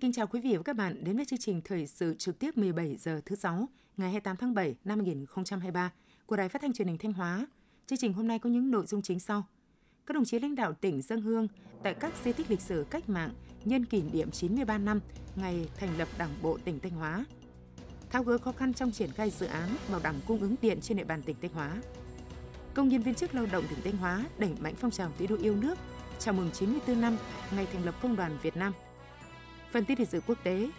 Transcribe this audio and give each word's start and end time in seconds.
kính 0.00 0.12
chào 0.12 0.26
quý 0.26 0.40
vị 0.40 0.56
và 0.56 0.62
các 0.62 0.76
bạn 0.76 1.04
đến 1.04 1.16
với 1.16 1.24
chương 1.24 1.38
trình 1.38 1.60
thời 1.64 1.86
sự 1.86 2.14
trực 2.18 2.38
tiếp 2.38 2.56
17 2.56 2.96
giờ 2.96 3.20
thứ 3.26 3.36
sáu, 3.36 3.68
ngày 3.96 4.10
28 4.10 4.36
tháng 4.36 4.54
7 4.54 4.76
năm 4.84 4.98
2023 4.98 5.92
của 6.26 6.36
Đài 6.36 6.48
Phát 6.48 6.62
thanh 6.62 6.72
Truyền 6.72 6.88
hình 6.88 6.98
Thanh 6.98 7.12
Hóa. 7.12 7.46
Chương 7.86 7.98
trình 7.98 8.12
hôm 8.12 8.28
nay 8.28 8.38
có 8.38 8.50
những 8.50 8.70
nội 8.70 8.86
dung 8.86 9.02
chính 9.02 9.20
sau. 9.20 9.46
Các 10.06 10.14
đồng 10.14 10.24
chí 10.24 10.38
lãnh 10.38 10.54
đạo 10.54 10.72
tỉnh 10.72 11.02
dân 11.02 11.20
hương 11.20 11.48
tại 11.82 11.94
các 11.94 12.12
di 12.24 12.32
tích 12.32 12.50
lịch 12.50 12.60
sử 12.60 12.86
cách 12.90 13.08
mạng 13.08 13.30
nhân 13.64 13.84
kỷ 13.84 14.02
niệm 14.02 14.30
93 14.30 14.78
năm 14.78 15.00
ngày 15.36 15.68
thành 15.76 15.98
lập 15.98 16.08
Đảng 16.18 16.34
bộ 16.42 16.58
tỉnh 16.64 16.80
Thanh 16.80 16.92
Hóa. 16.92 17.24
Tháo 18.10 18.22
gỡ 18.22 18.38
khó 18.38 18.52
khăn 18.52 18.74
trong 18.74 18.92
triển 18.92 19.10
khai 19.10 19.30
dự 19.30 19.46
án 19.46 19.68
bảo 19.90 20.00
đảm 20.04 20.14
cung 20.26 20.40
ứng 20.40 20.54
điện 20.62 20.78
trên 20.80 20.96
địa 20.96 21.04
bàn 21.04 21.22
tỉnh 21.22 21.36
Thanh 21.42 21.52
Hóa. 21.52 21.82
Công 22.74 22.88
nhân 22.88 23.02
viên 23.02 23.14
chức 23.14 23.34
lao 23.34 23.46
động 23.52 23.64
tỉnh 23.70 23.78
Thanh 23.84 23.96
Hóa 23.96 24.24
đẩy 24.38 24.50
mạnh 24.60 24.74
phong 24.76 24.90
trào 24.90 25.12
thi 25.18 25.26
đua 25.26 25.36
yêu 25.36 25.56
nước 25.56 25.78
chào 26.18 26.34
mừng 26.34 26.50
94 26.50 27.00
năm 27.00 27.16
ngày 27.56 27.66
thành 27.72 27.84
lập 27.84 27.94
Công 28.02 28.16
đoàn 28.16 28.38
Việt 28.42 28.56
Nam. 28.56 28.72
Phần 29.72 29.84
tin 29.84 29.98
lịch 29.98 30.08
sử 30.08 30.20
quốc 30.26 30.38
tế, 30.42 30.70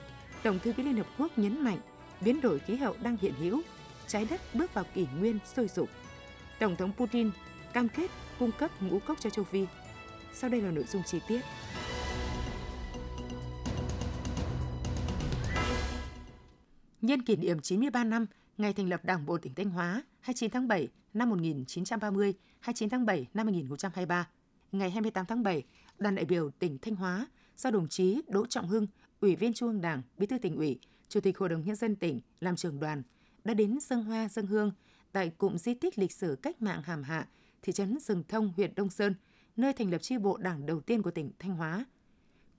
Tổng 0.43 0.59
thư 0.59 0.73
ký 0.73 0.83
Liên 0.83 0.97
Hợp 0.97 1.07
Quốc 1.17 1.37
nhấn 1.37 1.63
mạnh 1.63 1.79
biến 2.21 2.41
đổi 2.41 2.59
khí 2.59 2.75
hậu 2.75 2.95
đang 3.01 3.17
hiện 3.21 3.33
hữu, 3.39 3.61
trái 4.07 4.27
đất 4.29 4.41
bước 4.53 4.73
vào 4.73 4.85
kỷ 4.93 5.07
nguyên 5.19 5.39
sôi 5.55 5.67
sục. 5.67 5.89
Tổng 6.59 6.75
thống 6.75 6.91
Putin 6.97 7.31
cam 7.73 7.89
kết 7.89 8.11
cung 8.39 8.51
cấp 8.59 8.71
ngũ 8.81 8.99
cốc 8.99 9.17
cho 9.19 9.29
châu 9.29 9.45
Phi. 9.45 9.65
Sau 10.33 10.49
đây 10.49 10.61
là 10.61 10.71
nội 10.71 10.85
dung 10.87 11.03
chi 11.03 11.19
tiết. 11.27 11.41
Nhân 17.01 17.21
kỷ 17.21 17.35
niệm 17.35 17.59
93 17.59 18.03
năm 18.03 18.25
ngày 18.57 18.73
thành 18.73 18.89
lập 18.89 19.05
Đảng 19.05 19.25
bộ 19.25 19.37
tỉnh 19.37 19.53
Thanh 19.55 19.69
Hóa 19.69 20.03
29 20.19 20.51
tháng 20.51 20.67
7 20.67 20.87
năm 21.13 21.29
1930, 21.29 22.33
29 22.59 22.89
tháng 22.89 23.05
7 23.05 23.27
năm 23.33 23.47
2023. 23.47 24.27
Ngày 24.71 24.91
28 24.91 25.25
tháng 25.25 25.43
7, 25.43 25.63
đoàn 25.97 26.15
đại 26.15 26.25
biểu 26.25 26.49
tỉnh 26.49 26.77
Thanh 26.81 26.95
Hóa 26.95 27.27
do 27.59 27.71
đồng 27.71 27.87
chí 27.87 28.21
Đỗ 28.27 28.45
Trọng 28.45 28.67
Hưng, 28.67 28.87
Ủy 29.19 29.35
viên 29.35 29.53
Trung 29.53 29.69
ương 29.69 29.81
Đảng, 29.81 30.01
Bí 30.17 30.27
thư 30.27 30.37
tỉnh 30.37 30.55
ủy, 30.55 30.79
Chủ 31.09 31.19
tịch 31.19 31.37
Hội 31.37 31.49
đồng 31.49 31.63
nhân 31.65 31.75
dân 31.75 31.95
tỉnh 31.95 32.21
làm 32.39 32.55
trưởng 32.55 32.79
đoàn 32.79 33.03
đã 33.43 33.53
đến 33.53 33.79
dân 33.81 34.03
hoa 34.03 34.29
dân 34.29 34.47
hương 34.47 34.71
tại 35.11 35.29
cụm 35.29 35.57
di 35.57 35.73
tích 35.73 35.99
lịch 35.99 36.11
sử 36.11 36.37
cách 36.41 36.61
mạng 36.61 36.81
Hàm 36.83 37.03
Hạ, 37.03 37.27
thị 37.61 37.73
trấn 37.73 37.97
Rừng 37.99 38.23
Thông, 38.27 38.53
huyện 38.55 38.75
Đông 38.75 38.89
Sơn, 38.89 39.15
nơi 39.55 39.73
thành 39.73 39.91
lập 39.91 39.97
chi 39.97 40.17
bộ 40.17 40.37
Đảng 40.37 40.65
đầu 40.65 40.81
tiên 40.81 41.01
của 41.01 41.11
tỉnh 41.11 41.31
Thanh 41.39 41.55
Hóa. 41.55 41.85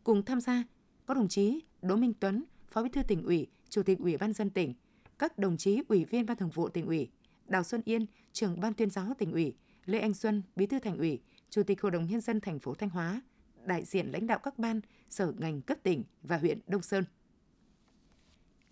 Cùng 0.04 0.24
tham 0.24 0.40
gia 0.40 0.64
có 1.06 1.14
đồng 1.14 1.28
chí 1.28 1.60
Đỗ 1.82 1.96
Minh 1.96 2.12
Tuấn, 2.20 2.44
Phó 2.70 2.82
Bí 2.82 2.88
thư 2.88 3.02
tỉnh 3.02 3.22
ủy, 3.22 3.46
Chủ 3.68 3.82
tịch 3.82 3.98
Ủy 3.98 4.16
ban 4.16 4.32
dân 4.32 4.50
tỉnh, 4.50 4.74
các 5.18 5.38
đồng 5.38 5.56
chí 5.56 5.82
Ủy 5.88 6.04
viên 6.04 6.26
Ban 6.26 6.36
Thường 6.36 6.50
vụ 6.50 6.68
tỉnh 6.68 6.86
ủy, 6.86 7.10
Đào 7.46 7.62
Xuân 7.62 7.82
Yên, 7.84 8.06
trưởng 8.32 8.60
Ban 8.60 8.74
tuyên 8.74 8.90
giáo 8.90 9.14
tỉnh 9.18 9.32
ủy, 9.32 9.54
Lê 9.84 9.98
Anh 9.98 10.14
Xuân, 10.14 10.42
Bí 10.56 10.66
thư 10.66 10.78
thành 10.78 10.98
ủy, 10.98 11.20
Chủ 11.50 11.62
tịch 11.62 11.82
Hội 11.82 11.90
đồng 11.90 12.06
nhân 12.06 12.20
dân 12.20 12.40
thành 12.40 12.58
phố 12.58 12.74
Thanh 12.74 12.90
Hóa, 12.90 13.20
đại 13.64 13.84
diện 13.84 14.10
lãnh 14.12 14.26
đạo 14.26 14.38
các 14.38 14.58
ban, 14.58 14.80
sở 15.10 15.32
ngành 15.38 15.62
cấp 15.62 15.78
tỉnh 15.82 16.04
và 16.22 16.36
huyện 16.36 16.58
Đông 16.66 16.82
Sơn. 16.82 17.04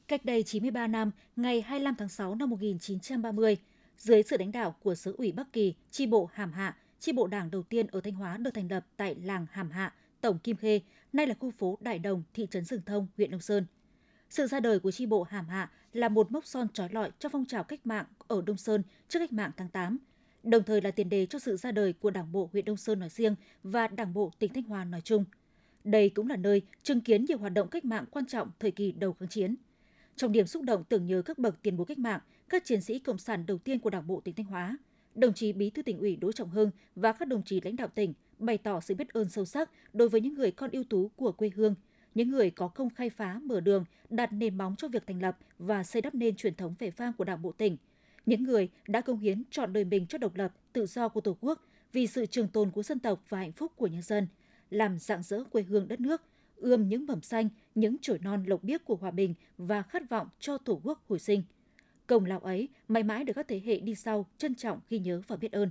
Cách 0.09 0.25
đây 0.25 0.43
93 0.43 0.87
năm, 0.87 1.11
ngày 1.37 1.61
25 1.61 1.95
tháng 1.99 2.09
6 2.09 2.35
năm 2.35 2.51
1930, 2.51 3.57
dưới 3.99 4.23
sự 4.23 4.37
lãnh 4.39 4.53
đạo 4.53 4.75
của 4.83 4.95
xứ 4.95 5.15
ủy 5.19 5.33
Bắc 5.33 5.53
Kỳ, 5.53 5.75
chi 5.91 6.07
bộ 6.07 6.31
Hàm 6.33 6.53
Hạ, 6.53 6.77
chi 6.99 7.13
bộ 7.13 7.27
đảng 7.27 7.51
đầu 7.51 7.63
tiên 7.63 7.87
ở 7.87 8.01
Thanh 8.01 8.15
Hóa 8.15 8.37
được 8.37 8.51
thành 8.55 8.71
lập 8.71 8.87
tại 8.97 9.17
làng 9.23 9.47
Hàm 9.51 9.71
Hạ, 9.71 9.95
Tổng 10.21 10.39
Kim 10.39 10.57
Khê, 10.57 10.81
nay 11.13 11.27
là 11.27 11.35
khu 11.41 11.51
phố 11.51 11.79
Đại 11.81 11.99
Đồng, 11.99 12.23
thị 12.35 12.47
trấn 12.51 12.65
Rừng 12.65 12.83
Thông, 12.87 13.07
huyện 13.17 13.31
Đông 13.31 13.41
Sơn. 13.41 13.67
Sự 14.31 14.47
ra 14.47 14.61
đời 14.61 14.81
của 14.81 14.91
chi 14.91 15.07
bộ 15.07 15.23
Hàm 15.23 15.49
Hạ 15.49 15.71
là 15.93 16.09
một 16.09 16.33
mốc 16.33 16.47
son 16.47 16.69
trói 16.73 16.89
lọi 16.93 17.11
cho 17.19 17.29
phong 17.29 17.45
trào 17.47 17.65
cách 17.65 17.87
mạng 17.87 18.07
ở 18.29 18.43
Đông 18.47 18.57
Sơn 18.57 18.83
trước 19.09 19.19
cách 19.19 19.33
mạng 19.33 19.51
tháng 19.57 19.69
8, 19.69 19.99
đồng 20.43 20.63
thời 20.63 20.81
là 20.81 20.91
tiền 20.91 21.09
đề 21.09 21.27
cho 21.27 21.39
sự 21.39 21.57
ra 21.57 21.73
đời 21.73 21.93
của 21.93 22.11
Đảng 22.11 22.33
bộ 22.33 22.49
huyện 22.53 22.65
Đông 22.65 22.77
Sơn 22.77 22.99
nói 22.99 23.09
riêng 23.09 23.35
và 23.63 23.89
Đảng 23.89 24.15
bộ 24.15 24.33
tỉnh 24.39 24.53
Thanh 24.53 24.65
Hóa 24.65 24.85
nói 24.85 25.01
chung. 25.01 25.25
Đây 25.85 26.11
cũng 26.11 26.29
là 26.29 26.37
nơi 26.37 26.63
chứng 26.83 27.01
kiến 27.01 27.25
nhiều 27.25 27.39
hoạt 27.39 27.53
động 27.53 27.69
cách 27.69 27.85
mạng 27.85 28.05
quan 28.11 28.27
trọng 28.27 28.51
thời 28.61 28.71
kỳ 28.71 28.93
đầu 28.93 29.13
kháng 29.13 29.29
chiến. 29.29 29.57
Trong 30.17 30.33
điểm 30.33 30.47
xúc 30.47 30.63
động 30.63 30.85
tưởng 30.85 31.07
nhớ 31.07 31.23
các 31.23 31.39
bậc 31.39 31.63
tiền 31.63 31.77
bối 31.77 31.87
cách 31.87 31.99
mạng, 31.99 32.21
các 32.49 32.65
chiến 32.65 32.81
sĩ 32.81 32.99
cộng 32.99 33.19
sản 33.19 33.47
đầu 33.47 33.59
tiên 33.59 33.79
của 33.79 33.91
Đảng 33.91 34.07
bộ 34.07 34.21
tỉnh 34.25 34.35
Thanh 34.35 34.47
Hóa, 34.47 34.77
đồng 35.15 35.35
chí 35.35 35.53
Bí 35.53 35.71
thư 35.71 35.83
tỉnh 35.83 35.99
ủy 35.99 36.17
Đỗ 36.17 36.33
Trọng 36.33 36.51
Hưng 36.51 36.71
và 36.97 37.13
các 37.13 37.29
đồng 37.29 37.43
chí 37.43 37.61
lãnh 37.61 37.77
đạo 37.77 37.89
tỉnh 37.95 38.15
bày 38.39 38.59
tỏ 38.59 38.81
sự 38.81 38.95
biết 38.95 39.09
ơn 39.09 39.29
sâu 39.29 39.45
sắc 39.45 39.71
đối 39.93 40.09
với 40.09 40.21
những 40.21 40.35
người 40.35 40.51
con 40.51 40.71
ưu 40.71 40.85
tú 40.85 41.09
của 41.17 41.33
quê 41.33 41.51
hương, 41.57 41.75
những 42.15 42.31
người 42.31 42.51
có 42.51 42.69
công 42.69 42.91
khai 42.91 43.11
phá 43.11 43.41
mở 43.45 43.61
đường, 43.61 43.85
đặt 44.11 44.33
nền 44.33 44.59
móng 44.59 44.75
cho 44.79 44.89
việc 44.89 45.07
thành 45.07 45.23
lập 45.23 45.39
và 45.59 45.85
xây 45.85 46.03
đắp 46.03 46.15
nên 46.15 46.37
truyền 46.37 46.55
thống 46.55 46.75
vẻ 46.79 46.91
vang 46.91 47.13
của 47.13 47.25
Đảng 47.25 47.43
bộ 47.43 47.53
tỉnh, 47.53 47.77
những 48.29 48.43
người 48.43 48.69
đã 48.89 49.01
công 49.01 49.19
hiến 49.19 49.43
trọn 49.51 49.73
đời 49.73 49.85
mình 49.85 50.07
cho 50.07 50.19
độc 50.19 50.35
lập, 50.35 50.53
tự 50.73 50.87
do 50.87 51.09
của 51.09 51.21
Tổ 51.21 51.37
quốc 51.41 51.61
vì 51.93 52.07
sự 52.07 52.27
trường 52.27 52.49
tồn 52.49 52.71
của 52.71 52.83
dân 52.83 52.99
tộc 52.99 53.23
và 53.29 53.39
hạnh 53.39 53.53
phúc 53.53 53.73
của 53.77 53.87
nhân 53.87 54.03
dân, 54.03 54.27
làm 54.71 54.99
rạng 54.99 55.23
rỡ 55.23 55.45
quê 55.45 55.63
hương 55.63 55.89
đất 55.89 56.01
nước, 56.01 56.23
ươm 56.57 56.89
những 56.89 57.07
mầm 57.07 57.23
xanh, 57.23 57.49
những 57.75 57.97
chồi 58.03 58.19
non 58.19 58.45
lộc 58.47 58.65
biếc 58.65 58.85
của 58.85 58.97
hòa 58.97 59.11
bình 59.11 59.35
và 59.59 59.83
khát 59.83 60.11
vọng 60.11 60.29
cho 60.41 60.59
Tổ 60.59 60.81
quốc 60.85 61.03
hồi 61.09 61.19
sinh. 61.19 61.43
Công 62.07 62.25
lao 62.25 62.41
ấy 62.41 62.69
mãi 62.89 63.03
mãi 63.03 63.25
được 63.25 63.33
các 63.33 63.49
thế 63.49 63.61
hệ 63.65 63.81
đi 63.81 63.95
sau 63.95 64.27
trân 64.39 64.55
trọng 64.55 64.81
ghi 64.91 64.99
nhớ 64.99 65.23
và 65.27 65.37
biết 65.37 65.53
ơn. 65.53 65.71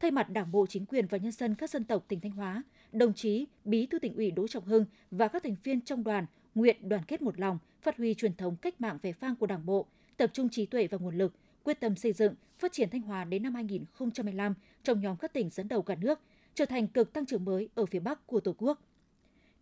Thay 0.00 0.10
mặt 0.10 0.30
Đảng 0.30 0.52
bộ, 0.52 0.66
chính 0.66 0.86
quyền 0.86 1.06
và 1.06 1.18
nhân 1.18 1.32
dân 1.32 1.54
các 1.54 1.70
dân 1.70 1.84
tộc 1.84 2.04
tỉnh 2.08 2.20
Thanh 2.20 2.32
Hóa, 2.32 2.62
đồng 2.92 3.14
chí 3.14 3.46
Bí 3.64 3.86
thư 3.86 3.98
tỉnh 3.98 4.16
ủy 4.16 4.30
Đỗ 4.30 4.48
Trọng 4.48 4.64
Hưng 4.64 4.84
và 5.10 5.28
các 5.28 5.42
thành 5.42 5.56
viên 5.64 5.80
trong 5.80 6.04
đoàn 6.04 6.26
nguyện 6.54 6.88
đoàn 6.88 7.02
kết 7.08 7.22
một 7.22 7.40
lòng, 7.40 7.58
phát 7.82 7.96
huy 7.96 8.14
truyền 8.14 8.34
thống 8.34 8.56
cách 8.56 8.80
mạng 8.80 8.98
vẻ 9.02 9.12
vang 9.12 9.36
của 9.36 9.46
Đảng 9.46 9.66
bộ, 9.66 9.86
tập 10.16 10.30
trung 10.32 10.48
trí 10.48 10.66
tuệ 10.66 10.86
và 10.86 10.98
nguồn 10.98 11.18
lực, 11.18 11.32
quyết 11.68 11.80
tâm 11.80 11.96
xây 11.96 12.12
dựng, 12.12 12.34
phát 12.58 12.72
triển 12.72 12.90
Thanh 12.90 13.02
Hóa 13.02 13.24
đến 13.24 13.42
năm 13.42 13.54
2025 13.54 14.54
trong 14.82 15.00
nhóm 15.00 15.16
các 15.16 15.32
tỉnh 15.32 15.50
dẫn 15.50 15.68
đầu 15.68 15.82
cả 15.82 15.94
nước, 15.94 16.20
trở 16.54 16.64
thành 16.64 16.88
cực 16.88 17.12
tăng 17.12 17.26
trưởng 17.26 17.44
mới 17.44 17.68
ở 17.74 17.86
phía 17.86 18.00
Bắc 18.00 18.26
của 18.26 18.40
Tổ 18.40 18.54
quốc. 18.58 18.80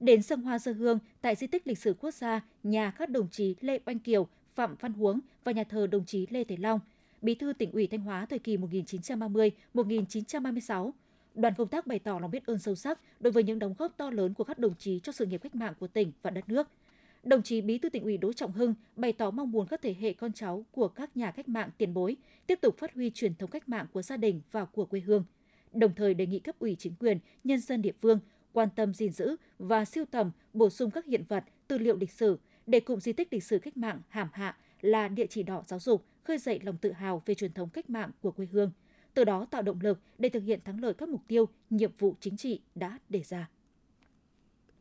Đến 0.00 0.22
sân 0.22 0.42
hoa 0.42 0.58
dân 0.58 0.74
hương 0.74 0.98
tại 1.20 1.34
di 1.34 1.46
tích 1.46 1.66
lịch 1.66 1.78
sử 1.78 1.94
quốc 2.00 2.14
gia 2.14 2.40
nhà 2.62 2.90
các 2.90 3.10
đồng 3.10 3.28
chí 3.30 3.54
Lê 3.60 3.78
Oanh 3.86 3.98
Kiều, 3.98 4.26
Phạm 4.54 4.76
Văn 4.80 4.92
Huống 4.92 5.20
và 5.44 5.52
nhà 5.52 5.64
thờ 5.64 5.86
đồng 5.86 6.04
chí 6.04 6.26
Lê 6.30 6.44
Thế 6.44 6.56
Long, 6.56 6.80
Bí 7.22 7.34
thư 7.34 7.52
tỉnh 7.52 7.72
ủy 7.72 7.86
Thanh 7.86 8.00
Hóa 8.00 8.26
thời 8.26 8.38
kỳ 8.38 8.56
1930-1936, 8.56 10.90
đoàn 11.34 11.54
công 11.58 11.68
tác 11.68 11.86
bày 11.86 11.98
tỏ 11.98 12.18
lòng 12.18 12.30
biết 12.30 12.46
ơn 12.46 12.58
sâu 12.58 12.74
sắc 12.74 13.00
đối 13.20 13.32
với 13.32 13.42
những 13.42 13.58
đóng 13.58 13.74
góp 13.78 13.96
to 13.96 14.10
lớn 14.10 14.34
của 14.34 14.44
các 14.44 14.58
đồng 14.58 14.74
chí 14.78 15.00
cho 15.02 15.12
sự 15.12 15.26
nghiệp 15.26 15.38
cách 15.38 15.54
mạng 15.54 15.74
của 15.80 15.88
tỉnh 15.88 16.12
và 16.22 16.30
đất 16.30 16.48
nước– 16.48 16.68
Đồng 17.26 17.42
chí 17.42 17.60
Bí 17.60 17.78
thư 17.78 17.88
tỉnh 17.88 18.02
ủy 18.02 18.16
Đỗ 18.16 18.32
Trọng 18.32 18.52
Hưng 18.52 18.74
bày 18.96 19.12
tỏ 19.12 19.30
mong 19.30 19.52
muốn 19.52 19.66
các 19.66 19.82
thế 19.82 19.94
hệ 20.00 20.12
con 20.12 20.32
cháu 20.32 20.66
của 20.70 20.88
các 20.88 21.16
nhà 21.16 21.30
cách 21.30 21.48
mạng 21.48 21.70
tiền 21.78 21.94
bối 21.94 22.16
tiếp 22.46 22.58
tục 22.62 22.78
phát 22.78 22.94
huy 22.94 23.10
truyền 23.10 23.34
thống 23.34 23.50
cách 23.50 23.68
mạng 23.68 23.86
của 23.92 24.02
gia 24.02 24.16
đình 24.16 24.40
và 24.52 24.64
của 24.64 24.84
quê 24.84 25.00
hương. 25.00 25.24
Đồng 25.72 25.94
thời 25.94 26.14
đề 26.14 26.26
nghị 26.26 26.38
cấp 26.38 26.58
ủy 26.58 26.76
chính 26.78 26.94
quyền, 26.98 27.18
nhân 27.44 27.60
dân 27.60 27.82
địa 27.82 27.92
phương 28.00 28.18
quan 28.52 28.68
tâm 28.76 28.94
gìn 28.94 29.12
giữ 29.12 29.36
và 29.58 29.84
siêu 29.84 30.04
tầm, 30.10 30.30
bổ 30.52 30.70
sung 30.70 30.90
các 30.90 31.06
hiện 31.06 31.24
vật, 31.28 31.44
tư 31.68 31.78
liệu 31.78 31.96
lịch 31.96 32.12
sử 32.12 32.38
để 32.66 32.80
cụm 32.80 32.98
di 32.98 33.12
tích 33.12 33.32
lịch 33.32 33.44
sử 33.44 33.58
cách 33.58 33.76
mạng 33.76 34.00
Hàm 34.08 34.28
Hạ 34.32 34.56
là 34.80 35.08
địa 35.08 35.26
chỉ 35.26 35.42
đỏ 35.42 35.62
giáo 35.66 35.80
dục, 35.80 36.04
khơi 36.24 36.38
dậy 36.38 36.60
lòng 36.62 36.76
tự 36.76 36.92
hào 36.92 37.22
về 37.26 37.34
truyền 37.34 37.52
thống 37.52 37.68
cách 37.68 37.90
mạng 37.90 38.10
của 38.20 38.30
quê 38.30 38.46
hương, 38.52 38.70
từ 39.14 39.24
đó 39.24 39.46
tạo 39.50 39.62
động 39.62 39.78
lực 39.80 40.00
để 40.18 40.28
thực 40.28 40.42
hiện 40.42 40.60
thắng 40.64 40.80
lợi 40.80 40.94
các 40.94 41.08
mục 41.08 41.22
tiêu, 41.28 41.48
nhiệm 41.70 41.90
vụ 41.98 42.14
chính 42.20 42.36
trị 42.36 42.60
đã 42.74 42.98
đề 43.08 43.22
ra. 43.22 43.50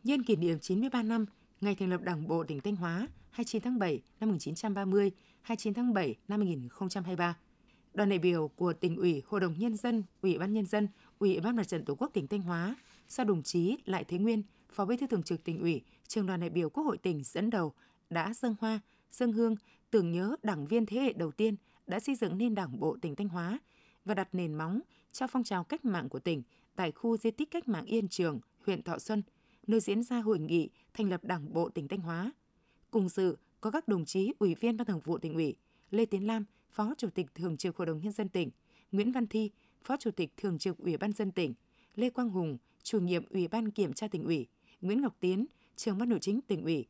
Nhân 0.04 0.24
kỷ 0.24 0.36
niệm 0.36 0.60
93 0.60 1.04
năm 1.04 1.26
ngày 1.62 1.76
thành 1.76 1.90
lập 1.90 2.02
Đảng 2.02 2.28
bộ 2.28 2.44
tỉnh 2.44 2.62
Thanh 2.62 2.76
Hóa 2.76 3.08
29 3.32 3.62
tháng 3.62 3.80
7 3.80 4.02
năm 4.20 4.30
1930, 4.30 5.12
29 5.42 5.74
tháng 5.74 5.94
7 5.94 6.16
năm 6.28 6.40
2023. 6.40 7.38
Đoàn 7.94 8.10
đại 8.10 8.20
biểu 8.20 8.48
của 8.48 8.74
tỉnh 8.74 8.98
ủy, 8.98 9.22
Hội 9.26 9.40
đồng 9.40 9.60
Nhân 9.60 9.78
dân, 9.78 10.04
Ủy 10.22 10.38
ban 10.38 10.54
Nhân 10.54 10.66
dân, 10.66 10.88
Ủy 11.20 11.40
ban 11.40 11.56
Mặt 11.56 11.68
trận 11.68 11.86
Tổ 11.86 11.96
quốc 11.96 12.12
tỉnh 12.14 12.28
Thanh 12.28 12.42
Hóa 12.42 12.76
do 13.10 13.24
đồng 13.24 13.44
chí 13.44 13.78
Lại 13.86 14.04
Thế 14.04 14.18
Nguyên, 14.18 14.44
Phó 14.72 14.86
Bí 14.86 14.98
thư 14.98 15.08
Thường 15.08 15.24
trực 15.24 15.44
tỉnh 15.44 15.60
ủy, 15.60 15.82
trường 16.08 16.26
đoàn 16.26 16.40
đại 16.40 16.50
biểu 16.50 16.70
Quốc 16.70 16.84
hội 16.84 16.98
tỉnh 16.98 17.24
dẫn 17.24 17.50
đầu 17.50 17.74
đã 18.10 18.34
dâng 18.34 18.56
hoa, 18.60 18.80
dâng 19.12 19.34
hương 19.34 19.56
tưởng 19.92 20.12
nhớ 20.12 20.36
đảng 20.44 20.66
viên 20.68 20.86
thế 20.86 20.98
hệ 20.98 21.14
đầu 21.14 21.32
tiên 21.32 21.56
đã 21.88 22.00
xây 22.00 22.16
dựng 22.16 22.38
nên 22.38 22.56
Đảng 22.56 22.80
bộ 22.80 22.98
tỉnh 23.02 23.16
Thanh 23.16 23.30
Hóa 23.30 23.60
và 24.06 24.14
đặt 24.14 24.30
nền 24.32 24.54
móng 24.54 24.80
cho 25.12 25.28
phong 25.28 25.44
trào 25.44 25.64
cách 25.64 25.86
mạng 25.86 26.10
của 26.10 26.20
tỉnh 26.20 26.44
tại 26.76 26.92
khu 26.92 27.18
di 27.18 27.32
tích 27.32 27.52
cách 27.52 27.68
mạng 27.68 27.86
Yên 27.86 28.08
Trường, 28.08 28.40
huyện 28.66 28.84
Thọ 28.84 29.00
Xuân– 29.00 29.22
nơi 29.68 29.80
diễn 29.80 30.04
ra 30.04 30.20
hội 30.20 30.40
nghị 30.40 30.70
thành 30.96 31.10
lập 31.10 31.24
Đảng 31.24 31.54
bộ 31.54 31.70
tỉnh 31.70 31.88
Thanh 31.88 32.00
Hóa. 32.00 32.32
Cùng 32.92 33.10
dự 33.10 33.36
có 33.62 33.72
các 33.72 33.88
đồng 33.88 34.06
chí 34.06 34.34
Ủy 34.40 34.56
viên 34.56 34.78
Ban 34.78 34.88
Thường 34.88 35.00
vụ 35.04 35.18
tỉnh 35.18 35.34
ủy, 35.34 35.56
Lê 35.92 36.06
Tiến 36.06 36.28
Lam, 36.28 36.46
Phó 36.72 36.94
Chủ 36.98 37.10
tịch 37.10 37.36
Thường 37.36 37.58
trực 37.58 37.78
Hội 37.78 37.86
đồng 37.86 38.02
nhân 38.02 38.12
dân 38.12 38.30
tỉnh, 38.30 38.50
Nguyễn 38.92 39.12
Văn 39.12 39.28
Thi, 39.28 39.52
Phó 39.84 39.98
Chủ 39.98 40.12
tịch 40.12 40.34
Thường 40.38 40.58
trực 40.58 40.78
Ủy 40.78 40.98
ban 40.98 41.12
dân 41.12 41.32
tỉnh, 41.32 41.54
Lê 41.96 42.10
Quang 42.10 42.30
Hùng, 42.30 42.58
Chủ 42.84 43.00
nhiệm 43.00 43.26
Ủy 43.30 43.48
ban 43.48 43.72
Kiểm 43.72 43.94
tra 43.94 44.08
tỉnh 44.08 44.24
ủy, 44.24 44.48
Nguyễn 44.82 45.02
Ngọc 45.02 45.16
Tiến, 45.20 45.46
Trưởng 45.76 45.98
ban 45.98 46.10
nội 46.10 46.20
chính 46.22 46.42
tỉnh 46.42 46.64
ủy, 46.64 46.86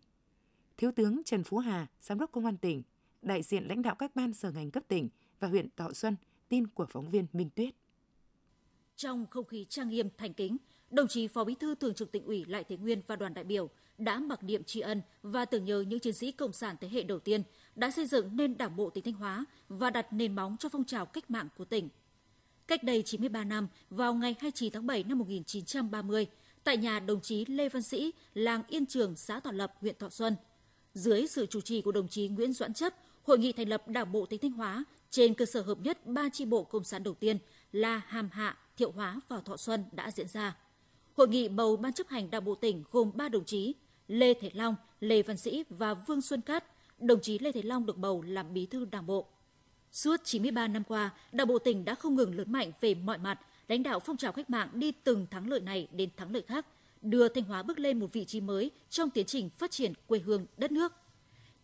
Thiếu 0.77 0.91
tướng 0.91 1.21
Trần 1.25 1.43
Phú 1.43 1.57
Hà, 1.57 1.87
Giám 2.01 2.19
đốc 2.19 2.31
Công 2.31 2.45
an 2.45 2.57
tỉnh, 2.57 2.83
đại 3.21 3.43
diện 3.43 3.67
lãnh 3.67 3.81
đạo 3.81 3.95
các 3.95 4.15
ban 4.15 4.33
sở 4.33 4.51
ngành 4.51 4.71
cấp 4.71 4.83
tỉnh 4.87 5.09
và 5.39 5.47
huyện 5.47 5.69
Thọ 5.75 5.93
Xuân, 5.93 6.15
tin 6.49 6.67
của 6.67 6.85
phóng 6.89 7.09
viên 7.09 7.25
Minh 7.33 7.49
Tuyết. 7.55 7.75
Trong 8.95 9.25
không 9.29 9.45
khí 9.45 9.65
trang 9.69 9.89
nghiêm 9.89 10.09
thành 10.17 10.33
kính, 10.33 10.57
đồng 10.91 11.07
chí 11.07 11.27
Phó 11.27 11.43
Bí 11.43 11.55
thư 11.55 11.75
Thường 11.75 11.93
trực 11.93 12.11
tỉnh 12.11 12.25
ủy 12.25 12.45
Lại 12.45 12.63
Thế 12.63 12.77
Nguyên 12.77 13.01
và 13.07 13.15
đoàn 13.15 13.33
đại 13.33 13.43
biểu 13.43 13.69
đã 13.97 14.19
mặc 14.19 14.43
niệm 14.43 14.63
tri 14.63 14.79
ân 14.79 15.01
và 15.23 15.45
tưởng 15.45 15.65
nhớ 15.65 15.83
những 15.87 15.99
chiến 15.99 16.13
sĩ 16.13 16.31
cộng 16.31 16.53
sản 16.53 16.75
thế 16.81 16.89
hệ 16.91 17.03
đầu 17.03 17.19
tiên 17.19 17.43
đã 17.75 17.91
xây 17.91 18.07
dựng 18.07 18.37
nên 18.37 18.57
Đảng 18.57 18.75
bộ 18.75 18.89
tỉnh 18.89 19.03
Thanh 19.03 19.13
Hóa 19.13 19.45
và 19.69 19.89
đặt 19.89 20.13
nền 20.13 20.35
móng 20.35 20.55
cho 20.59 20.69
phong 20.69 20.83
trào 20.83 21.05
cách 21.05 21.31
mạng 21.31 21.47
của 21.57 21.65
tỉnh. 21.65 21.89
Cách 22.67 22.83
đây 22.83 23.03
93 23.05 23.43
năm, 23.43 23.67
vào 23.89 24.13
ngày 24.13 24.35
29 24.39 24.73
tháng 24.73 24.87
7 24.87 25.03
năm 25.03 25.19
1930, 25.19 26.27
tại 26.63 26.77
nhà 26.77 26.99
đồng 26.99 27.21
chí 27.21 27.45
Lê 27.45 27.69
Văn 27.69 27.81
Sĩ, 27.81 28.13
làng 28.33 28.63
Yên 28.67 28.85
Trường, 28.85 29.15
xã 29.15 29.39
Toàn 29.39 29.57
Lập, 29.57 29.73
huyện 29.81 29.95
Thọ 29.99 30.09
Xuân. 30.09 30.35
Dưới 30.93 31.27
sự 31.27 31.45
chủ 31.45 31.61
trì 31.61 31.81
của 31.81 31.91
đồng 31.91 32.07
chí 32.07 32.27
Nguyễn 32.27 32.53
Doãn 32.53 32.73
Chấp, 32.73 32.93
hội 33.23 33.39
nghị 33.39 33.51
thành 33.51 33.69
lập 33.69 33.87
Đảng 33.87 34.11
bộ 34.11 34.25
tỉnh 34.25 34.39
Thanh 34.39 34.51
Hóa 34.51 34.83
trên 35.09 35.33
cơ 35.33 35.45
sở 35.45 35.61
hợp 35.61 35.79
nhất 35.79 36.07
ba 36.07 36.29
chi 36.29 36.45
bộ 36.45 36.63
cộng 36.63 36.83
sản 36.83 37.03
đầu 37.03 37.13
tiên 37.13 37.37
là 37.71 38.01
Hàm 38.07 38.29
Hạ, 38.31 38.57
Thiệu 38.77 38.91
Hóa 38.91 39.19
và 39.27 39.41
Thọ 39.41 39.57
Xuân 39.57 39.83
đã 39.91 40.11
diễn 40.11 40.27
ra. 40.27 40.57
Hội 41.13 41.27
nghị 41.27 41.47
bầu 41.47 41.77
ban 41.77 41.93
chấp 41.93 42.07
hành 42.07 42.29
Đảng 42.31 42.45
bộ 42.45 42.55
tỉnh 42.55 42.83
gồm 42.91 43.11
3 43.15 43.29
đồng 43.29 43.45
chí 43.45 43.73
Lê 44.07 44.33
Thế 44.33 44.51
Long, 44.53 44.75
Lê 44.99 45.21
Văn 45.21 45.37
Sĩ 45.37 45.63
và 45.69 45.93
Vương 45.93 46.21
Xuân 46.21 46.41
Cát. 46.41 46.63
Đồng 46.99 47.21
chí 47.21 47.39
Lê 47.39 47.51
Thế 47.51 47.61
Long 47.61 47.85
được 47.85 47.97
bầu 47.97 48.21
làm 48.21 48.53
bí 48.53 48.65
thư 48.65 48.85
Đảng 48.85 49.05
bộ. 49.05 49.27
Suốt 49.91 50.21
93 50.23 50.67
năm 50.67 50.83
qua, 50.83 51.11
Đảng 51.31 51.47
bộ 51.47 51.59
tỉnh 51.59 51.85
đã 51.85 51.95
không 51.95 52.15
ngừng 52.15 52.35
lớn 52.35 52.51
mạnh 52.51 52.71
về 52.81 52.95
mọi 52.95 53.17
mặt, 53.17 53.39
lãnh 53.67 53.83
đạo 53.83 53.99
phong 53.99 54.17
trào 54.17 54.31
cách 54.31 54.49
mạng 54.49 54.69
đi 54.73 54.91
từng 54.91 55.27
thắng 55.31 55.49
lợi 55.49 55.59
này 55.59 55.87
đến 55.91 56.09
thắng 56.17 56.31
lợi 56.31 56.41
khác, 56.41 56.65
đưa 57.01 57.27
Thanh 57.27 57.43
Hóa 57.43 57.63
bước 57.63 57.79
lên 57.79 57.99
một 57.99 58.13
vị 58.13 58.25
trí 58.25 58.41
mới 58.41 58.71
trong 58.89 59.09
tiến 59.09 59.25
trình 59.25 59.49
phát 59.49 59.71
triển 59.71 59.93
quê 60.07 60.19
hương 60.19 60.45
đất 60.57 60.71
nước. 60.71 60.93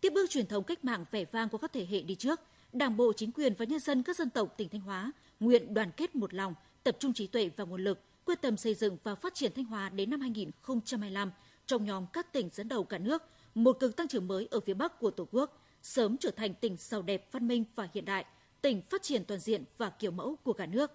Tiếp 0.00 0.12
bước 0.14 0.30
truyền 0.30 0.46
thống 0.46 0.64
cách 0.64 0.84
mạng 0.84 1.04
vẻ 1.10 1.24
vang 1.24 1.48
của 1.48 1.58
các 1.58 1.72
thế 1.72 1.86
hệ 1.90 2.00
đi 2.00 2.14
trước, 2.14 2.40
Đảng 2.72 2.96
bộ, 2.96 3.12
chính 3.12 3.32
quyền 3.32 3.54
và 3.58 3.64
nhân 3.64 3.80
dân 3.80 4.02
các 4.02 4.16
dân 4.16 4.30
tộc 4.30 4.54
tỉnh 4.56 4.68
Thanh 4.68 4.80
Hóa 4.80 5.12
nguyện 5.40 5.74
đoàn 5.74 5.90
kết 5.96 6.16
một 6.16 6.34
lòng, 6.34 6.54
tập 6.84 6.96
trung 6.98 7.12
trí 7.12 7.26
tuệ 7.26 7.50
và 7.56 7.64
nguồn 7.64 7.84
lực, 7.84 7.98
quyết 8.24 8.40
tâm 8.40 8.56
xây 8.56 8.74
dựng 8.74 8.96
và 9.02 9.14
phát 9.14 9.34
triển 9.34 9.52
Thanh 9.54 9.64
Hóa 9.64 9.88
đến 9.88 10.10
năm 10.10 10.20
2025 10.20 11.30
trong 11.66 11.84
nhóm 11.84 12.06
các 12.12 12.32
tỉnh 12.32 12.48
dẫn 12.52 12.68
đầu 12.68 12.84
cả 12.84 12.98
nước, 12.98 13.22
một 13.54 13.72
cực 13.80 13.96
tăng 13.96 14.08
trưởng 14.08 14.28
mới 14.28 14.48
ở 14.50 14.60
phía 14.60 14.74
Bắc 14.74 14.98
của 14.98 15.10
Tổ 15.10 15.28
quốc, 15.30 15.58
sớm 15.82 16.16
trở 16.16 16.30
thành 16.30 16.54
tỉnh 16.54 16.76
giàu 16.78 17.02
đẹp, 17.02 17.28
văn 17.32 17.48
minh 17.48 17.64
và 17.74 17.88
hiện 17.94 18.04
đại, 18.04 18.24
tỉnh 18.60 18.82
phát 18.82 19.02
triển 19.02 19.24
toàn 19.24 19.40
diện 19.40 19.64
và 19.78 19.90
kiểu 19.90 20.10
mẫu 20.10 20.36
của 20.36 20.52
cả 20.52 20.66
nước. 20.66 20.90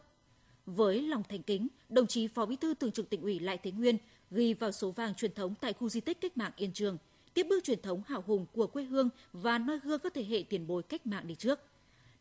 Với 0.65 1.01
lòng 1.01 1.23
thành 1.29 1.43
kính, 1.43 1.67
đồng 1.89 2.07
chí 2.07 2.27
Phó 2.27 2.45
Bí 2.45 2.55
thư 2.55 2.73
Thường 2.73 2.91
trực 2.91 3.09
Tỉnh 3.09 3.21
ủy 3.21 3.39
Lại 3.39 3.57
Thế 3.63 3.71
Nguyên 3.71 3.97
ghi 4.31 4.53
vào 4.53 4.71
số 4.71 4.91
vàng 4.91 5.15
truyền 5.15 5.33
thống 5.33 5.55
tại 5.61 5.73
khu 5.73 5.89
di 5.89 5.99
tích 5.99 6.21
cách 6.21 6.37
mạng 6.37 6.51
Yên 6.55 6.73
Trường, 6.73 6.97
tiếp 7.33 7.45
bước 7.49 7.63
truyền 7.63 7.81
thống 7.81 8.01
hào 8.07 8.23
hùng 8.27 8.45
của 8.53 8.67
quê 8.67 8.83
hương 8.83 9.09
và 9.33 9.57
noi 9.57 9.79
gương 9.79 9.99
các 9.99 10.13
thế 10.13 10.23
hệ 10.23 10.43
tiền 10.49 10.67
bối 10.67 10.83
cách 10.83 11.07
mạng 11.07 11.27
đi 11.27 11.35
trước. 11.35 11.59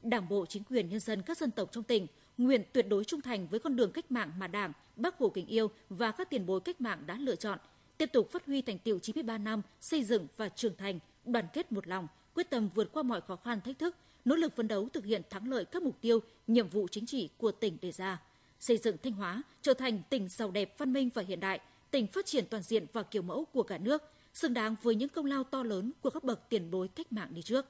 Đảng 0.03 0.29
bộ, 0.29 0.47
chính 0.47 0.65
quyền, 0.65 0.89
nhân 0.89 1.01
dân 1.01 1.23
các 1.23 1.39
dân 1.39 1.51
tộc 1.51 1.69
trong 1.73 1.85
tỉnh 1.85 2.07
nguyện 2.39 2.63
tuyệt 2.73 2.87
đối 2.89 3.05
trung 3.05 3.21
thành 3.21 3.47
với 3.49 3.61
con 3.61 3.77
đường 3.77 3.93
cách 3.93 4.11
mạng 4.11 4.33
mà 4.39 4.47
Đảng, 4.47 4.73
Bác 4.97 5.19
Hồ 5.19 5.29
kính 5.29 5.47
yêu 5.47 5.71
và 5.89 6.11
các 6.11 6.31
tiền 6.31 6.47
bối 6.47 6.61
cách 6.61 6.81
mạng 6.81 7.03
đã 7.07 7.17
lựa 7.19 7.37
chọn, 7.37 7.59
tiếp 7.99 8.13
tục 8.13 8.31
phát 8.33 8.47
huy 8.47 8.63
thành 8.63 8.79
tiệu 8.79 8.99
93 8.99 9.39
năm 9.39 9.63
xây 9.81 10.05
dựng 10.05 10.27
và 10.37 10.49
trưởng 10.49 10.77
thành, 10.77 10.99
đoàn 11.25 11.45
kết 11.53 11.73
một 11.73 11.87
lòng, 11.87 12.09
quyết 12.35 12.51
tâm 12.51 12.69
vượt 12.75 12.93
qua 12.93 13.03
mọi 13.03 13.21
khó 13.21 13.37
khăn 13.37 13.61
thách 13.61 13.79
thức, 13.79 13.97
nỗ 14.25 14.37
lực 14.37 14.57
phấn 14.57 14.69
đấu 14.69 14.89
thực 14.93 15.05
hiện 15.05 15.23
thắng 15.31 15.51
lợi 15.51 15.65
các 15.65 15.83
mục 15.83 16.01
tiêu, 16.01 16.21
nhiệm 16.47 16.69
vụ 16.69 16.89
chính 16.91 17.07
trị 17.07 17.31
của 17.39 17.53
tỉnh 17.53 17.79
đề 17.83 17.93
ra, 17.93 18.23
xây 18.61 18.79
dựng 18.79 18.97
Thanh 19.03 19.13
Hóa 19.13 19.43
trở 19.63 19.75
thành 19.75 20.03
tỉnh 20.11 20.29
giàu 20.29 20.51
đẹp, 20.51 20.79
văn 20.79 20.93
minh 20.93 21.11
và 21.15 21.23
hiện 21.23 21.41
đại, 21.41 21.61
tỉnh 21.91 22.07
phát 22.07 22.27
triển 22.27 22.45
toàn 22.51 22.63
diện 22.63 22.87
và 22.93 23.03
kiểu 23.03 23.23
mẫu 23.23 23.45
của 23.45 23.63
cả 23.63 23.79
nước, 23.79 24.03
xứng 24.35 24.55
đáng 24.55 24.77
với 24.83 24.95
những 24.95 25.09
công 25.09 25.27
lao 25.27 25.45
to 25.45 25.63
lớn 25.63 25.93
của 26.01 26.11
các 26.11 26.25
bậc 26.25 26.49
tiền 26.49 26.71
bối 26.71 26.89
cách 26.89 27.13
mạng 27.13 27.29
đi 27.35 27.43
trước. 27.43 27.67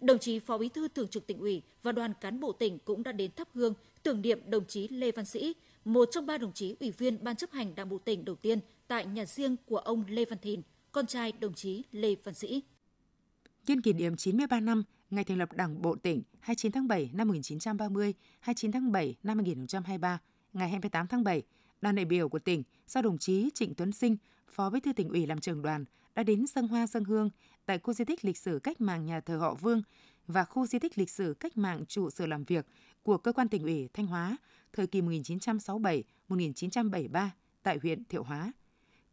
Đồng 0.00 0.18
chí 0.18 0.38
Phó 0.38 0.58
Bí 0.58 0.68
thư 0.68 0.88
Thường 0.88 1.08
trực 1.08 1.26
Tỉnh 1.26 1.38
ủy 1.38 1.62
và 1.82 1.92
đoàn 1.92 2.12
cán 2.20 2.40
bộ 2.40 2.52
tỉnh 2.52 2.78
cũng 2.78 3.02
đã 3.02 3.12
đến 3.12 3.30
thắp 3.36 3.48
hương 3.54 3.74
tưởng 4.02 4.22
niệm 4.22 4.40
đồng 4.50 4.66
chí 4.66 4.88
Lê 4.88 5.12
Văn 5.12 5.24
Sĩ, 5.24 5.54
một 5.84 6.08
trong 6.12 6.26
ba 6.26 6.38
đồng 6.38 6.52
chí 6.52 6.76
ủy 6.80 6.90
viên 6.90 7.24
Ban 7.24 7.36
chấp 7.36 7.50
hành 7.52 7.74
Đảng 7.74 7.88
bộ 7.88 7.98
tỉnh 7.98 8.24
đầu 8.24 8.36
tiên 8.36 8.60
tại 8.88 9.06
nhà 9.06 9.24
riêng 9.24 9.56
của 9.66 9.78
ông 9.78 10.04
Lê 10.08 10.24
Văn 10.24 10.38
Thìn, 10.38 10.62
con 10.92 11.06
trai 11.06 11.32
đồng 11.32 11.54
chí 11.54 11.82
Lê 11.92 12.14
Văn 12.24 12.34
Sĩ. 12.34 12.62
Nhân 13.66 13.80
kỷ 13.80 13.92
niệm 13.92 14.16
93 14.16 14.60
năm 14.60 14.82
ngày 15.10 15.24
thành 15.24 15.38
lập 15.38 15.52
Đảng 15.52 15.82
bộ 15.82 15.96
tỉnh 15.96 16.22
29 16.40 16.72
tháng 16.72 16.88
7 16.88 17.10
năm 17.12 17.28
1930, 17.28 18.14
29 18.40 18.72
tháng 18.72 18.92
7 18.92 19.16
năm 19.22 19.38
2023, 19.38 20.20
ngày 20.52 20.68
28 20.68 21.06
tháng 21.06 21.24
7, 21.24 21.42
đoàn 21.80 21.94
đại 21.94 22.04
biểu 22.04 22.28
của 22.28 22.38
tỉnh 22.38 22.62
do 22.86 23.02
đồng 23.02 23.18
chí 23.18 23.50
Trịnh 23.54 23.74
Tuấn 23.74 23.92
Sinh, 23.92 24.16
Phó 24.50 24.70
Bí 24.70 24.80
thư 24.80 24.92
tỉnh 24.92 25.08
ủy 25.08 25.26
làm 25.26 25.40
trưởng 25.40 25.62
đoàn 25.62 25.84
đã 26.14 26.22
đến 26.22 26.46
dân 26.46 26.68
hoa 26.68 26.86
dân 26.86 27.04
hương 27.04 27.30
tại 27.66 27.78
khu 27.78 27.92
di 27.92 28.04
tích 28.04 28.24
lịch 28.24 28.38
sử 28.38 28.60
cách 28.62 28.80
mạng 28.80 29.06
nhà 29.06 29.20
thờ 29.20 29.36
họ 29.36 29.54
Vương 29.54 29.82
và 30.26 30.44
khu 30.44 30.66
di 30.66 30.78
tích 30.78 30.98
lịch 30.98 31.10
sử 31.10 31.34
cách 31.40 31.56
mạng 31.56 31.84
trụ 31.88 32.10
sở 32.10 32.26
làm 32.26 32.44
việc 32.44 32.66
của 33.02 33.18
cơ 33.18 33.32
quan 33.32 33.48
tỉnh 33.48 33.62
ủy 33.62 33.88
Thanh 33.94 34.06
Hóa 34.06 34.36
thời 34.72 34.86
kỳ 34.86 35.00
1967-1973 35.00 37.28
tại 37.62 37.78
huyện 37.82 38.04
Thiệu 38.04 38.22
Hóa. 38.22 38.52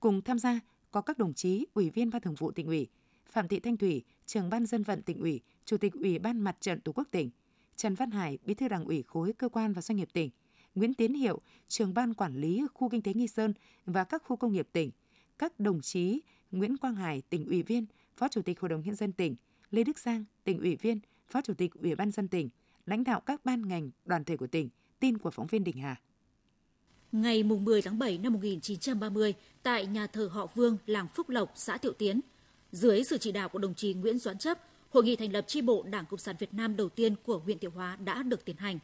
Cùng 0.04 0.22
tham 0.22 0.40
gia 0.40 0.60
có 0.92 1.02
các 1.02 1.18
đồng 1.18 1.34
chí 1.34 1.66
ủy 1.74 1.90
viên 1.90 2.10
ban 2.10 2.22
thường 2.22 2.36
vụ 2.36 2.52
tỉnh 2.52 2.68
ủy, 2.68 2.88
Phạm 3.30 3.48
Thị 3.48 3.60
Thanh 3.60 3.78
Thủy, 3.78 4.04
trưởng 4.26 4.50
ban 4.50 4.66
dân 4.66 4.84
vận 4.84 5.02
tỉnh 5.02 5.20
ủy, 5.20 5.42
chủ 5.66 5.78
tịch 5.78 5.94
ủy 5.94 6.20
ban 6.20 6.40
mặt 6.40 6.58
trận 6.62 6.82
tổ 6.82 6.92
quốc 6.92 7.08
tỉnh, 7.12 7.30
Trần 7.76 7.96
Văn 7.96 8.12
Hải, 8.12 8.38
bí 8.46 8.54
thư 8.54 8.68
đảng 8.68 8.86
ủy 8.86 9.04
khối 9.08 9.34
cơ 9.34 9.50
quan 9.50 9.74
và 9.74 9.82
doanh 9.82 9.96
nghiệp 9.96 10.08
tỉnh, 10.14 10.30
Nguyễn 10.76 10.94
Tiến 10.94 11.14
Hiệu, 11.14 11.42
trưởng 11.68 11.94
ban 11.94 12.14
quản 12.14 12.36
lý 12.36 12.64
khu 12.74 12.90
kinh 12.90 13.02
tế 13.02 13.14
Nghi 13.14 13.28
Sơn 13.28 13.54
và 13.86 14.04
các 14.04 14.24
khu 14.26 14.36
công 14.36 14.52
nghiệp 14.52 14.68
tỉnh, 14.72 14.92
các 15.40 15.60
đồng 15.60 15.82
chí 15.82 16.22
Nguyễn 16.52 16.78
Quang 16.78 16.96
Hải, 16.96 17.22
tỉnh 17.22 17.46
ủy 17.46 17.64
viên, 17.64 17.86
Phó 18.16 18.28
Chủ 18.28 18.42
tịch 18.42 18.60
Hội 18.60 18.70
đồng 18.70 18.82
Nhân 18.82 18.96
dân 18.96 19.12
tỉnh, 19.12 19.36
Lê 19.72 19.84
Đức 19.84 20.00
Giang, 20.00 20.26
tỉnh 20.44 20.60
ủy 20.60 20.76
viên, 20.76 21.00
Phó 21.28 21.42
Chủ 21.42 21.54
tịch 21.54 21.72
Ủy 21.74 21.96
ban 21.96 22.12
dân 22.12 22.28
tỉnh, 22.28 22.50
lãnh 22.86 23.04
đạo 23.04 23.22
các 23.22 23.46
ban 23.46 23.68
ngành, 23.68 23.92
đoàn 24.06 24.24
thể 24.24 24.38
của 24.38 24.48
tỉnh, 24.48 24.70
tin 25.00 25.18
của 25.18 25.32
phóng 25.32 25.48
viên 25.48 25.64
Đình 25.64 25.78
Hà. 25.78 26.02
Ngày 27.14 27.44
10 27.44 27.82
tháng 27.82 28.00
7 28.00 28.18
năm 28.18 28.34
1930, 28.34 29.34
tại 29.64 29.86
nhà 29.86 30.08
thờ 30.08 30.30
họ 30.34 30.48
Vương, 30.56 30.78
làng 30.86 31.08
Phúc 31.16 31.30
Lộc, 31.30 31.52
xã 31.56 31.78
Thiệu 31.78 31.94
Tiến, 31.94 32.22
dưới 32.72 33.04
sự 33.04 33.18
chỉ 33.18 33.32
đạo 33.32 33.50
của 33.50 33.60
đồng 33.60 33.74
chí 33.74 33.94
Nguyễn 33.94 34.20
Doãn 34.20 34.38
Chấp, 34.38 34.60
hội 34.90 35.04
nghị 35.04 35.16
thành 35.16 35.34
lập 35.34 35.46
chi 35.48 35.62
bộ 35.62 35.84
Đảng 35.84 36.06
Cộng 36.06 36.20
sản 36.20 36.36
Việt 36.40 36.54
Nam 36.54 36.76
đầu 36.76 36.90
tiên 36.90 37.16
của 37.26 37.38
huyện 37.38 37.60
Thiệu 37.60 37.72
Hóa 37.72 37.96
đã 37.96 38.24
được 38.24 38.46
tiến 38.46 38.56
hành. 38.58 38.80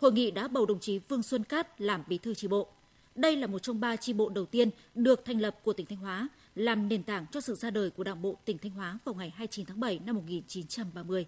Hội 0.00 0.12
nghị 0.12 0.30
đã 0.30 0.48
bầu 0.48 0.66
đồng 0.66 0.80
chí 0.80 0.98
Vương 1.08 1.22
Xuân 1.22 1.44
Cát 1.44 1.80
làm 1.80 2.02
bí 2.08 2.18
thư 2.18 2.34
chi 2.34 2.48
bộ. 2.48 2.68
Đây 3.14 3.36
là 3.36 3.46
một 3.46 3.58
trong 3.58 3.80
ba 3.80 3.96
chi 3.96 4.12
bộ 4.12 4.28
đầu 4.28 4.46
tiên 4.46 4.70
được 4.94 5.24
thành 5.24 5.40
lập 5.40 5.58
của 5.62 5.72
tỉnh 5.72 5.86
Thanh 5.86 5.98
Hóa, 5.98 6.28
làm 6.54 6.88
nền 6.88 7.02
tảng 7.02 7.26
cho 7.32 7.40
sự 7.40 7.54
ra 7.54 7.70
đời 7.70 7.90
của 7.90 8.04
Đảng 8.04 8.22
bộ 8.22 8.36
tỉnh 8.44 8.58
Thanh 8.58 8.72
Hóa 8.72 8.98
vào 9.04 9.14
ngày 9.14 9.30
29 9.30 9.66
tháng 9.66 9.80
7 9.80 10.00
năm 10.06 10.16
1930. 10.16 11.26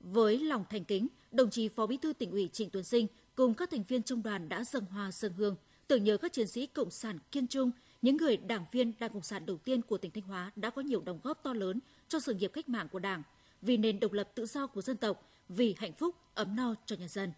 Với 0.00 0.38
lòng 0.38 0.64
thành 0.70 0.84
kính, 0.84 1.06
đồng 1.32 1.50
chí 1.50 1.68
Phó 1.68 1.86
Bí 1.86 1.96
thư 1.96 2.12
tỉnh 2.12 2.30
ủy 2.30 2.48
Trịnh 2.52 2.70
Tuấn 2.70 2.84
Sinh 2.84 3.06
cùng 3.38 3.54
các 3.54 3.70
thành 3.70 3.82
viên 3.82 4.02
trong 4.02 4.22
đoàn 4.22 4.48
đã 4.48 4.64
dâng 4.64 4.84
hoa 4.84 5.12
dâng 5.12 5.32
hương, 5.32 5.56
tưởng 5.88 6.04
nhớ 6.04 6.16
các 6.16 6.32
chiến 6.32 6.46
sĩ 6.46 6.66
cộng 6.66 6.90
sản 6.90 7.18
kiên 7.30 7.46
trung, 7.46 7.70
những 8.02 8.16
người 8.16 8.36
đảng 8.36 8.64
viên 8.72 8.92
Đảng 8.98 9.12
Cộng 9.12 9.22
sản 9.22 9.46
đầu 9.46 9.58
tiên 9.58 9.82
của 9.82 9.98
tỉnh 9.98 10.10
Thanh 10.10 10.24
Hóa 10.24 10.50
đã 10.56 10.70
có 10.70 10.82
nhiều 10.82 11.00
đóng 11.00 11.20
góp 11.22 11.42
to 11.42 11.52
lớn 11.52 11.80
cho 12.08 12.20
sự 12.20 12.34
nghiệp 12.34 12.50
cách 12.54 12.68
mạng 12.68 12.88
của 12.92 12.98
Đảng, 12.98 13.22
vì 13.62 13.76
nền 13.76 14.00
độc 14.00 14.12
lập 14.12 14.28
tự 14.34 14.46
do 14.46 14.66
của 14.66 14.82
dân 14.82 14.96
tộc, 14.96 15.28
vì 15.48 15.74
hạnh 15.78 15.92
phúc, 15.92 16.14
ấm 16.34 16.56
no 16.56 16.74
cho 16.86 16.96
nhân 16.96 17.08
dân. 17.08 17.32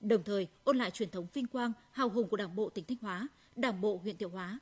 Đồng 0.00 0.22
thời, 0.22 0.48
ôn 0.64 0.76
lại 0.76 0.90
truyền 0.90 1.10
thống 1.10 1.26
vinh 1.34 1.46
quang, 1.46 1.72
hào 1.90 2.08
hùng 2.08 2.28
của 2.28 2.36
Đảng 2.36 2.56
bộ 2.56 2.68
tỉnh 2.68 2.84
Thanh 2.84 2.98
Hóa, 3.00 3.28
Đảng 3.56 3.80
bộ 3.80 4.00
huyện 4.02 4.16
Thiệu 4.16 4.28
Hóa. 4.28 4.58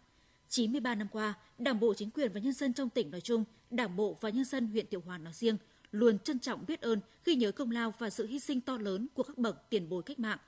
93 0.49 0.94
năm 0.94 1.08
qua, 1.12 1.34
Đảng 1.58 1.80
bộ 1.80 1.94
chính 1.94 2.11
quyền 2.11 2.32
và 2.32 2.40
nhân 2.40 2.52
dân 2.52 2.72
trong 2.72 2.88
tỉnh 2.88 3.11
nói 3.11 3.20
chung, 3.20 3.44
Đảng 3.70 3.96
bộ 3.96 4.16
và 4.20 4.30
nhân 4.30 4.44
dân 4.44 4.66
huyện 4.66 4.87
Thiệu 4.87 5.02
Hóa 5.06 5.18
nói 5.18 5.32
riêng 5.32 5.56
luôn 5.92 6.18
trân 6.18 6.38
trọng 6.38 6.64
biết 6.66 6.80
ơn 6.80 7.00
khi 7.25 7.34
nhớ 7.34 7.52
công 7.52 7.70
lao 7.70 7.94
và 7.99 8.11
sự 8.11 8.26
hy 8.26 8.40
sinh 8.40 8.61
to 8.61 8.78
lớn 8.78 9.06
của 9.14 9.22
các 9.22 9.38
bậc 9.38 9.70
tiền 9.70 9.88
bối 9.88 10.02
cách 10.02 10.18
mạng. 10.18 10.38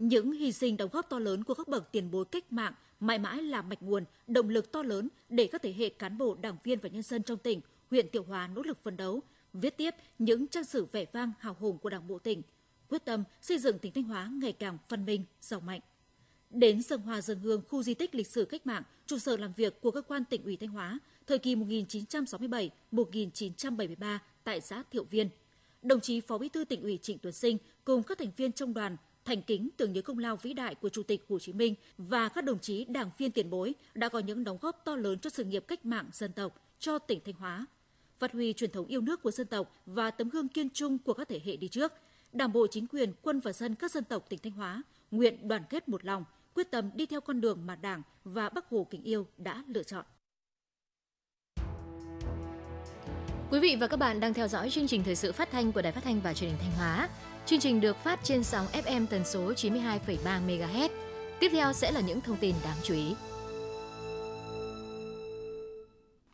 Những 0.00 0.32
hy 0.32 0.52
sinh 0.52 0.76
đóng 0.76 0.90
góp 0.92 1.08
to 1.08 1.18
lớn 1.18 1.44
của 1.44 1.54
các 1.54 1.68
bậc 1.68 1.92
tiền 1.92 2.10
bối 2.10 2.24
cách 2.24 2.52
mạng 2.52 2.72
mãi 3.00 3.18
mãi 3.18 3.42
là 3.42 3.62
mạch 3.62 3.82
nguồn, 3.82 4.04
động 4.26 4.48
lực 4.48 4.72
to 4.72 4.82
lớn 4.82 5.08
để 5.28 5.48
các 5.52 5.62
thế 5.62 5.72
hệ 5.72 5.88
cán 5.88 6.18
bộ, 6.18 6.36
đảng 6.40 6.56
viên 6.64 6.78
và 6.78 6.88
nhân 6.88 7.02
dân 7.02 7.22
trong 7.22 7.38
tỉnh, 7.38 7.60
huyện 7.90 8.08
Tiểu 8.08 8.22
Hòa 8.22 8.46
nỗ 8.46 8.62
lực 8.62 8.82
phấn 8.82 8.96
đấu, 8.96 9.20
viết 9.52 9.76
tiếp 9.76 9.94
những 10.18 10.46
trang 10.46 10.64
sử 10.64 10.84
vẻ 10.84 11.04
vang 11.12 11.32
hào 11.38 11.56
hùng 11.60 11.78
của 11.78 11.90
Đảng 11.90 12.08
bộ 12.08 12.18
tỉnh, 12.18 12.42
quyết 12.88 13.04
tâm 13.04 13.24
xây 13.42 13.58
dựng 13.58 13.78
tỉnh 13.78 13.92
Thanh 13.92 14.04
Hóa 14.04 14.30
ngày 14.32 14.52
càng 14.52 14.78
văn 14.88 15.04
minh, 15.04 15.24
giàu 15.40 15.60
mạnh. 15.60 15.80
Đến 16.50 16.82
dân 16.82 17.00
hòa 17.00 17.20
dân 17.20 17.38
hương 17.38 17.62
khu 17.68 17.82
di 17.82 17.94
tích 17.94 18.14
lịch 18.14 18.26
sử 18.26 18.44
cách 18.44 18.66
mạng, 18.66 18.82
trụ 19.06 19.18
sở 19.18 19.36
làm 19.36 19.52
việc 19.56 19.80
của 19.80 19.90
cơ 19.90 20.02
quan 20.02 20.24
tỉnh 20.24 20.44
ủy 20.44 20.56
Thanh 20.56 20.70
Hóa, 20.70 20.98
thời 21.26 21.38
kỳ 21.38 21.56
1967-1973 21.56 24.18
tại 24.44 24.60
xã 24.60 24.82
Thiệu 24.90 25.04
Viên. 25.04 25.28
Đồng 25.82 26.00
chí 26.00 26.20
Phó 26.20 26.38
Bí 26.38 26.48
thư 26.48 26.64
tỉnh 26.64 26.82
ủy 26.82 26.98
Trịnh 27.02 27.18
Tuấn 27.18 27.32
Sinh 27.32 27.58
cùng 27.84 28.02
các 28.02 28.18
thành 28.18 28.30
viên 28.36 28.52
trong 28.52 28.74
đoàn 28.74 28.96
thành 29.30 29.42
kính 29.42 29.68
tưởng 29.76 29.92
nhớ 29.92 30.02
công 30.02 30.18
lao 30.18 30.36
vĩ 30.36 30.52
đại 30.52 30.74
của 30.74 30.88
Chủ 30.88 31.02
tịch 31.02 31.24
Hồ 31.28 31.38
Chí 31.38 31.52
Minh 31.52 31.74
và 31.98 32.28
các 32.28 32.44
đồng 32.44 32.58
chí 32.58 32.84
đảng 32.84 33.10
viên 33.18 33.30
tiền 33.30 33.50
bối 33.50 33.74
đã 33.94 34.08
có 34.08 34.18
những 34.18 34.44
đóng 34.44 34.58
góp 34.60 34.82
to 34.84 34.96
lớn 34.96 35.18
cho 35.18 35.30
sự 35.30 35.44
nghiệp 35.44 35.64
cách 35.68 35.84
mạng 35.84 36.10
dân 36.12 36.32
tộc, 36.32 36.62
cho 36.78 36.98
tỉnh 36.98 37.20
Thanh 37.24 37.34
Hóa. 37.34 37.66
Phát 38.18 38.32
huy 38.32 38.52
truyền 38.52 38.70
thống 38.70 38.86
yêu 38.86 39.00
nước 39.00 39.22
của 39.22 39.30
dân 39.30 39.46
tộc 39.46 39.74
và 39.86 40.10
tấm 40.10 40.28
gương 40.28 40.48
kiên 40.48 40.70
trung 40.70 40.98
của 40.98 41.14
các 41.14 41.28
thế 41.28 41.40
hệ 41.44 41.56
đi 41.56 41.68
trước, 41.68 41.92
Đảng 42.32 42.52
bộ 42.52 42.66
chính 42.70 42.86
quyền, 42.86 43.12
quân 43.22 43.40
và 43.40 43.52
dân 43.52 43.74
các 43.74 43.90
dân 43.90 44.04
tộc 44.04 44.28
tỉnh 44.28 44.38
Thanh 44.42 44.52
Hóa 44.52 44.82
nguyện 45.10 45.48
đoàn 45.48 45.62
kết 45.70 45.88
một 45.88 46.04
lòng, 46.04 46.24
quyết 46.54 46.70
tâm 46.70 46.90
đi 46.94 47.06
theo 47.06 47.20
con 47.20 47.40
đường 47.40 47.66
mà 47.66 47.76
Đảng 47.76 48.02
và 48.24 48.48
Bắc 48.48 48.68
Hồ 48.68 48.86
kính 48.90 49.02
yêu 49.02 49.26
đã 49.36 49.64
lựa 49.68 49.82
chọn. 49.82 50.04
Quý 53.50 53.60
vị 53.60 53.76
và 53.80 53.86
các 53.86 53.96
bạn 53.96 54.20
đang 54.20 54.34
theo 54.34 54.48
dõi 54.48 54.70
chương 54.70 54.86
trình 54.86 55.02
thời 55.04 55.16
sự 55.16 55.32
phát 55.32 55.50
thanh 55.50 55.72
của 55.72 55.82
Đài 55.82 55.92
Phát 55.92 56.04
thanh 56.04 56.20
và 56.20 56.34
Truyền 56.34 56.50
hình 56.50 56.58
Thanh 56.60 56.72
Hóa. 56.72 57.08
Chương 57.46 57.60
trình 57.60 57.80
được 57.80 57.96
phát 57.96 58.20
trên 58.22 58.44
sóng 58.44 58.66
FM 58.66 59.06
tần 59.06 59.24
số 59.24 59.52
92,3 59.52 60.46
MHz. 60.46 60.88
Tiếp 61.40 61.48
theo 61.52 61.72
sẽ 61.72 61.92
là 61.92 62.00
những 62.00 62.20
thông 62.20 62.36
tin 62.36 62.54
đáng 62.64 62.76
chú 62.82 62.94
ý. 62.94 63.14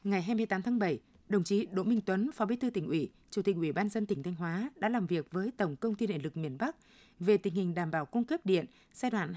Ngày 0.04 0.22
28 0.22 0.62
tháng 0.62 0.78
7, 0.78 0.98
đồng 1.28 1.44
chí 1.44 1.66
Đỗ 1.66 1.82
Minh 1.82 2.00
Tuấn, 2.06 2.30
Phó 2.32 2.44
Bí 2.44 2.56
thư 2.56 2.70
tỉnh 2.70 2.86
ủy, 2.86 3.10
Chủ 3.30 3.42
tịch 3.42 3.56
Ủy 3.56 3.72
ban 3.72 3.88
dân 3.88 4.06
tỉnh 4.06 4.22
Thanh 4.22 4.34
Hóa 4.34 4.70
đã 4.76 4.88
làm 4.88 5.06
việc 5.06 5.26
với 5.30 5.50
Tổng 5.56 5.76
công 5.76 5.94
ty 5.94 6.06
Điện 6.06 6.22
lực 6.22 6.36
miền 6.36 6.58
Bắc 6.58 6.76
về 7.20 7.36
tình 7.36 7.54
hình 7.54 7.74
đảm 7.74 7.90
bảo 7.90 8.06
cung 8.06 8.24
cấp 8.24 8.40
điện 8.44 8.66
giai 8.92 9.10
đoạn 9.10 9.32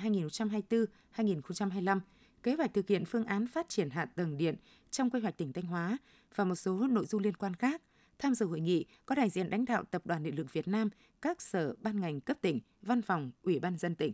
2024-2025, 1.15 1.99
kế 2.43 2.55
hoạch 2.55 2.73
thực 2.73 2.87
hiện 2.87 3.05
phương 3.05 3.25
án 3.25 3.47
phát 3.47 3.69
triển 3.69 3.89
hạ 3.89 4.05
tầng 4.05 4.37
điện 4.37 4.55
trong 4.91 5.09
quy 5.09 5.19
hoạch 5.19 5.37
tỉnh 5.37 5.53
Thanh 5.53 5.65
Hóa 5.65 5.97
và 6.35 6.43
một 6.43 6.55
số 6.55 6.87
nội 6.87 7.05
dung 7.05 7.21
liên 7.21 7.33
quan 7.33 7.53
khác. 7.53 7.81
Tham 8.19 8.35
dự 8.35 8.45
hội 8.45 8.59
nghị 8.59 8.85
có 9.05 9.15
đại 9.15 9.29
diện 9.29 9.47
lãnh 9.47 9.65
đạo 9.65 9.83
Tập 9.91 10.01
đoàn 10.05 10.23
Điện 10.23 10.35
lực 10.35 10.53
Việt 10.53 10.67
Nam, 10.67 10.89
các 11.21 11.41
sở 11.41 11.73
ban 11.81 11.99
ngành 11.99 12.21
cấp 12.21 12.37
tỉnh, 12.41 12.59
văn 12.81 13.01
phòng, 13.01 13.31
ủy 13.43 13.59
ban 13.59 13.77
dân 13.77 13.95
tỉnh. 13.95 14.13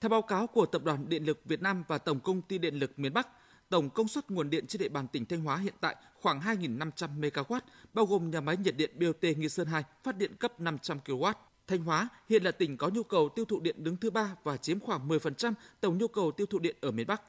Theo 0.00 0.08
báo 0.08 0.22
cáo 0.22 0.46
của 0.46 0.66
Tập 0.66 0.84
đoàn 0.84 1.08
Điện 1.08 1.24
lực 1.24 1.40
Việt 1.44 1.62
Nam 1.62 1.84
và 1.88 1.98
Tổng 1.98 2.20
công 2.20 2.42
ty 2.42 2.58
Điện 2.58 2.74
lực 2.74 2.98
miền 2.98 3.14
Bắc, 3.14 3.28
tổng 3.68 3.90
công 3.90 4.08
suất 4.08 4.30
nguồn 4.30 4.50
điện 4.50 4.66
trên 4.66 4.80
địa 4.80 4.88
bàn 4.88 5.08
tỉnh 5.08 5.26
Thanh 5.26 5.40
Hóa 5.40 5.56
hiện 5.56 5.74
tại 5.80 5.96
khoảng 6.20 6.40
2.500 6.40 7.20
MW, 7.20 7.60
bao 7.94 8.06
gồm 8.06 8.30
nhà 8.30 8.40
máy 8.40 8.56
nhiệt 8.56 8.76
điện 8.76 8.90
BOT 9.00 9.22
Nghi 9.22 9.48
Sơn 9.48 9.66
2 9.66 9.84
phát 10.02 10.16
điện 10.16 10.36
cấp 10.38 10.60
500 10.60 10.98
kW. 11.04 11.32
Thanh 11.66 11.84
Hóa 11.84 12.08
hiện 12.28 12.42
là 12.42 12.50
tỉnh 12.50 12.76
có 12.76 12.88
nhu 12.88 13.02
cầu 13.02 13.28
tiêu 13.28 13.44
thụ 13.44 13.60
điện 13.60 13.84
đứng 13.84 13.96
thứ 13.96 14.10
ba 14.10 14.36
và 14.42 14.56
chiếm 14.56 14.80
khoảng 14.80 15.08
10% 15.08 15.52
tổng 15.80 15.98
nhu 15.98 16.08
cầu 16.08 16.32
tiêu 16.32 16.46
thụ 16.46 16.58
điện 16.58 16.76
ở 16.80 16.90
miền 16.90 17.06
Bắc. 17.06 17.22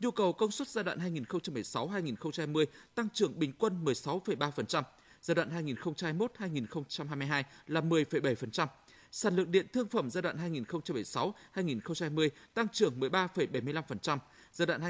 Nhu 0.00 0.10
cầu 0.10 0.32
công 0.32 0.50
suất 0.50 0.68
giai 0.68 0.84
đoạn 0.84 0.98
2016-2020 0.98 2.66
tăng 2.94 3.08
trưởng 3.10 3.38
bình 3.38 3.52
quân 3.58 3.84
16,3%, 3.84 4.82
giai 5.22 5.34
đoạn 5.34 5.66
2021-2022 5.66 7.42
là 7.66 7.80
10,7%. 7.80 8.66
Sản 9.12 9.36
lượng 9.36 9.50
điện 9.50 9.66
thương 9.72 9.88
phẩm 9.88 10.10
giai 10.10 10.22
đoạn 10.22 10.64
2016-2020 11.54 12.28
tăng 12.54 12.68
trưởng 12.68 13.00
13,75%, 13.00 14.18
giai 14.52 14.66
đoạn 14.66 14.80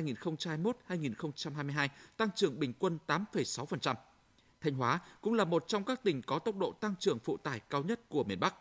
2021-2022 0.89 1.89
tăng 2.17 2.29
trưởng 2.35 2.61
bình 2.61 2.73
quân 2.79 2.99
8,6%. 3.07 3.95
Thanh 4.61 4.75
Hóa 4.75 5.01
cũng 5.21 5.35
là 5.35 5.45
một 5.45 5.65
trong 5.69 5.85
các 5.85 6.03
tỉnh 6.03 6.23
có 6.23 6.39
tốc 6.39 6.57
độ 6.57 6.73
tăng 6.73 6.95
trưởng 6.99 7.19
phụ 7.19 7.37
tải 7.37 7.61
cao 7.71 7.83
nhất 7.83 8.01
của 8.09 8.25
miền 8.25 8.41
Bắc. 8.41 8.55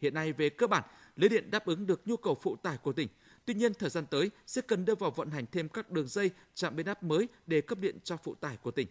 Hiện 0.00 0.14
nay 0.14 0.32
về 0.32 0.50
cơ 0.50 0.66
bản, 0.66 0.82
lưới 1.16 1.28
điện 1.28 1.50
đáp 1.50 1.66
ứng 1.66 1.86
được 1.86 2.08
nhu 2.08 2.16
cầu 2.16 2.34
phụ 2.42 2.56
tải 2.56 2.76
của 2.76 2.92
tỉnh. 2.92 3.08
Tuy 3.48 3.54
nhiên, 3.54 3.74
thời 3.74 3.90
gian 3.90 4.06
tới 4.06 4.30
sẽ 4.46 4.62
cần 4.62 4.84
đưa 4.84 4.94
vào 4.94 5.10
vận 5.10 5.30
hành 5.30 5.44
thêm 5.52 5.68
các 5.68 5.90
đường 5.90 6.08
dây, 6.08 6.30
trạm 6.54 6.76
biến 6.76 6.86
áp 6.86 7.02
mới 7.02 7.28
để 7.46 7.60
cấp 7.60 7.78
điện 7.78 7.98
cho 8.04 8.16
phụ 8.16 8.34
tải 8.34 8.56
của 8.56 8.70
tỉnh. 8.70 8.88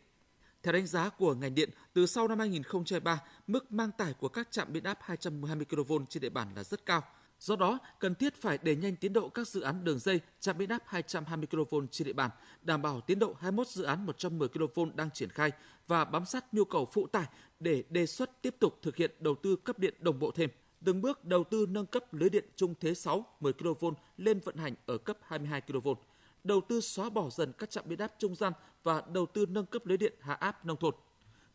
Theo 0.64 0.74
đánh 0.74 0.88
giá 0.88 1.10
của 1.10 1.36
ngành 1.36 1.56
điện, 1.56 1.70
từ 1.94 2.06
sau 2.06 2.28
năm 2.28 2.40
2003, 2.40 3.22
mức 3.48 3.72
mang 3.72 3.92
tải 3.98 4.14
của 4.14 4.28
các 4.28 4.52
trạm 4.52 4.74
biến 4.74 4.84
áp 4.84 4.98
220 5.02 5.66
kV 5.66 5.94
trên 6.10 6.22
địa 6.22 6.30
bàn 6.30 6.48
là 6.56 6.64
rất 6.64 6.86
cao. 6.86 7.02
Do 7.40 7.56
đó, 7.56 7.80
cần 8.00 8.16
thiết 8.16 8.42
phải 8.42 8.58
đẩy 8.62 8.76
nhanh 8.76 8.96
tiến 8.96 9.14
độ 9.14 9.30
các 9.30 9.48
dự 9.48 9.62
án 9.62 9.84
đường 9.84 10.00
dây 10.00 10.20
trạm 10.40 10.58
biến 10.58 10.70
áp 10.70 10.84
220 10.86 11.48
kV 11.48 11.76
trên 11.92 12.06
địa 12.06 12.14
bàn, 12.14 12.32
đảm 12.62 12.82
bảo 12.82 13.02
tiến 13.02 13.20
độ 13.20 13.36
21 13.40 13.68
dự 13.68 13.84
án 13.84 14.06
110 14.06 14.50
kV 14.50 14.80
đang 14.96 15.12
triển 15.12 15.30
khai 15.30 15.52
và 15.88 16.06
bám 16.06 16.26
sát 16.26 16.54
nhu 16.54 16.66
cầu 16.66 16.86
phụ 16.94 17.08
tải 17.08 17.26
để 17.60 17.84
đề 17.90 18.06
xuất 18.06 18.42
tiếp 18.42 18.56
tục 18.60 18.80
thực 18.82 18.96
hiện 18.96 19.12
đầu 19.20 19.36
tư 19.36 19.56
cấp 19.56 19.80
điện 19.80 19.94
đồng 20.00 20.20
bộ 20.20 20.32
thêm 20.32 20.50
từng 20.86 21.02
bước 21.02 21.26
đầu 21.26 21.44
tư 21.44 21.66
nâng 21.70 21.86
cấp 21.86 22.14
lưới 22.14 22.30
điện 22.30 22.46
trung 22.56 22.74
thế 22.80 22.94
6 22.94 23.26
10 23.40 23.54
kV 23.54 23.86
lên 24.18 24.40
vận 24.40 24.56
hành 24.56 24.76
ở 24.86 24.98
cấp 24.98 25.18
22 25.22 25.62
kV, 25.62 25.90
đầu 26.44 26.62
tư 26.62 26.82
xóa 26.82 27.10
bỏ 27.10 27.30
dần 27.30 27.54
các 27.58 27.70
trạm 27.70 27.84
biến 27.88 28.00
áp 28.00 28.14
trung 28.20 28.36
gian 28.36 28.54
và 28.84 29.04
đầu 29.14 29.26
tư 29.26 29.46
nâng 29.46 29.66
cấp 29.66 29.86
lưới 29.86 29.98
điện 29.98 30.14
hạ 30.20 30.34
áp 30.34 30.66
nông 30.66 30.78
thôn. 30.78 30.94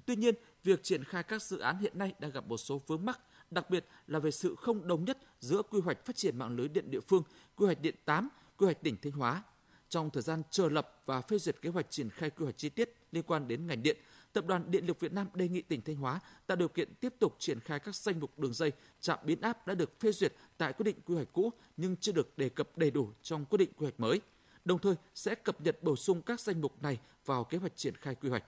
Tuy 0.07 0.17
nhiên, 0.17 0.35
việc 0.64 0.83
triển 0.83 1.05
khai 1.05 1.23
các 1.23 1.43
dự 1.43 1.59
án 1.59 1.79
hiện 1.79 1.99
nay 1.99 2.12
đang 2.19 2.31
gặp 2.31 2.47
một 2.47 2.57
số 2.57 2.81
vướng 2.87 3.05
mắc, 3.05 3.21
đặc 3.50 3.71
biệt 3.71 3.87
là 4.07 4.19
về 4.19 4.31
sự 4.31 4.55
không 4.55 4.87
đồng 4.87 5.05
nhất 5.05 5.19
giữa 5.41 5.62
quy 5.62 5.81
hoạch 5.81 6.07
phát 6.07 6.17
triển 6.17 6.38
mạng 6.38 6.57
lưới 6.57 6.69
điện 6.69 6.91
địa 6.91 7.00
phương, 7.00 7.23
quy 7.57 7.67
hoạch 7.67 7.81
điện 7.81 7.95
8, 8.05 8.29
quy 8.57 8.64
hoạch 8.64 8.83
tỉnh 8.83 8.97
Thanh 9.02 9.12
Hóa. 9.12 9.43
Trong 9.88 10.11
thời 10.11 10.23
gian 10.23 10.43
chờ 10.50 10.69
lập 10.69 11.02
và 11.07 11.21
phê 11.21 11.38
duyệt 11.38 11.57
kế 11.62 11.71
hoạch 11.71 11.91
triển 11.91 12.11
khai 12.11 12.31
quy 12.31 12.45
hoạch 12.45 12.59
chi 12.59 12.69
tiết 12.69 12.97
liên 13.12 13.23
quan 13.23 13.49
đến 13.49 13.67
ngành 13.67 13.83
điện, 13.83 13.97
Tập 14.33 14.47
đoàn 14.47 14.71
Điện 14.71 14.87
lực 14.87 15.01
Việt 15.01 15.12
Nam 15.12 15.27
đề 15.35 15.49
nghị 15.49 15.62
tỉnh 15.62 15.83
Thanh 15.83 15.97
Hóa 15.97 16.21
tạo 16.47 16.57
điều 16.57 16.69
kiện 16.69 16.95
tiếp 16.95 17.15
tục 17.19 17.37
triển 17.39 17.61
khai 17.61 17.79
các 17.79 17.97
danh 17.97 18.21
mục 18.21 18.39
đường 18.39 18.53
dây, 18.53 18.73
trạm 19.01 19.19
biến 19.25 19.41
áp 19.41 19.67
đã 19.67 19.75
được 19.75 20.01
phê 20.01 20.12
duyệt 20.12 20.35
tại 20.59 20.73
quyết 20.73 20.85
định 20.85 20.97
quy 21.07 21.15
hoạch 21.15 21.33
cũ 21.33 21.53
nhưng 21.77 21.97
chưa 21.97 22.12
được 22.12 22.39
đề 22.39 22.49
cập 22.49 22.79
đầy 22.79 22.91
đủ 22.91 23.11
trong 23.23 23.45
quyết 23.45 23.59
định 23.59 23.73
quy 23.77 23.85
hoạch 23.85 24.01
mới. 24.01 24.21
Đồng 24.65 24.79
thời 24.79 24.95
sẽ 25.15 25.35
cập 25.35 25.61
nhật 25.61 25.83
bổ 25.83 25.97
sung 25.97 26.23
các 26.23 26.41
danh 26.41 26.61
mục 26.61 26.83
này 26.83 27.01
vào 27.27 27.45
kế 27.45 27.59
hoạch 27.59 27.77
triển 27.77 27.95
khai 27.97 28.15
quy 28.15 28.29
hoạch. 28.29 28.45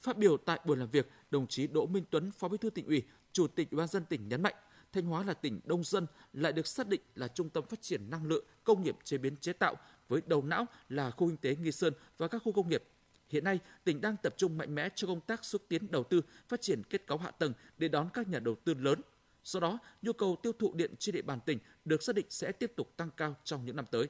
Phát 0.00 0.16
biểu 0.16 0.36
tại 0.36 0.60
buổi 0.66 0.76
làm 0.76 0.90
việc, 0.90 1.10
đồng 1.30 1.46
chí 1.46 1.66
Đỗ 1.66 1.86
Minh 1.86 2.04
Tuấn, 2.10 2.30
Phó 2.30 2.48
Bí 2.48 2.58
thư 2.58 2.70
tỉnh 2.70 2.86
ủy, 2.86 3.02
Chủ 3.32 3.46
tịch 3.46 3.70
Ủy 3.70 3.78
ban 3.78 3.88
dân 3.88 4.04
tỉnh 4.04 4.28
nhấn 4.28 4.42
mạnh, 4.42 4.54
Thanh 4.92 5.06
Hóa 5.06 5.24
là 5.24 5.34
tỉnh 5.34 5.60
đông 5.64 5.84
dân 5.84 6.06
lại 6.32 6.52
được 6.52 6.66
xác 6.66 6.88
định 6.88 7.00
là 7.14 7.28
trung 7.28 7.48
tâm 7.48 7.64
phát 7.66 7.82
triển 7.82 8.10
năng 8.10 8.26
lượng, 8.26 8.44
công 8.64 8.82
nghiệp 8.82 8.96
chế 9.04 9.18
biến 9.18 9.36
chế 9.36 9.52
tạo 9.52 9.74
với 10.08 10.22
đầu 10.26 10.42
não 10.42 10.66
là 10.88 11.10
khu 11.10 11.28
kinh 11.28 11.36
tế 11.36 11.56
Nghi 11.56 11.72
Sơn 11.72 11.92
và 12.18 12.28
các 12.28 12.42
khu 12.44 12.52
công 12.52 12.68
nghiệp 12.68 12.84
Hiện 13.34 13.44
nay, 13.44 13.60
tỉnh 13.84 14.00
đang 14.00 14.16
tập 14.22 14.34
trung 14.36 14.58
mạnh 14.58 14.74
mẽ 14.74 14.88
cho 14.94 15.06
công 15.06 15.20
tác 15.20 15.44
xúc 15.44 15.62
tiến 15.68 15.90
đầu 15.90 16.04
tư, 16.04 16.22
phát 16.48 16.60
triển 16.60 16.82
kết 16.90 17.06
cấu 17.06 17.18
hạ 17.18 17.30
tầng 17.30 17.52
để 17.78 17.88
đón 17.88 18.08
các 18.14 18.28
nhà 18.28 18.38
đầu 18.38 18.54
tư 18.64 18.74
lớn. 18.74 19.00
Do 19.44 19.60
đó, 19.60 19.78
nhu 20.02 20.12
cầu 20.12 20.36
tiêu 20.42 20.52
thụ 20.58 20.74
điện 20.74 20.94
trên 20.98 21.14
địa 21.14 21.22
bàn 21.22 21.38
tỉnh 21.46 21.58
được 21.84 22.02
xác 22.02 22.14
định 22.14 22.26
sẽ 22.30 22.52
tiếp 22.52 22.72
tục 22.76 22.92
tăng 22.96 23.10
cao 23.16 23.36
trong 23.44 23.64
những 23.64 23.76
năm 23.76 23.84
tới. 23.90 24.06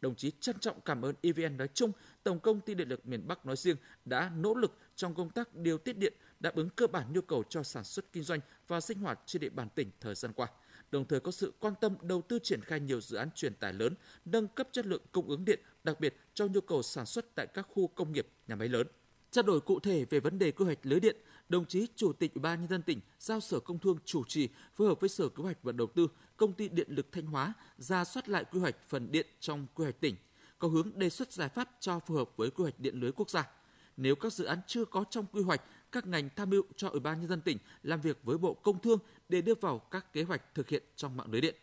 Đồng 0.00 0.14
chí 0.14 0.32
trân 0.40 0.58
trọng 0.58 0.80
cảm 0.80 1.02
ơn 1.02 1.14
EVN 1.22 1.56
nói 1.56 1.68
chung, 1.74 1.92
Tổng 2.22 2.40
công 2.40 2.60
ty 2.60 2.74
Điện 2.74 2.88
lực 2.88 3.06
miền 3.06 3.28
Bắc 3.28 3.46
nói 3.46 3.56
riêng 3.56 3.76
đã 4.04 4.30
nỗ 4.36 4.54
lực 4.54 4.78
trong 4.96 5.14
công 5.14 5.30
tác 5.30 5.54
điều 5.54 5.78
tiết 5.78 5.98
điện, 5.98 6.12
đáp 6.40 6.54
ứng 6.54 6.70
cơ 6.70 6.86
bản 6.86 7.12
nhu 7.12 7.20
cầu 7.20 7.42
cho 7.48 7.62
sản 7.62 7.84
xuất 7.84 8.12
kinh 8.12 8.22
doanh 8.22 8.40
và 8.66 8.80
sinh 8.80 8.98
hoạt 8.98 9.20
trên 9.26 9.40
địa 9.40 9.50
bàn 9.50 9.68
tỉnh 9.74 9.90
thời 10.00 10.14
gian 10.14 10.32
qua 10.32 10.48
đồng 10.90 11.04
thời 11.04 11.20
có 11.20 11.30
sự 11.30 11.52
quan 11.58 11.74
tâm 11.80 11.96
đầu 12.02 12.22
tư 12.22 12.38
triển 12.42 12.60
khai 12.62 12.80
nhiều 12.80 13.00
dự 13.00 13.16
án 13.16 13.30
truyền 13.34 13.54
tải 13.54 13.72
lớn, 13.72 13.94
nâng 14.24 14.48
cấp 14.48 14.68
chất 14.72 14.86
lượng 14.86 15.02
cung 15.12 15.28
ứng 15.28 15.44
điện, 15.44 15.60
đặc 15.88 16.00
biệt 16.00 16.16
cho 16.34 16.46
nhu 16.46 16.60
cầu 16.60 16.82
sản 16.82 17.06
xuất 17.06 17.34
tại 17.34 17.46
các 17.54 17.66
khu 17.70 17.86
công 17.86 18.12
nghiệp, 18.12 18.28
nhà 18.48 18.56
máy 18.56 18.68
lớn. 18.68 18.86
Trao 19.30 19.42
đổi 19.42 19.60
cụ 19.60 19.80
thể 19.80 20.04
về 20.04 20.20
vấn 20.20 20.38
đề 20.38 20.50
quy 20.50 20.64
hoạch 20.64 20.78
lưới 20.82 21.00
điện, 21.00 21.16
đồng 21.48 21.64
chí 21.66 21.86
Chủ 21.96 22.12
tịch 22.12 22.34
Ủy 22.34 22.42
ban 22.42 22.60
nhân 22.60 22.68
dân 22.68 22.82
tỉnh 22.82 23.00
giao 23.18 23.40
Sở 23.40 23.60
Công 23.60 23.78
Thương 23.78 23.98
chủ 24.04 24.24
trì 24.24 24.48
phối 24.74 24.88
hợp 24.88 25.00
với 25.00 25.08
Sở 25.08 25.28
Kế 25.28 25.42
hoạch 25.42 25.58
và 25.62 25.72
Đầu 25.72 25.86
tư, 25.86 26.08
Công 26.36 26.52
ty 26.52 26.68
Điện 26.68 26.86
lực 26.90 27.12
Thanh 27.12 27.26
Hóa 27.26 27.54
ra 27.78 28.04
soát 28.04 28.28
lại 28.28 28.44
quy 28.44 28.60
hoạch 28.60 28.76
phần 28.88 29.12
điện 29.12 29.26
trong 29.40 29.66
quy 29.74 29.84
hoạch 29.84 30.00
tỉnh, 30.00 30.16
có 30.58 30.68
hướng 30.68 30.98
đề 30.98 31.10
xuất 31.10 31.32
giải 31.32 31.48
pháp 31.48 31.70
cho 31.80 31.98
phù 31.98 32.14
hợp 32.14 32.30
với 32.36 32.50
quy 32.50 32.62
hoạch 32.62 32.80
điện 32.80 33.00
lưới 33.00 33.12
quốc 33.12 33.30
gia. 33.30 33.50
Nếu 33.96 34.16
các 34.16 34.32
dự 34.32 34.44
án 34.44 34.58
chưa 34.66 34.84
có 34.84 35.04
trong 35.10 35.26
quy 35.32 35.42
hoạch 35.42 35.62
các 35.92 36.06
ngành 36.06 36.28
tham 36.36 36.50
mưu 36.50 36.62
cho 36.76 36.88
Ủy 36.88 37.00
ban 37.00 37.20
nhân 37.20 37.28
dân 37.28 37.40
tỉnh 37.40 37.58
làm 37.82 38.00
việc 38.00 38.18
với 38.22 38.38
Bộ 38.38 38.54
Công 38.54 38.80
Thương 38.80 38.98
để 39.28 39.42
đưa 39.42 39.54
vào 39.54 39.78
các 39.78 40.12
kế 40.12 40.22
hoạch 40.22 40.54
thực 40.54 40.68
hiện 40.68 40.82
trong 40.96 41.16
mạng 41.16 41.30
lưới 41.30 41.40
điện. 41.40 41.54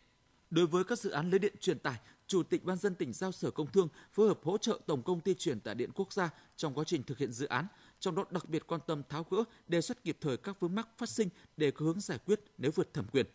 Đối 0.50 0.68
với 0.68 0.84
các 0.84 1.00
dự 1.00 1.10
án 1.10 1.30
lưới 1.30 1.40
điện 1.40 1.54
truyền 1.60 1.80
tải, 1.80 1.96
Chủ 2.28 2.44
tịch 2.44 2.64
ban 2.64 2.78
dân 2.78 2.96
tỉnh 2.96 3.14
giao 3.14 3.32
Sở 3.32 3.52
Công 3.52 3.72
Thương 3.72 3.88
phối 4.12 4.28
hợp 4.28 4.40
hỗ 4.44 4.58
trợ 4.58 4.80
Tổng 4.86 5.04
công 5.04 5.22
ty 5.22 5.34
truyền 5.34 5.60
tải 5.60 5.76
điện 5.76 5.90
quốc 5.96 6.14
gia 6.14 6.30
trong 6.56 6.74
quá 6.74 6.84
trình 6.88 7.04
thực 7.04 7.18
hiện 7.18 7.32
dự 7.32 7.46
án, 7.46 7.68
trong 8.00 8.16
đó 8.16 8.26
đặc 8.32 8.50
biệt 8.50 8.68
quan 8.68 8.82
tâm 8.88 9.04
tháo 9.10 9.26
gỡ, 9.30 9.44
đề 9.68 9.82
xuất 9.82 10.04
kịp 10.04 10.18
thời 10.22 10.38
các 10.38 10.60
vướng 10.60 10.76
mắc 10.76 10.88
phát 10.98 11.10
sinh 11.10 11.30
để 11.58 11.72
có 11.72 11.86
hướng 11.86 12.00
giải 12.00 12.20
quyết 12.26 12.40
nếu 12.58 12.72
vượt 12.76 12.94
thẩm 12.94 13.06
quyền. 13.08 13.26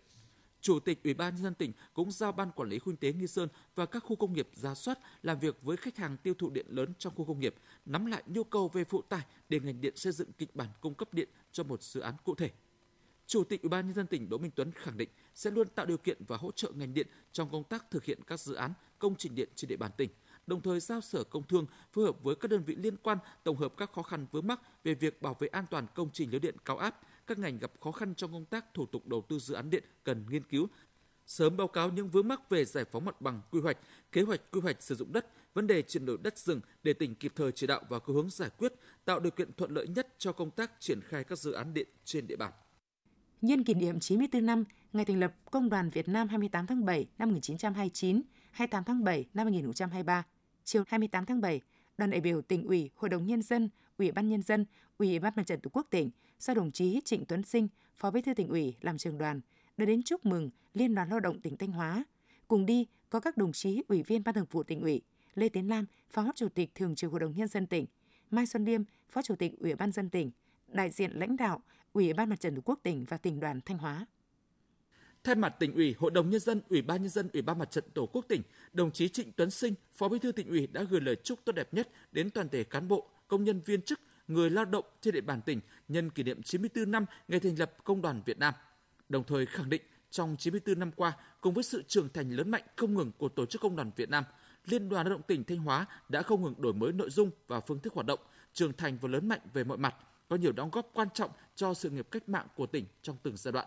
Chủ 0.61 0.81
tịch 0.81 1.05
Ủy 1.05 1.15
ban 1.15 1.35
nhân 1.35 1.43
dân 1.43 1.55
tỉnh 1.55 1.73
cũng 1.95 2.13
giao 2.13 2.33
ban 2.33 2.51
quản 2.51 2.69
lý 2.69 2.79
khu 2.79 2.85
kinh 2.87 2.97
tế 2.97 3.13
Nghi 3.13 3.27
Sơn 3.27 3.49
và 3.75 3.87
các 3.87 4.01
khu 4.01 4.17
công 4.17 4.33
nghiệp 4.33 4.49
ra 4.55 4.75
soát 4.75 4.99
làm 5.23 5.39
việc 5.39 5.63
với 5.63 5.77
khách 5.77 5.97
hàng 5.97 6.17
tiêu 6.17 6.35
thụ 6.35 6.51
điện 6.51 6.67
lớn 6.69 6.93
trong 6.99 7.15
khu 7.17 7.25
công 7.25 7.41
nghiệp, 7.41 7.55
nắm 7.87 8.07
lại 8.07 8.23
nhu 8.27 8.45
cầu 8.45 8.69
về 8.69 8.85
phụ 8.85 9.03
tải 9.03 9.27
để 9.49 9.61
ngành 9.61 9.81
điện 9.81 9.97
xây 9.97 10.13
dựng 10.13 10.33
kịch 10.33 10.57
bản 10.57 10.69
cung 10.81 10.95
cấp 10.95 11.15
điện 11.15 11.29
cho 11.53 11.63
một 11.63 11.83
dự 11.83 12.01
án 12.01 12.15
cụ 12.25 12.35
thể. 12.35 12.51
Chủ 13.31 13.45
tịch 13.45 13.63
Ủy 13.63 13.69
ban 13.69 13.87
nhân 13.87 13.95
dân 13.95 14.07
tỉnh 14.07 14.29
Đỗ 14.29 14.39
Minh 14.39 14.51
Tuấn 14.55 14.73
khẳng 14.73 14.97
định 14.97 15.09
sẽ 15.35 15.51
luôn 15.51 15.69
tạo 15.69 15.87
điều 15.87 15.97
kiện 15.99 16.19
và 16.27 16.37
hỗ 16.37 16.53
trợ 16.53 16.71
ngành 16.75 16.95
điện 16.95 17.07
trong 17.33 17.51
công 17.51 17.65
tác 17.65 17.91
thực 17.91 18.05
hiện 18.05 18.19
các 18.27 18.41
dự 18.41 18.55
án 18.55 18.73
công 18.99 19.15
trình 19.17 19.35
điện 19.35 19.49
trên 19.55 19.69
địa 19.69 19.77
bàn 19.77 19.91
tỉnh, 19.97 20.11
đồng 20.47 20.61
thời 20.61 20.81
giao 20.81 21.01
Sở 21.01 21.25
Công 21.25 21.43
Thương 21.43 21.67
phối 21.93 22.05
hợp 22.05 22.23
với 22.23 22.35
các 22.35 22.51
đơn 22.51 22.63
vị 22.65 22.75
liên 22.75 22.97
quan 22.97 23.19
tổng 23.45 23.57
hợp 23.57 23.73
các 23.77 23.93
khó 23.93 24.03
khăn 24.03 24.27
vướng 24.33 24.47
mắc 24.47 24.61
về 24.85 24.95
việc 24.95 25.23
bảo 25.23 25.37
vệ 25.39 25.49
an 25.49 25.65
toàn 25.71 25.87
công 25.95 26.11
trình 26.13 26.31
lưới 26.31 26.41
điện 26.41 26.57
cao 26.65 26.79
áp, 26.79 27.01
các 27.27 27.39
ngành 27.39 27.59
gặp 27.59 27.73
khó 27.81 27.93
khăn 27.93 28.15
trong 28.15 28.33
công 28.33 28.45
tác 28.45 28.75
thủ 28.75 28.87
tục 28.87 29.07
đầu 29.07 29.25
tư 29.29 29.39
dự 29.39 29.55
án 29.55 29.71
điện 29.71 29.85
cần 30.05 30.27
nghiên 30.31 30.45
cứu, 30.45 30.69
sớm 31.27 31.57
báo 31.57 31.69
cáo 31.69 31.91
những 31.91 32.09
vướng 32.09 32.29
mắc 32.29 32.51
về 32.51 32.65
giải 32.65 32.85
phóng 32.85 33.05
mặt 33.05 33.21
bằng, 33.21 33.41
quy 33.51 33.61
hoạch, 33.61 33.79
kế 34.13 34.23
hoạch 34.23 34.41
quy 34.51 34.61
hoạch 34.61 34.83
sử 34.83 34.95
dụng 34.95 35.13
đất, 35.13 35.27
vấn 35.55 35.67
đề 35.67 35.83
chuyển 35.83 36.07
đổi 36.07 36.19
đất 36.23 36.39
rừng 36.39 36.61
để 36.83 36.93
tỉnh 36.93 37.15
kịp 37.15 37.33
thời 37.37 37.53
chỉ 37.53 37.67
đạo 37.67 37.83
và 37.89 37.99
có 37.99 38.13
hướng 38.13 38.31
giải 38.31 38.51
quyết, 38.59 38.73
tạo 39.05 39.21
điều 39.21 39.31
kiện 39.31 39.53
thuận 39.53 39.71
lợi 39.71 39.89
nhất 39.89 40.15
cho 40.19 40.33
công 40.33 40.51
tác 40.51 40.73
triển 40.81 41.01
khai 41.01 41.25
các 41.25 41.39
dự 41.39 41.53
án 41.53 41.75
điện 41.75 41.89
trên 42.05 42.27
địa 42.27 42.37
bàn. 42.37 42.53
Nhân 43.43 43.65
kỷ 43.65 43.75
niệm 43.75 44.01
94 44.01 44.47
năm 44.47 44.65
ngày 44.93 45.05
thành 45.05 45.21
lập 45.21 45.33
Công 45.51 45.69
đoàn 45.69 45.91
Việt 45.91 46.09
Nam 46.09 46.29
28 46.29 46.67
tháng 46.67 46.85
7 46.85 47.07
năm 47.19 47.29
1929, 47.29 48.23
28 48.51 48.85
tháng 48.85 49.05
7 49.05 49.25
năm 49.35 49.47
2023, 49.47 50.25
chiều 50.65 50.85
28 50.87 51.27
tháng 51.27 51.41
7, 51.41 51.61
đoàn 51.99 52.11
đại 52.11 52.21
biểu 52.21 52.43
tỉnh 52.43 52.65
ủy, 52.65 52.91
Hội 52.97 53.09
đồng 53.09 53.27
nhân 53.27 53.43
dân, 53.43 53.69
Ủy 53.99 54.13
ban 54.13 54.29
nhân 54.29 54.43
dân, 54.43 54.67
Ủy 54.99 55.19
ban 55.19 55.33
Mặt 55.37 55.47
trận 55.47 55.61
Tổ 55.61 55.71
quốc 55.73 55.87
tỉnh 55.91 56.11
do 56.39 56.55
đồng 56.55 56.71
chí 56.71 57.01
Trịnh 57.05 57.25
Tuấn 57.25 57.43
Sinh, 57.43 57.69
Phó 57.97 58.11
Bí 58.11 58.23
thư 58.23 58.35
tỉnh 58.35 58.49
ủy 58.49 58.75
làm 58.81 58.99
trường 58.99 59.19
đoàn 59.19 59.41
đã 59.77 59.87
đến 59.87 60.03
chúc 60.03 60.27
mừng 60.27 60.51
Liên 60.75 60.95
đoàn 60.95 61.09
Lao 61.09 61.21
động 61.21 61.41
tỉnh 61.41 61.57
Thanh 61.57 61.73
Hóa. 61.73 62.05
Cùng 62.49 62.67
đi 62.67 62.87
có 63.11 63.21
các 63.21 63.37
đồng 63.37 63.53
chí 63.53 63.83
Ủy 63.89 64.03
viên 64.03 64.25
Ban 64.25 64.35
Thường 64.35 64.47
vụ 64.51 64.63
tỉnh 64.63 64.81
ủy, 64.81 65.03
Lê 65.35 65.49
Tiến 65.49 65.69
Lam, 65.69 65.87
Phó 66.11 66.33
Chủ 66.35 66.49
tịch 66.49 66.75
Thường 66.75 66.95
trực 66.95 67.11
Hội 67.11 67.21
đồng 67.21 67.35
nhân 67.37 67.49
dân 67.49 67.67
tỉnh, 67.67 67.87
Mai 68.31 68.47
Xuân 68.47 68.65
Liêm, 68.65 68.83
Phó 69.11 69.23
Chủ 69.23 69.37
tịch 69.37 69.53
Ủy 69.59 69.75
ban 69.75 69.93
dân 69.93 70.11
tỉnh, 70.11 70.31
đại 70.69 70.91
diện 70.91 71.11
lãnh 71.15 71.37
đạo 71.37 71.61
Ủy 71.93 72.13
ban 72.13 72.29
Mặt 72.29 72.41
trận 72.41 72.55
Tổ 72.55 72.61
quốc 72.65 72.81
tỉnh 72.83 73.05
và 73.09 73.17
tỉnh 73.17 73.41
đoàn 73.41 73.61
Thanh 73.61 73.79
Hóa. 73.79 74.07
Thay 75.25 75.35
mặt 75.35 75.49
tỉnh 75.59 75.75
ủy, 75.75 75.95
Hội 75.99 76.11
đồng 76.11 76.31
nhân 76.31 76.41
dân, 76.41 76.61
Ủy 76.69 76.83
ban 76.83 77.03
nhân 77.03 77.11
dân, 77.11 77.29
Ủy 77.33 77.43
ban 77.43 77.59
Mặt 77.59 77.71
trận 77.71 77.85
Tổ 77.95 78.07
quốc 78.07 78.25
tỉnh, 78.29 78.43
đồng 78.73 78.91
chí 78.91 79.09
Trịnh 79.09 79.33
Tuấn 79.33 79.51
Sinh, 79.51 79.75
Phó 79.95 80.09
Bí 80.09 80.19
thư 80.19 80.33
tỉnh 80.33 80.49
ủy 80.49 80.67
đã 80.67 80.83
gửi 80.83 81.01
lời 81.01 81.17
chúc 81.17 81.45
tốt 81.45 81.53
đẹp 81.53 81.75
nhất 81.75 81.89
đến 82.13 82.31
toàn 82.31 82.49
thể 82.49 82.65
cán 82.65 82.89
bộ, 82.89 83.09
công 83.29 83.45
nhân 83.45 83.61
viên 83.67 83.83
chức, 83.83 84.01
người 84.29 84.51
lao 84.51 84.65
động 84.65 84.85
trên 85.01 85.15
địa 85.15 85.21
bàn 85.21 85.41
tỉnh 85.43 85.61
nhân 85.89 86.11
kỷ 86.11 86.23
niệm 86.23 86.43
94 86.43 86.91
năm 86.91 87.07
ngày 87.29 87.41
thành 87.41 87.59
lập 87.59 87.73
Công 87.85 88.03
đoàn 88.03 88.23
Việt 88.25 88.39
Nam. 88.39 88.55
Đồng 89.09 89.25
thời 89.25 89.47
khẳng 89.47 89.71
định 89.71 89.83
trong 90.11 90.37
94 90.39 90.79
năm 90.79 90.91
qua, 90.97 91.13
cùng 91.41 91.55
với 91.55 91.65
sự 91.65 91.83
trưởng 91.89 92.09
thành 92.09 92.31
lớn 92.31 92.51
mạnh 92.51 92.63
không 92.77 92.95
ngừng 92.95 93.13
của 93.19 93.29
Tổ 93.29 93.47
chức 93.47 93.61
Công 93.61 93.77
đoàn 93.77 93.91
Việt 93.97 94.11
Nam, 94.11 94.25
Liên 94.67 94.89
đoàn 94.89 95.07
Lao 95.07 95.15
động 95.15 95.23
tỉnh 95.23 95.45
Thanh 95.45 95.59
Hóa 95.59 95.87
đã 96.09 96.23
không 96.23 96.43
ngừng 96.43 96.55
đổi 96.59 96.73
mới 96.73 96.93
nội 96.93 97.11
dung 97.11 97.31
và 97.47 97.61
phương 97.61 97.81
thức 97.81 97.95
hoạt 97.95 98.07
động, 98.07 98.21
trưởng 98.53 98.73
thành 98.73 98.99
và 99.01 99.09
lớn 99.09 99.29
mạnh 99.29 99.41
về 99.53 99.65
mọi 99.65 99.79
mặt, 99.79 99.95
có 100.31 100.37
nhiều 100.37 100.53
đóng 100.53 100.71
góp 100.73 100.91
quan 100.95 101.09
trọng 101.15 101.31
cho 101.57 101.75
sự 101.75 101.91
nghiệp 101.91 102.09
cách 102.11 102.29
mạng 102.29 102.47
của 102.57 102.67
tỉnh 102.67 102.85
trong 103.03 103.17
từng 103.23 103.37
giai 103.37 103.53
đoạn. 103.53 103.67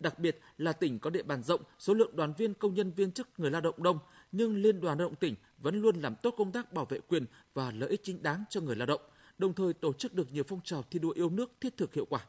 Đặc 0.00 0.18
biệt 0.18 0.40
là 0.58 0.72
tỉnh 0.72 0.98
có 0.98 1.10
địa 1.10 1.22
bàn 1.22 1.42
rộng, 1.42 1.60
số 1.78 1.94
lượng 1.94 2.16
đoàn 2.16 2.32
viên 2.38 2.54
công 2.54 2.74
nhân 2.74 2.92
viên 2.92 3.12
chức 3.12 3.28
người 3.38 3.50
lao 3.50 3.60
động 3.60 3.82
đông, 3.82 3.98
nhưng 4.32 4.56
Liên 4.56 4.80
đoàn 4.80 4.98
Lao 4.98 5.08
động 5.08 5.14
tỉnh 5.14 5.34
vẫn 5.58 5.80
luôn 5.80 6.00
làm 6.00 6.14
tốt 6.22 6.34
công 6.38 6.52
tác 6.52 6.72
bảo 6.72 6.84
vệ 6.84 7.00
quyền 7.00 7.26
và 7.54 7.70
lợi 7.70 7.90
ích 7.90 8.00
chính 8.04 8.22
đáng 8.22 8.44
cho 8.50 8.60
người 8.60 8.76
lao 8.76 8.86
động, 8.86 9.00
đồng 9.38 9.54
thời 9.54 9.72
tổ 9.72 9.92
chức 9.92 10.14
được 10.14 10.32
nhiều 10.32 10.44
phong 10.48 10.60
trào 10.64 10.82
thi 10.82 10.98
đua 10.98 11.10
yêu 11.10 11.30
nước 11.30 11.52
thiết 11.60 11.76
thực 11.76 11.94
hiệu 11.94 12.04
quả. 12.04 12.26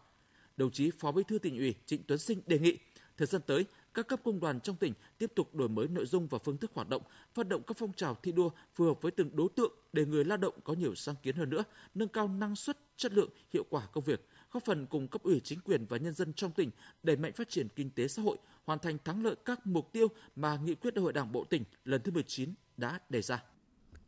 Đồng 0.58 0.72
chí 0.72 0.92
Phó 0.92 1.12
Bí 1.12 1.24
thư 1.28 1.40
tỉnh 1.40 1.58
ủy 1.58 1.76
Trịnh 1.86 2.04
Tuấn 2.08 2.20
Sinh 2.20 2.42
đề 2.46 2.60
nghị 2.60 2.78
thời 3.18 3.28
gian 3.28 3.42
tới 3.48 3.66
các 3.94 4.08
cấp 4.08 4.20
công 4.24 4.40
đoàn 4.40 4.60
trong 4.60 4.76
tỉnh 4.76 4.94
tiếp 5.18 5.32
tục 5.36 5.56
đổi 5.56 5.70
mới 5.70 5.88
nội 5.88 6.06
dung 6.06 6.28
và 6.28 6.38
phương 6.38 6.58
thức 6.58 6.72
hoạt 6.74 6.90
động, 6.90 7.02
phát 7.34 7.48
động 7.48 7.62
các 7.68 7.78
phong 7.78 7.94
trào 7.94 8.16
thi 8.24 8.32
đua 8.32 8.50
phù 8.76 8.86
hợp 8.86 9.02
với 9.02 9.12
từng 9.12 9.36
đối 9.36 9.48
tượng 9.56 9.72
để 9.94 10.06
người 10.06 10.26
lao 10.26 10.38
động 10.38 10.54
có 10.64 10.74
nhiều 10.74 10.96
sáng 10.96 11.16
kiến 11.24 11.36
hơn 11.36 11.50
nữa, 11.50 11.64
nâng 11.96 12.10
cao 12.10 12.28
năng 12.28 12.56
suất, 12.56 12.78
chất 12.98 13.14
lượng, 13.14 13.30
hiệu 13.54 13.66
quả 13.70 13.88
công 13.94 14.04
việc, 14.04 14.28
góp 14.52 14.66
phần 14.66 14.86
cùng 14.86 15.08
cấp 15.08 15.24
ủy 15.24 15.42
chính 15.44 15.60
quyền 15.60 15.86
và 15.86 15.98
nhân 15.98 16.14
dân 16.14 16.34
trong 16.34 16.52
tỉnh 16.52 16.70
đẩy 17.04 17.16
mạnh 17.16 17.34
phát 17.34 17.50
triển 17.50 17.68
kinh 17.76 17.90
tế 17.90 18.08
xã 18.08 18.22
hội, 18.22 18.38
hoàn 18.66 18.80
thành 18.80 18.98
thắng 19.06 19.24
lợi 19.24 19.36
các 19.46 19.68
mục 19.68 19.92
tiêu 19.92 20.08
mà 20.36 20.58
nghị 20.66 20.76
quyết 20.76 20.94
Đại 20.94 21.04
hội 21.04 21.14
Đảng 21.14 21.32
bộ 21.32 21.44
tỉnh 21.44 21.64
lần 21.86 22.02
thứ 22.02 22.12
19 22.12 22.54
đã 22.78 23.00
đề 23.10 23.22
ra. 23.22 23.44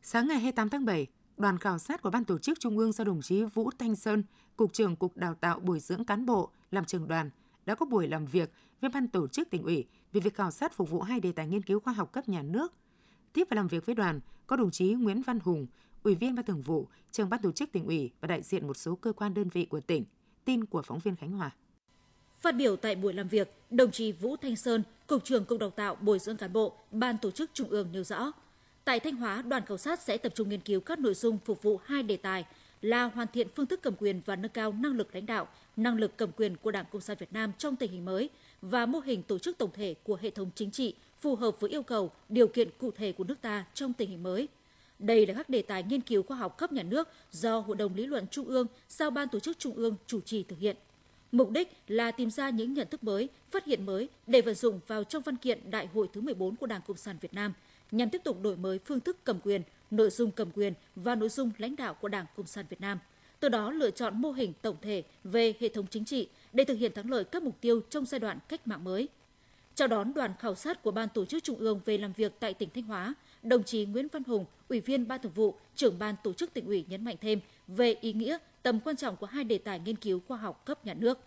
Sáng 0.01 0.27
ngày 0.27 0.37
28 0.37 0.69
tháng 0.69 0.85
7, 0.85 1.07
đoàn 1.37 1.57
khảo 1.57 1.79
sát 1.79 2.01
của 2.01 2.09
Ban 2.09 2.23
tổ 2.23 2.37
chức 2.37 2.59
Trung 2.59 2.77
ương 2.77 2.91
do 2.91 3.03
đồng 3.03 3.21
chí 3.21 3.43
Vũ 3.43 3.69
Thanh 3.79 3.95
Sơn, 3.95 4.23
Cục 4.57 4.73
trưởng 4.73 4.95
Cục 4.95 5.17
Đào 5.17 5.35
tạo 5.35 5.59
Bồi 5.59 5.79
dưỡng 5.79 6.05
Cán 6.05 6.25
bộ, 6.25 6.51
làm 6.71 6.85
trưởng 6.85 7.07
đoàn, 7.07 7.29
đã 7.65 7.75
có 7.75 7.85
buổi 7.85 8.07
làm 8.07 8.25
việc 8.25 8.51
với 8.81 8.89
Ban 8.89 9.07
tổ 9.07 9.27
chức 9.27 9.49
tỉnh 9.49 9.63
ủy 9.63 9.85
về 10.13 10.21
việc 10.21 10.35
khảo 10.35 10.51
sát 10.51 10.73
phục 10.73 10.89
vụ 10.89 11.01
hai 11.01 11.19
đề 11.19 11.31
tài 11.31 11.47
nghiên 11.47 11.61
cứu 11.61 11.79
khoa 11.79 11.93
học 11.93 12.11
cấp 12.11 12.29
nhà 12.29 12.41
nước. 12.41 12.73
Tiếp 13.33 13.47
và 13.49 13.55
làm 13.55 13.67
việc 13.67 13.85
với 13.85 13.95
đoàn 13.95 14.19
có 14.47 14.55
đồng 14.55 14.71
chí 14.71 14.93
Nguyễn 14.93 15.21
Văn 15.21 15.39
Hùng, 15.39 15.67
Ủy 16.03 16.15
viên 16.15 16.35
Ban 16.35 16.45
Thường 16.45 16.61
vụ, 16.61 16.87
trưởng 17.11 17.29
Ban 17.29 17.41
tổ 17.41 17.51
chức 17.51 17.71
tỉnh 17.71 17.85
ủy 17.85 18.11
và 18.21 18.27
đại 18.27 18.41
diện 18.41 18.67
một 18.67 18.77
số 18.77 18.95
cơ 18.95 19.13
quan 19.13 19.33
đơn 19.33 19.49
vị 19.49 19.65
của 19.65 19.79
tỉnh. 19.79 20.05
Tin 20.45 20.65
của 20.65 20.81
phóng 20.81 20.99
viên 20.99 21.15
Khánh 21.15 21.31
Hòa. 21.31 21.51
Phát 22.41 22.51
biểu 22.51 22.75
tại 22.75 22.95
buổi 22.95 23.13
làm 23.13 23.27
việc, 23.27 23.53
đồng 23.69 23.91
chí 23.91 24.11
Vũ 24.11 24.35
Thanh 24.37 24.55
Sơn, 24.55 24.83
Cục 25.07 25.23
trưởng 25.23 25.45
Cục 25.45 25.59
Đào 25.59 25.69
tạo 25.69 25.95
Bồi 25.95 26.19
dưỡng 26.19 26.37
cán 26.37 26.53
bộ, 26.53 26.73
Ban 26.91 27.17
tổ 27.17 27.31
chức 27.31 27.51
Trung 27.53 27.69
ương 27.69 27.91
nêu 27.91 28.03
rõ, 28.03 28.31
tại 28.85 28.99
Thanh 28.99 29.15
Hóa, 29.15 29.41
đoàn 29.41 29.65
khảo 29.65 29.77
sát 29.77 29.99
sẽ 29.99 30.17
tập 30.17 30.31
trung 30.35 30.49
nghiên 30.49 30.59
cứu 30.59 30.81
các 30.81 30.99
nội 30.99 31.13
dung 31.13 31.37
phục 31.45 31.63
vụ 31.63 31.79
hai 31.85 32.03
đề 32.03 32.17
tài 32.17 32.45
là 32.85 33.03
hoàn 33.03 33.27
thiện 33.33 33.47
phương 33.55 33.65
thức 33.65 33.79
cầm 33.81 33.93
quyền 33.99 34.21
và 34.25 34.35
nâng 34.35 34.51
cao 34.51 34.73
năng 34.73 34.93
lực 34.93 35.15
lãnh 35.15 35.25
đạo, 35.25 35.47
năng 35.77 35.97
lực 35.97 36.17
cầm 36.17 36.31
quyền 36.37 36.57
của 36.57 36.71
Đảng 36.71 36.85
Cộng 36.91 37.01
sản 37.01 37.17
Việt 37.19 37.33
Nam 37.33 37.51
trong 37.57 37.75
tình 37.75 37.91
hình 37.91 38.05
mới 38.05 38.29
và 38.61 38.85
mô 38.85 38.99
hình 38.99 39.23
tổ 39.23 39.39
chức 39.39 39.57
tổng 39.57 39.69
thể 39.73 39.95
của 40.03 40.17
hệ 40.21 40.29
thống 40.29 40.49
chính 40.55 40.71
trị 40.71 40.95
phù 41.21 41.35
hợp 41.35 41.59
với 41.59 41.69
yêu 41.69 41.83
cầu, 41.83 42.11
điều 42.29 42.47
kiện 42.47 42.69
cụ 42.77 42.91
thể 42.91 43.11
của 43.11 43.23
nước 43.23 43.41
ta 43.41 43.65
trong 43.73 43.93
tình 43.93 44.09
hình 44.09 44.23
mới. 44.23 44.47
Đây 44.99 45.27
là 45.27 45.33
các 45.33 45.49
đề 45.49 45.61
tài 45.61 45.83
nghiên 45.83 46.01
cứu 46.01 46.23
khoa 46.23 46.37
học 46.37 46.57
cấp 46.57 46.71
nhà 46.71 46.83
nước 46.83 47.09
do 47.31 47.59
Hội 47.59 47.75
đồng 47.75 47.95
Lý 47.95 48.05
luận 48.05 48.27
Trung 48.31 48.47
ương 48.47 48.67
giao 48.89 49.11
Ban 49.11 49.27
tổ 49.27 49.39
chức 49.39 49.59
Trung 49.59 49.75
ương 49.75 49.95
chủ 50.07 50.21
trì 50.21 50.43
thực 50.43 50.59
hiện. 50.59 50.75
Mục 51.31 51.49
đích 51.49 51.71
là 51.87 52.11
tìm 52.11 52.29
ra 52.29 52.49
những 52.49 52.73
nhận 52.73 52.87
thức 52.91 53.03
mới, 53.03 53.29
phát 53.51 53.65
hiện 53.65 53.85
mới 53.85 54.09
để 54.27 54.41
vận 54.41 54.55
dụng 54.55 54.79
vào 54.87 55.03
trong 55.03 55.23
văn 55.23 55.35
kiện 55.35 55.71
Đại 55.71 55.87
hội 55.87 56.07
thứ 56.13 56.21
14 56.21 56.55
của 56.55 56.67
Đảng 56.67 56.81
Cộng 56.87 56.97
sản 56.97 57.17
Việt 57.21 57.33
Nam 57.33 57.53
nhằm 57.91 58.09
tiếp 58.09 58.21
tục 58.23 58.41
đổi 58.41 58.57
mới 58.57 58.79
phương 58.85 58.99
thức 58.99 59.17
cầm 59.23 59.39
quyền, 59.43 59.61
nội 59.91 60.09
dung 60.09 60.31
cầm 60.31 60.51
quyền 60.51 60.73
và 60.95 61.15
nội 61.15 61.29
dung 61.29 61.51
lãnh 61.57 61.75
đạo 61.75 61.93
của 61.93 62.07
Đảng 62.07 62.25
Cộng 62.35 62.47
sản 62.47 62.65
Việt 62.69 62.81
Nam. 62.81 62.99
Từ 63.39 63.49
đó 63.49 63.71
lựa 63.71 63.91
chọn 63.91 64.21
mô 64.21 64.31
hình 64.31 64.53
tổng 64.61 64.75
thể 64.81 65.03
về 65.23 65.53
hệ 65.59 65.69
thống 65.69 65.85
chính 65.89 66.05
trị 66.05 66.29
để 66.53 66.63
thực 66.63 66.75
hiện 66.75 66.91
thắng 66.93 67.09
lợi 67.09 67.23
các 67.23 67.43
mục 67.43 67.61
tiêu 67.61 67.81
trong 67.89 68.05
giai 68.05 68.19
đoạn 68.19 68.39
cách 68.49 68.67
mạng 68.67 68.83
mới. 68.83 69.07
Chào 69.75 69.87
đón 69.87 70.13
đoàn 70.13 70.33
khảo 70.39 70.55
sát 70.55 70.83
của 70.83 70.91
Ban 70.91 71.09
tổ 71.09 71.25
chức 71.25 71.43
Trung 71.43 71.59
ương 71.59 71.81
về 71.85 71.97
làm 71.97 72.13
việc 72.13 72.39
tại 72.39 72.53
tỉnh 72.53 72.69
Thanh 72.69 72.83
Hóa, 72.83 73.13
đồng 73.43 73.63
chí 73.63 73.85
Nguyễn 73.85 74.07
Văn 74.11 74.23
Hùng, 74.23 74.45
Ủy 74.69 74.79
viên 74.79 75.07
Ban 75.07 75.21
Thường 75.21 75.31
vụ, 75.31 75.55
trưởng 75.75 75.99
Ban 75.99 76.15
tổ 76.23 76.33
chức 76.33 76.53
tỉnh 76.53 76.65
ủy 76.65 76.85
nhấn 76.89 77.03
mạnh 77.03 77.15
thêm 77.21 77.39
về 77.67 77.95
ý 78.01 78.13
nghĩa, 78.13 78.37
tầm 78.63 78.79
quan 78.79 78.95
trọng 78.95 79.15
của 79.15 79.25
hai 79.25 79.43
đề 79.43 79.57
tài 79.57 79.79
nghiên 79.79 79.95
cứu 79.95 80.21
khoa 80.27 80.37
học 80.37 80.65
cấp 80.65 80.85
nhà 80.85 80.93
nước. 80.93 81.19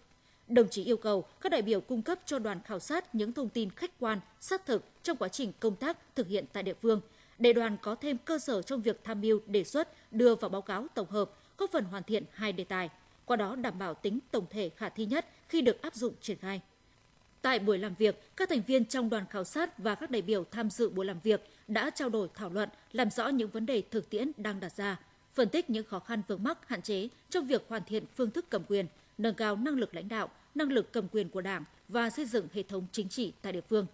Đồng 0.49 0.69
chí 0.69 0.85
yêu 0.85 0.97
cầu 0.97 1.25
các 1.41 1.53
đại 1.53 1.63
biểu 1.63 1.81
cung 1.81 2.03
cấp 2.03 2.19
cho 2.27 2.39
đoàn 2.39 2.61
khảo 2.65 2.79
sát 2.79 3.15
những 3.15 3.33
thông 3.33 3.49
tin 3.49 3.71
khách 3.71 3.99
quan, 3.99 4.21
xác 4.41 4.67
thực 4.67 4.85
trong 5.03 5.17
quá 5.17 5.29
trình 5.29 5.53
công 5.61 5.77
tác 5.77 6.17
thực 6.17 6.29
hiện 6.29 6.45
tại 6.53 6.63
địa 6.63 6.75
phương, 6.75 7.01
để 7.39 7.53
đoàn 7.53 7.77
có 7.83 7.95
thêm 7.95 8.19
cơ 8.19 8.39
sở 8.39 8.63
trong 8.63 8.83
việc 8.83 9.05
tham 9.05 9.21
mưu 9.21 9.41
đề 9.47 9.65
xuất 9.65 10.13
đưa 10.13 10.35
vào 10.35 10.49
báo 10.49 10.63
cáo 10.63 10.87
tổng 10.95 11.11
hợp, 11.11 11.31
góp 11.59 11.71
phần 11.71 11.85
hoàn 11.85 12.03
thiện 12.03 12.25
hai 12.33 12.53
đề 12.53 12.65
tài, 12.65 12.89
qua 13.25 13.37
đó 13.37 13.57
đảm 13.57 13.79
bảo 13.79 13.95
tính 13.95 14.19
tổng 14.31 14.47
thể 14.51 14.71
khả 14.77 14.89
thi 14.89 15.07
nhất 15.07 15.27
khi 15.49 15.61
được 15.61 15.83
áp 15.83 15.95
dụng 15.95 16.15
triển 16.21 16.39
khai. 16.39 16.61
Tại 17.43 17.59
buổi 17.59 17.79
làm 17.79 17.95
việc, 17.95 18.37
các 18.37 18.49
thành 18.49 18.63
viên 18.67 18.85
trong 18.85 19.11
đoàn 19.11 19.25
khảo 19.31 19.45
sát 19.45 19.79
và 19.79 19.95
các 19.95 20.11
đại 20.11 20.23
biểu 20.23 20.45
tham 20.45 20.71
dự 20.71 20.91
buổi 20.91 21.07
làm 21.07 21.21
việc 21.21 21.41
đã 21.69 21.91
trao 21.91 22.09
đổi 22.09 22.29
thảo 22.35 22.51
luận, 22.51 22.69
làm 22.93 23.11
rõ 23.11 23.29
những 23.29 23.51
vấn 23.51 23.67
đề 23.67 23.83
thực 23.91 24.11
tiễn 24.11 24.33
đang 24.37 24.61
đặt 24.61 24.73
ra, 24.77 25.01
phân 25.33 25.49
tích 25.49 25.71
những 25.71 25.87
khó 25.87 25.99
khăn 25.99 26.23
vướng 26.29 26.43
mắc 26.43 26.69
hạn 26.69 26.83
chế 26.83 27.09
trong 27.31 27.47
việc 27.47 27.65
hoàn 27.69 27.85
thiện 27.85 28.05
phương 28.17 28.31
thức 28.31 28.47
cầm 28.51 28.63
quyền, 28.69 28.87
nâng 29.19 29.35
cao 29.35 29.57
năng 29.57 29.75
lực 29.75 29.95
lãnh 29.95 30.09
đạo, 30.09 30.29
năng 30.55 30.73
lực 30.73 30.93
cầm 30.93 31.09
quyền 31.09 31.29
của 31.29 31.41
Đảng 31.41 31.65
và 31.89 32.11
xây 32.11 32.25
dựng 32.25 32.49
hệ 32.53 32.63
thống 32.63 32.87
chính 32.93 33.09
trị 33.09 33.33
tại 33.43 33.53
địa 33.53 33.61
phương. 33.61 33.87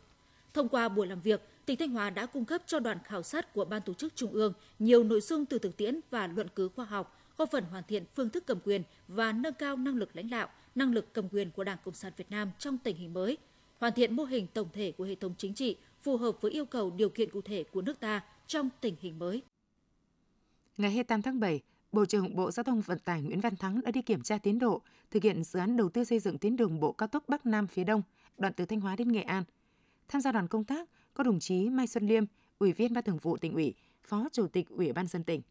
Thông 0.54 0.68
qua 0.68 0.88
buổi 0.88 1.06
làm 1.06 1.20
việc, 1.20 1.40
tỉnh 1.66 1.78
Thanh 1.78 1.90
Hóa 1.90 2.10
đã 2.10 2.26
cung 2.26 2.44
cấp 2.44 2.62
cho 2.66 2.80
đoàn 2.80 2.98
khảo 3.04 3.22
sát 3.22 3.52
của 3.52 3.64
Ban 3.64 3.82
tổ 3.82 3.94
chức 3.94 4.16
Trung 4.16 4.32
ương 4.32 4.52
nhiều 4.78 5.04
nội 5.04 5.20
dung 5.20 5.46
từ 5.46 5.58
thực 5.58 5.76
tiễn 5.76 6.00
và 6.10 6.26
luận 6.26 6.48
cứ 6.54 6.68
khoa 6.68 6.84
học, 6.84 7.20
góp 7.36 7.50
phần 7.50 7.64
hoàn 7.64 7.84
thiện 7.88 8.04
phương 8.14 8.30
thức 8.30 8.46
cầm 8.46 8.58
quyền 8.64 8.82
và 9.08 9.32
nâng 9.32 9.54
cao 9.54 9.76
năng 9.76 9.96
lực 9.96 10.16
lãnh 10.16 10.30
đạo, 10.30 10.48
năng 10.74 10.92
lực 10.92 11.12
cầm 11.12 11.28
quyền 11.28 11.50
của 11.50 11.64
Đảng 11.64 11.78
Cộng 11.84 11.94
sản 11.94 12.12
Việt 12.16 12.30
Nam 12.30 12.50
trong 12.58 12.78
tình 12.78 12.96
hình 12.96 13.14
mới, 13.14 13.38
hoàn 13.78 13.92
thiện 13.92 14.16
mô 14.16 14.24
hình 14.24 14.46
tổng 14.54 14.68
thể 14.72 14.92
của 14.92 15.04
hệ 15.04 15.14
thống 15.14 15.34
chính 15.38 15.54
trị 15.54 15.76
phù 16.02 16.16
hợp 16.16 16.40
với 16.40 16.52
yêu 16.52 16.64
cầu 16.64 16.90
điều 16.90 17.08
kiện 17.08 17.30
cụ 17.30 17.40
thể 17.42 17.64
của 17.64 17.82
nước 17.82 18.00
ta 18.00 18.22
trong 18.46 18.70
tình 18.80 18.96
hình 19.00 19.18
mới. 19.18 19.42
Ngày 20.76 20.90
28 20.90 21.22
tháng 21.22 21.40
7, 21.40 21.60
Bộ 21.92 22.04
trưởng 22.04 22.36
Bộ 22.36 22.50
Giao 22.50 22.64
thông 22.64 22.80
Vận 22.80 22.98
tải 22.98 23.22
Nguyễn 23.22 23.40
Văn 23.40 23.56
Thắng 23.56 23.80
đã 23.80 23.90
đi 23.90 24.02
kiểm 24.02 24.22
tra 24.22 24.38
tiến 24.38 24.58
độ 24.58 24.82
thực 25.10 25.22
hiện 25.22 25.44
dự 25.44 25.58
án 25.58 25.76
đầu 25.76 25.88
tư 25.88 26.04
xây 26.04 26.18
dựng 26.18 26.38
tuyến 26.38 26.56
đường 26.56 26.80
bộ 26.80 26.92
cao 26.92 27.08
tốc 27.08 27.24
Bắc 27.28 27.46
Nam 27.46 27.66
phía 27.66 27.84
Đông, 27.84 28.02
đoạn 28.38 28.52
từ 28.52 28.64
Thanh 28.64 28.80
Hóa 28.80 28.96
đến 28.96 29.12
Nghệ 29.12 29.22
An. 29.22 29.44
Tham 30.08 30.20
gia 30.20 30.32
đoàn 30.32 30.48
công 30.48 30.64
tác 30.64 30.88
có 31.14 31.24
đồng 31.24 31.40
chí 31.40 31.70
Mai 31.70 31.86
Xuân 31.86 32.06
Liêm, 32.06 32.24
Ủy 32.58 32.72
viên 32.72 32.94
Ban 32.94 33.04
Thường 33.04 33.18
vụ 33.18 33.36
tỉnh 33.36 33.54
ủy, 33.54 33.74
Phó 34.02 34.28
Chủ 34.32 34.46
tịch 34.46 34.68
Ủy 34.68 34.92
ban 34.92 35.06
dân 35.06 35.24
tỉnh. 35.24 35.42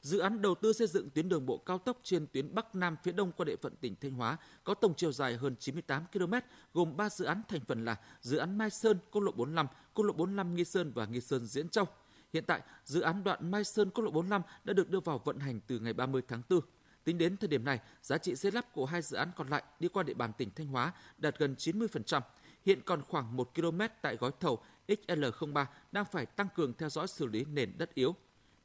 Dự 0.00 0.18
án 0.18 0.42
đầu 0.42 0.54
tư 0.54 0.72
xây 0.72 0.86
dựng 0.86 1.10
tuyến 1.10 1.28
đường 1.28 1.46
bộ 1.46 1.58
cao 1.58 1.78
tốc 1.78 2.00
trên 2.02 2.26
tuyến 2.32 2.54
Bắc 2.54 2.74
Nam 2.74 2.96
phía 3.02 3.12
Đông 3.12 3.32
qua 3.32 3.44
địa 3.44 3.56
phận 3.56 3.76
tỉnh 3.76 3.94
Thanh 4.00 4.12
Hóa 4.12 4.36
có 4.64 4.74
tổng 4.74 4.94
chiều 4.96 5.12
dài 5.12 5.36
hơn 5.36 5.56
98 5.58 6.04
km, 6.12 6.34
gồm 6.74 6.96
3 6.96 7.08
dự 7.10 7.24
án 7.24 7.42
thành 7.48 7.60
phần 7.60 7.84
là 7.84 7.96
dự 8.20 8.36
án 8.36 8.58
Mai 8.58 8.70
Sơn, 8.70 8.98
quốc 9.10 9.20
lộ 9.20 9.32
45, 9.32 9.66
quốc 9.94 10.04
lộ 10.04 10.12
45 10.12 10.54
Nghi 10.54 10.64
Sơn 10.64 10.92
và 10.94 11.06
Nghi 11.06 11.20
Sơn 11.20 11.46
Diễn 11.46 11.68
Châu. 11.68 11.84
Hiện 12.32 12.44
tại, 12.46 12.60
dự 12.84 13.00
án 13.00 13.24
đoạn 13.24 13.50
Mai 13.50 13.64
Sơn 13.64 13.90
quốc 13.90 14.04
lộ 14.04 14.10
45 14.10 14.42
đã 14.64 14.72
được 14.72 14.90
đưa 14.90 15.00
vào 15.00 15.22
vận 15.24 15.38
hành 15.38 15.60
từ 15.66 15.78
ngày 15.78 15.92
30 15.92 16.22
tháng 16.28 16.42
4. 16.50 16.60
Tính 17.04 17.18
đến 17.18 17.36
thời 17.36 17.48
điểm 17.48 17.64
này, 17.64 17.80
giá 18.02 18.18
trị 18.18 18.36
xây 18.36 18.52
lắp 18.52 18.72
của 18.72 18.86
hai 18.86 19.02
dự 19.02 19.16
án 19.16 19.30
còn 19.36 19.48
lại 19.48 19.62
đi 19.80 19.88
qua 19.88 20.02
địa 20.02 20.14
bàn 20.14 20.32
tỉnh 20.38 20.50
Thanh 20.56 20.66
Hóa 20.66 20.92
đạt 21.18 21.38
gần 21.38 21.54
90%. 21.58 22.20
Hiện 22.68 22.80
còn 22.84 23.02
khoảng 23.02 23.36
1 23.36 23.54
km 23.54 23.80
tại 24.02 24.16
gói 24.16 24.30
thầu 24.40 24.58
XL03 24.88 25.66
đang 25.92 26.04
phải 26.04 26.26
tăng 26.26 26.48
cường 26.54 26.72
theo 26.78 26.90
dõi 26.90 27.08
xử 27.08 27.26
lý 27.26 27.44
nền 27.44 27.72
đất 27.78 27.94
yếu. 27.94 28.14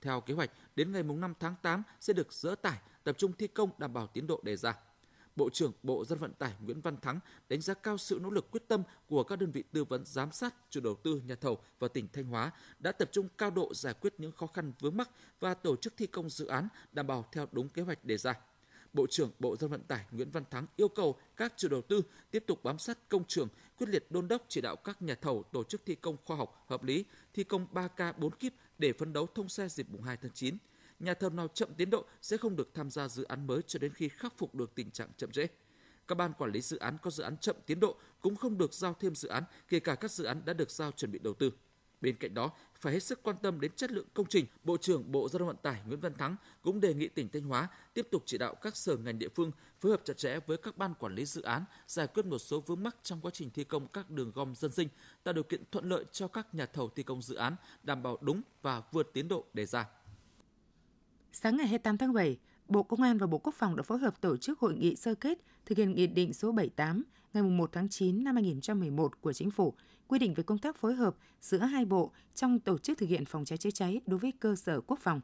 Theo 0.01 0.21
kế 0.21 0.33
hoạch, 0.33 0.51
đến 0.75 0.91
ngày 0.91 1.03
5 1.03 1.33
tháng 1.39 1.55
8 1.61 1.83
sẽ 1.99 2.13
được 2.13 2.33
dỡ 2.33 2.55
tải, 2.55 2.77
tập 3.03 3.17
trung 3.17 3.33
thi 3.33 3.47
công 3.47 3.69
đảm 3.77 3.93
bảo 3.93 4.07
tiến 4.07 4.27
độ 4.27 4.41
đề 4.43 4.55
ra. 4.55 4.77
Bộ 5.35 5.49
trưởng 5.49 5.71
Bộ 5.83 6.05
Dân 6.05 6.19
vận 6.19 6.33
tải 6.33 6.53
Nguyễn 6.61 6.81
Văn 6.81 6.97
Thắng 6.97 7.19
đánh 7.49 7.61
giá 7.61 7.73
cao 7.73 7.97
sự 7.97 8.19
nỗ 8.21 8.29
lực 8.29 8.51
quyết 8.51 8.67
tâm 8.67 8.83
của 9.07 9.23
các 9.23 9.39
đơn 9.39 9.51
vị 9.51 9.63
tư 9.71 9.83
vấn 9.83 10.05
giám 10.05 10.31
sát, 10.31 10.53
chủ 10.69 10.81
đầu 10.81 10.95
tư, 10.95 11.21
nhà 11.25 11.35
thầu 11.35 11.57
và 11.79 11.87
tỉnh 11.87 12.07
Thanh 12.13 12.25
Hóa 12.25 12.51
đã 12.79 12.91
tập 12.91 13.09
trung 13.11 13.27
cao 13.37 13.51
độ 13.51 13.73
giải 13.73 13.93
quyết 13.93 14.13
những 14.17 14.31
khó 14.31 14.47
khăn 14.47 14.73
vướng 14.79 14.97
mắc 14.97 15.09
và 15.39 15.53
tổ 15.53 15.75
chức 15.75 15.93
thi 15.97 16.07
công 16.07 16.29
dự 16.29 16.45
án 16.45 16.67
đảm 16.91 17.07
bảo 17.07 17.25
theo 17.31 17.47
đúng 17.51 17.69
kế 17.69 17.81
hoạch 17.81 18.05
đề 18.05 18.17
ra. 18.17 18.35
Bộ 18.93 19.08
trưởng 19.08 19.32
Bộ 19.39 19.56
Giao 19.56 19.67
vận 19.67 19.84
tải 19.84 20.06
Nguyễn 20.12 20.32
Văn 20.32 20.43
Thắng 20.51 20.65
yêu 20.75 20.88
cầu 20.88 21.19
các 21.38 21.53
chủ 21.58 21.67
đầu 21.67 21.82
tư 21.82 22.01
tiếp 22.32 22.43
tục 22.47 22.63
bám 22.63 22.77
sát 22.77 23.10
công 23.10 23.23
trường, 23.27 23.47
quyết 23.77 23.89
liệt 23.89 24.06
đôn 24.10 24.27
đốc 24.27 24.45
chỉ 24.47 24.62
đạo 24.62 24.75
các 24.75 25.01
nhà 25.01 25.15
thầu 25.15 25.43
tổ 25.43 25.63
chức 25.63 25.82
thi 25.86 25.95
công 25.95 26.17
khoa 26.25 26.38
học, 26.38 26.65
hợp 26.67 26.84
lý, 26.84 27.06
thi 27.34 27.43
công 27.43 27.67
3K 27.73 28.13
4 28.17 28.32
kíp 28.36 28.53
để 28.77 28.93
phấn 28.93 29.13
đấu 29.13 29.27
thông 29.36 29.49
xe 29.49 29.67
dịp 29.69 29.88
mùng 29.89 30.01
2 30.01 30.17
tháng 30.17 30.32
9. 30.32 30.58
Nhà 30.99 31.13
thầu 31.13 31.29
nào 31.29 31.47
chậm 31.47 31.73
tiến 31.73 31.89
độ 31.89 32.06
sẽ 32.21 32.38
không 32.38 32.56
được 32.56 32.73
tham 32.73 32.89
gia 32.89 33.08
dự 33.08 33.23
án 33.23 33.47
mới 33.47 33.62
cho 33.67 33.79
đến 33.79 33.93
khi 33.93 34.10
khắc 34.10 34.38
phục 34.38 34.56
được 34.56 34.75
tình 34.75 34.91
trạng 34.91 35.10
chậm 35.17 35.32
trễ. 35.32 35.47
Các 36.08 36.15
ban 36.15 36.34
quản 36.34 36.51
lý 36.51 36.62
dự 36.62 36.77
án 36.77 36.97
có 37.01 37.12
dự 37.12 37.23
án 37.23 37.38
chậm 37.38 37.56
tiến 37.65 37.79
độ 37.79 37.97
cũng 38.21 38.36
không 38.36 38.58
được 38.58 38.73
giao 38.73 38.95
thêm 38.99 39.15
dự 39.15 39.29
án, 39.29 39.43
kể 39.67 39.79
cả 39.79 39.95
các 39.95 40.12
dự 40.12 40.23
án 40.23 40.41
đã 40.45 40.53
được 40.53 40.71
giao 40.71 40.91
chuẩn 40.91 41.12
bị 41.12 41.19
đầu 41.19 41.34
tư. 41.34 41.51
Bên 42.01 42.15
cạnh 42.15 42.34
đó, 42.34 42.51
phải 42.84 42.93
hết 42.93 43.04
sức 43.04 43.24
quan 43.24 43.36
tâm 43.41 43.60
đến 43.60 43.72
chất 43.76 43.91
lượng 43.91 44.06
công 44.13 44.26
trình, 44.30 44.46
Bộ 44.63 44.78
trưởng 44.78 45.12
Bộ 45.12 45.30
Giao 45.30 45.39
thông 45.39 45.48
Vận 45.48 45.58
tải 45.58 45.82
Nguyễn 45.88 46.00
Văn 46.00 46.13
Thắng 46.13 46.36
cũng 46.62 46.82
đề 46.82 46.93
nghị 46.93 47.08
tỉnh 47.08 47.30
Thanh 47.30 47.43
Hóa 47.43 47.67
tiếp 47.93 48.08
tục 48.12 48.24
chỉ 48.26 48.38
đạo 48.38 48.56
các 48.56 48.76
sở 48.76 48.98
ngành 48.98 49.19
địa 49.19 49.28
phương 49.36 49.52
phối 49.80 49.91
hợp 49.91 50.02
chặt 50.04 50.17
chẽ 50.17 50.39
với 50.48 50.58
các 50.58 50.78
ban 50.78 50.93
quản 50.93 51.15
lý 51.15 51.26
dự 51.26 51.41
án 51.41 51.63
giải 51.88 52.08
quyết 52.08 52.26
một 52.26 52.39
số 52.39 52.60
vướng 52.60 52.84
mắc 52.84 52.96
trong 53.04 53.22
quá 53.22 53.32
trình 53.34 53.50
thi 53.50 53.63
công 53.63 53.88
các 53.88 54.10
đường 54.10 54.32
gom 54.36 54.56
dân 54.56 54.72
sinh, 54.72 54.88
tạo 55.24 55.34
điều 55.34 55.43
kiện 55.43 55.63
thuận 55.72 55.89
lợi 55.89 56.06
cho 56.12 56.28
các 56.28 56.56
nhà 56.56 56.65
thầu 56.65 56.89
thi 56.89 57.04
công 57.04 57.22
dự 57.22 57.36
án 57.36 57.56
đảm 57.84 58.04
bảo 58.04 58.17
đúng 58.22 58.41
và 58.62 58.82
vượt 58.91 59.13
tiến 59.13 59.28
độ 59.28 59.46
đề 59.54 59.65
ra. 59.65 59.86
Sáng 61.32 61.58
ngày 61.58 61.67
28 61.67 61.98
tháng 61.98 62.13
7, 62.13 62.38
Bộ 62.67 62.84
Công 62.84 63.02
an 63.02 63.17
và 63.17 63.28
Bộ 63.28 63.38
Quốc 63.38 63.56
phòng 63.56 63.76
đã 63.76 63.84
phối 63.84 63.98
hợp 63.98 64.22
tổ 64.22 64.38
chức 64.38 64.60
hội 64.60 64.74
nghị 64.74 64.96
sơ 64.96 65.15
kết 65.15 65.39
thực 65.65 65.78
hiện 65.78 65.93
Nghị 65.96 66.08
định 66.08 66.34
số 66.34 66.52
78 66.52 67.04
ngày 67.34 67.43
1 67.43 67.69
tháng 67.72 67.89
9 67.89 68.24
năm 68.24 68.36
2011 68.36 69.22
của 69.22 69.34
Chính 69.34 69.52
phủ 69.52 69.74
quy 70.08 70.19
định 70.19 70.34
về 70.34 70.43
công 70.43 70.58
tác 70.58 70.78
phối 70.78 70.93
hợp 70.96 71.15
giữa 71.41 71.58
hai 71.58 71.86
bộ 71.86 72.12
trong 72.36 72.60
tổ 72.60 72.78
chức 72.78 72.98
thực 72.98 73.10
hiện 73.10 73.26
phòng 73.26 73.46
cháy 73.46 73.58
chữa 73.58 73.72
cháy 73.72 74.02
đối 74.06 74.19
với 74.19 74.32
cơ 74.39 74.56
sở 74.56 74.82
quốc 74.82 75.00
phòng. 75.00 75.22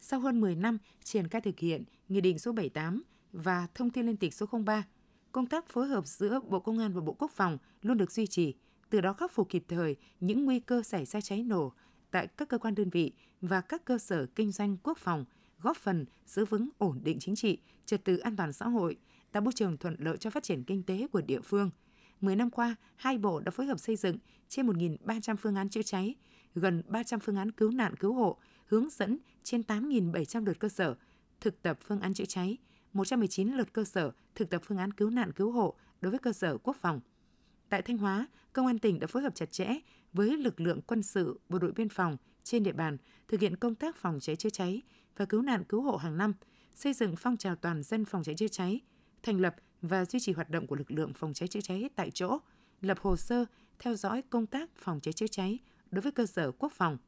Sau 0.00 0.20
hơn 0.20 0.40
10 0.40 0.54
năm 0.54 0.78
triển 1.04 1.28
khai 1.28 1.40
thực 1.40 1.58
hiện 1.58 1.84
Nghị 2.08 2.20
định 2.20 2.38
số 2.38 2.52
78 2.52 3.02
và 3.32 3.66
Thông 3.74 3.90
tin 3.90 4.06
liên 4.06 4.16
tịch 4.16 4.34
số 4.34 4.46
03, 4.66 4.84
công 5.32 5.46
tác 5.46 5.68
phối 5.68 5.86
hợp 5.86 6.06
giữa 6.06 6.40
Bộ 6.48 6.60
Công 6.60 6.78
an 6.78 6.92
và 6.92 7.00
Bộ 7.00 7.12
Quốc 7.12 7.30
phòng 7.30 7.58
luôn 7.82 7.96
được 7.96 8.12
duy 8.12 8.26
trì, 8.26 8.54
từ 8.90 9.00
đó 9.00 9.12
khắc 9.12 9.32
phục 9.32 9.48
kịp 9.48 9.64
thời 9.68 9.96
những 10.20 10.44
nguy 10.44 10.60
cơ 10.60 10.82
xảy 10.82 11.04
ra 11.04 11.20
cháy 11.20 11.42
nổ 11.42 11.72
tại 12.10 12.26
các 12.26 12.48
cơ 12.48 12.58
quan 12.58 12.74
đơn 12.74 12.90
vị 12.90 13.12
và 13.40 13.60
các 13.60 13.84
cơ 13.84 13.98
sở 13.98 14.26
kinh 14.26 14.52
doanh 14.52 14.76
quốc 14.82 14.98
phòng, 14.98 15.24
góp 15.62 15.76
phần 15.76 16.04
giữ 16.26 16.44
vững 16.44 16.68
ổn 16.78 17.00
định 17.04 17.18
chính 17.20 17.36
trị, 17.36 17.58
trật 17.86 18.04
tự 18.04 18.16
an 18.16 18.36
toàn 18.36 18.52
xã 18.52 18.68
hội, 18.68 18.96
tạo 19.34 19.40
môi 19.40 19.52
trường 19.52 19.76
thuận 19.76 19.96
lợi 19.98 20.16
cho 20.16 20.30
phát 20.30 20.42
triển 20.42 20.64
kinh 20.64 20.82
tế 20.82 21.06
của 21.12 21.20
địa 21.20 21.40
phương. 21.40 21.70
10 22.20 22.36
năm 22.36 22.50
qua, 22.50 22.76
hai 22.96 23.18
bộ 23.18 23.40
đã 23.40 23.50
phối 23.50 23.66
hợp 23.66 23.78
xây 23.78 23.96
dựng 23.96 24.18
trên 24.48 24.66
1.300 24.66 25.36
phương 25.36 25.54
án 25.54 25.68
chữa 25.68 25.82
cháy, 25.82 26.14
gần 26.54 26.82
300 26.86 27.20
phương 27.20 27.36
án 27.36 27.50
cứu 27.50 27.70
nạn 27.70 27.96
cứu 27.96 28.14
hộ, 28.14 28.38
hướng 28.66 28.90
dẫn 28.90 29.18
trên 29.42 29.60
8.700 29.60 30.44
lượt 30.44 30.58
cơ 30.58 30.68
sở 30.68 30.94
thực 31.40 31.62
tập 31.62 31.78
phương 31.86 32.00
án 32.00 32.14
chữa 32.14 32.24
cháy, 32.24 32.58
119 32.92 33.52
lượt 33.52 33.72
cơ 33.72 33.84
sở 33.84 34.10
thực 34.34 34.50
tập 34.50 34.62
phương 34.64 34.78
án 34.78 34.92
cứu 34.92 35.10
nạn 35.10 35.32
cứu 35.32 35.50
hộ 35.50 35.74
đối 36.00 36.10
với 36.10 36.18
cơ 36.18 36.32
sở 36.32 36.58
quốc 36.58 36.76
phòng. 36.80 37.00
Tại 37.68 37.82
Thanh 37.82 37.98
Hóa, 37.98 38.26
Công 38.52 38.66
an 38.66 38.78
tỉnh 38.78 39.00
đã 39.00 39.06
phối 39.06 39.22
hợp 39.22 39.34
chặt 39.34 39.52
chẽ 39.52 39.68
với 40.12 40.36
lực 40.36 40.60
lượng 40.60 40.80
quân 40.86 41.02
sự, 41.02 41.40
bộ 41.48 41.58
đội 41.58 41.72
biên 41.72 41.88
phòng 41.88 42.16
trên 42.44 42.62
địa 42.62 42.72
bàn 42.72 42.96
thực 43.28 43.40
hiện 43.40 43.56
công 43.56 43.74
tác 43.74 43.96
phòng 43.96 44.20
cháy 44.20 44.36
chữa 44.36 44.50
cháy 44.50 44.82
và 45.16 45.24
cứu 45.24 45.42
nạn 45.42 45.64
cứu 45.64 45.82
hộ 45.82 45.96
hàng 45.96 46.18
năm, 46.18 46.32
xây 46.74 46.92
dựng 46.92 47.14
phong 47.16 47.36
trào 47.36 47.56
toàn 47.56 47.82
dân 47.82 48.04
phòng 48.04 48.22
cháy 48.22 48.34
chữa 48.34 48.48
cháy, 48.48 48.80
thành 49.24 49.40
lập 49.40 49.54
và 49.82 50.04
duy 50.04 50.20
trì 50.20 50.32
hoạt 50.32 50.50
động 50.50 50.66
của 50.66 50.76
lực 50.76 50.90
lượng 50.90 51.12
phòng 51.14 51.34
cháy 51.34 51.48
chữa 51.48 51.60
cháy 51.60 51.90
tại 51.96 52.10
chỗ, 52.10 52.38
lập 52.80 52.98
hồ 53.00 53.16
sơ 53.16 53.44
theo 53.78 53.94
dõi 53.94 54.22
công 54.30 54.46
tác 54.46 54.70
phòng 54.76 55.00
cháy 55.00 55.12
chữa 55.12 55.26
cháy 55.26 55.58
đối 55.90 56.02
với 56.02 56.12
cơ 56.12 56.26
sở 56.26 56.52
quốc 56.52 56.72
phòng. 56.72 56.98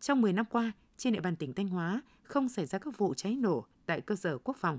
Trong 0.00 0.20
10 0.20 0.32
năm 0.32 0.46
qua, 0.50 0.72
trên 0.96 1.12
địa 1.12 1.20
bàn 1.20 1.36
tỉnh 1.36 1.52
Thanh 1.52 1.68
Hóa 1.68 2.02
không 2.22 2.48
xảy 2.48 2.66
ra 2.66 2.78
các 2.78 2.98
vụ 2.98 3.14
cháy 3.14 3.34
nổ 3.34 3.66
tại 3.86 4.00
cơ 4.00 4.16
sở 4.16 4.38
quốc 4.38 4.56
phòng. 4.56 4.78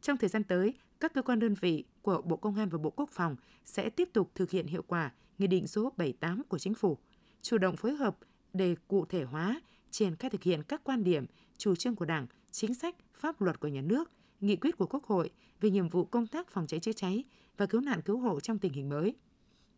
Trong 0.00 0.16
thời 0.16 0.28
gian 0.28 0.44
tới, 0.44 0.74
các 1.00 1.14
cơ 1.14 1.22
quan 1.22 1.38
đơn 1.38 1.54
vị 1.60 1.84
của 2.02 2.22
Bộ 2.22 2.36
Công 2.36 2.56
an 2.56 2.68
và 2.68 2.78
Bộ 2.78 2.90
Quốc 2.90 3.10
phòng 3.12 3.36
sẽ 3.64 3.90
tiếp 3.90 4.08
tục 4.12 4.30
thực 4.34 4.50
hiện 4.50 4.66
hiệu 4.66 4.82
quả 4.82 5.12
Nghị 5.38 5.46
định 5.46 5.66
số 5.66 5.92
78 5.96 6.42
của 6.48 6.58
Chính 6.58 6.74
phủ, 6.74 6.98
chủ 7.42 7.58
động 7.58 7.76
phối 7.76 7.94
hợp 7.94 8.18
để 8.52 8.76
cụ 8.88 9.04
thể 9.04 9.24
hóa, 9.24 9.60
triển 9.90 10.16
khai 10.16 10.30
thực 10.30 10.42
hiện 10.42 10.62
các 10.62 10.84
quan 10.84 11.04
điểm, 11.04 11.26
chủ 11.58 11.74
trương 11.76 11.96
của 11.96 12.04
Đảng, 12.04 12.26
chính 12.50 12.74
sách, 12.74 12.96
pháp 13.14 13.40
luật 13.40 13.60
của 13.60 13.68
nhà 13.68 13.80
nước, 13.80 14.10
nghị 14.46 14.56
quyết 14.56 14.76
của 14.78 14.86
Quốc 14.86 15.04
hội 15.04 15.30
về 15.60 15.70
nhiệm 15.70 15.88
vụ 15.88 16.04
công 16.04 16.26
tác 16.26 16.50
phòng 16.50 16.66
cháy 16.66 16.80
chữa 16.80 16.92
cháy 16.92 17.24
và 17.56 17.66
cứu 17.66 17.80
nạn 17.80 18.00
cứu 18.02 18.18
hộ 18.18 18.40
trong 18.40 18.58
tình 18.58 18.72
hình 18.72 18.88
mới. 18.88 19.14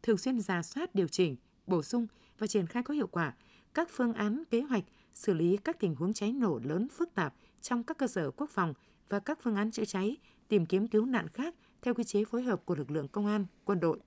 Thường 0.02 0.18
xuyên 0.18 0.40
ra 0.40 0.62
soát 0.62 0.94
điều 0.94 1.09
chỉnh, 1.09 1.37
bổ 1.66 1.83
sung 1.83 2.07
và 2.38 2.46
triển 2.46 2.66
khai 2.66 2.83
có 2.83 2.94
hiệu 2.94 3.07
quả 3.07 3.35
các 3.74 3.88
phương 3.90 4.12
án 4.12 4.42
kế 4.50 4.61
hoạch 4.61 4.85
xử 5.14 5.35
lý 5.35 5.57
các 5.57 5.81
tình 5.81 5.94
huống 5.94 6.12
cháy 6.12 6.33
nổ 6.33 6.61
lớn 6.64 6.88
phức 6.88 7.14
tạp 7.14 7.35
trong 7.61 7.83
các 7.83 7.98
cơ 7.98 8.07
sở 8.07 8.31
quốc 8.31 8.50
phòng 8.50 8.74
và 9.09 9.18
các 9.18 9.38
phương 9.42 9.57
án 9.57 9.70
chữa 9.70 9.85
cháy, 9.85 10.16
tìm 10.48 10.66
kiếm 10.66 10.88
cứu 10.88 11.07
nạn 11.07 11.28
khác 11.28 11.54
theo 11.83 11.94
quy 11.94 12.04
chế 12.04 12.24
phối 12.24 12.42
hợp 12.42 12.62
của 12.64 12.74
lực 12.74 12.90
lượng 12.90 13.09
công 13.09 13.26
an, 13.26 13.46
quân 13.64 13.81
đội. 13.81 13.98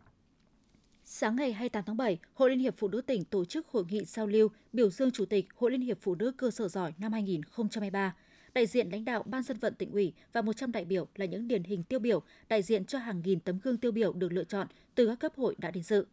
Sáng 1.06 1.36
ngày 1.36 1.54
28 1.54 1.84
tháng 1.84 1.97
7, 1.97 2.19
Hội 2.34 2.50
Liên 2.50 2.60
hiệp 2.60 2.74
Phụ 2.78 2.88
nữ 2.88 3.02
tỉnh 3.02 3.24
tổ 3.24 3.45
chức 3.45 3.67
hội 3.67 3.86
nghị 3.89 4.06
giao 4.06 4.28
lưu 4.28 4.50
biểu 4.74 4.89
dương 4.89 5.12
Chủ 5.12 5.26
tịch 5.26 5.47
Hội 5.56 5.71
Liên 5.71 5.82
hiệp 5.82 5.97
Phụ 6.02 6.15
nữ 6.15 6.32
cơ 6.38 6.52
sở 6.52 6.67
giỏi 6.67 6.93
năm 6.97 7.13
2023. 7.13 8.15
Đại 8.53 8.67
diện 8.67 8.89
lãnh 8.89 9.05
đạo 9.05 9.23
Ban 9.23 9.43
dân 9.43 9.57
vận 9.57 9.75
tỉnh 9.75 9.91
ủy 9.91 10.13
và 10.33 10.41
100 10.41 10.71
đại 10.71 10.85
biểu 10.85 11.07
là 11.15 11.25
những 11.25 11.47
điển 11.47 11.63
hình 11.63 11.83
tiêu 11.83 11.99
biểu 11.99 12.21
đại 12.49 12.61
diện 12.61 12.85
cho 12.85 12.99
hàng 12.99 13.21
nghìn 13.25 13.39
tấm 13.39 13.59
gương 13.63 13.77
tiêu 13.77 13.91
biểu 13.91 14.13
được 14.13 14.31
lựa 14.31 14.43
chọn 14.43 14.67
từ 14.95 15.07
các 15.07 15.19
cấp 15.19 15.31
hội 15.35 15.55
đã 15.57 15.71
đến 15.71 15.83
dự. 15.83 16.05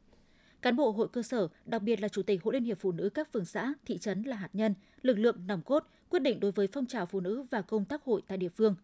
Cán 0.63 0.77
bộ 0.77 0.91
hội 0.91 1.09
cơ 1.13 1.23
sở, 1.23 1.49
đặc 1.65 1.83
biệt 1.83 2.01
là 2.01 2.09
Chủ 2.09 2.23
tịch 2.23 2.43
Hội 2.43 2.55
Liên 2.55 2.65
hiệp 2.65 2.79
Phụ 2.79 2.93
nữ 2.93 3.09
các 3.09 3.33
phường 3.33 3.45
xã, 3.45 3.73
thị 3.87 3.99
trấn 3.99 4.23
là 4.23 4.37
hạt 4.37 4.51
nhân, 4.53 4.75
lực 5.03 5.19
lượng 5.19 5.47
nòng 5.47 5.63
cốt, 5.63 5.85
quyết 6.09 6.23
định 6.23 6.41
đối 6.41 6.53
với 6.53 6.67
phong 6.73 6.87
trào 6.87 7.07
phụ 7.07 7.21
nữ 7.21 7.45
và 7.51 7.63
công 7.63 7.85
tác 7.85 8.05
hội 8.05 8.23
tại 8.29 8.39
địa 8.39 8.49
phương. 8.49 8.75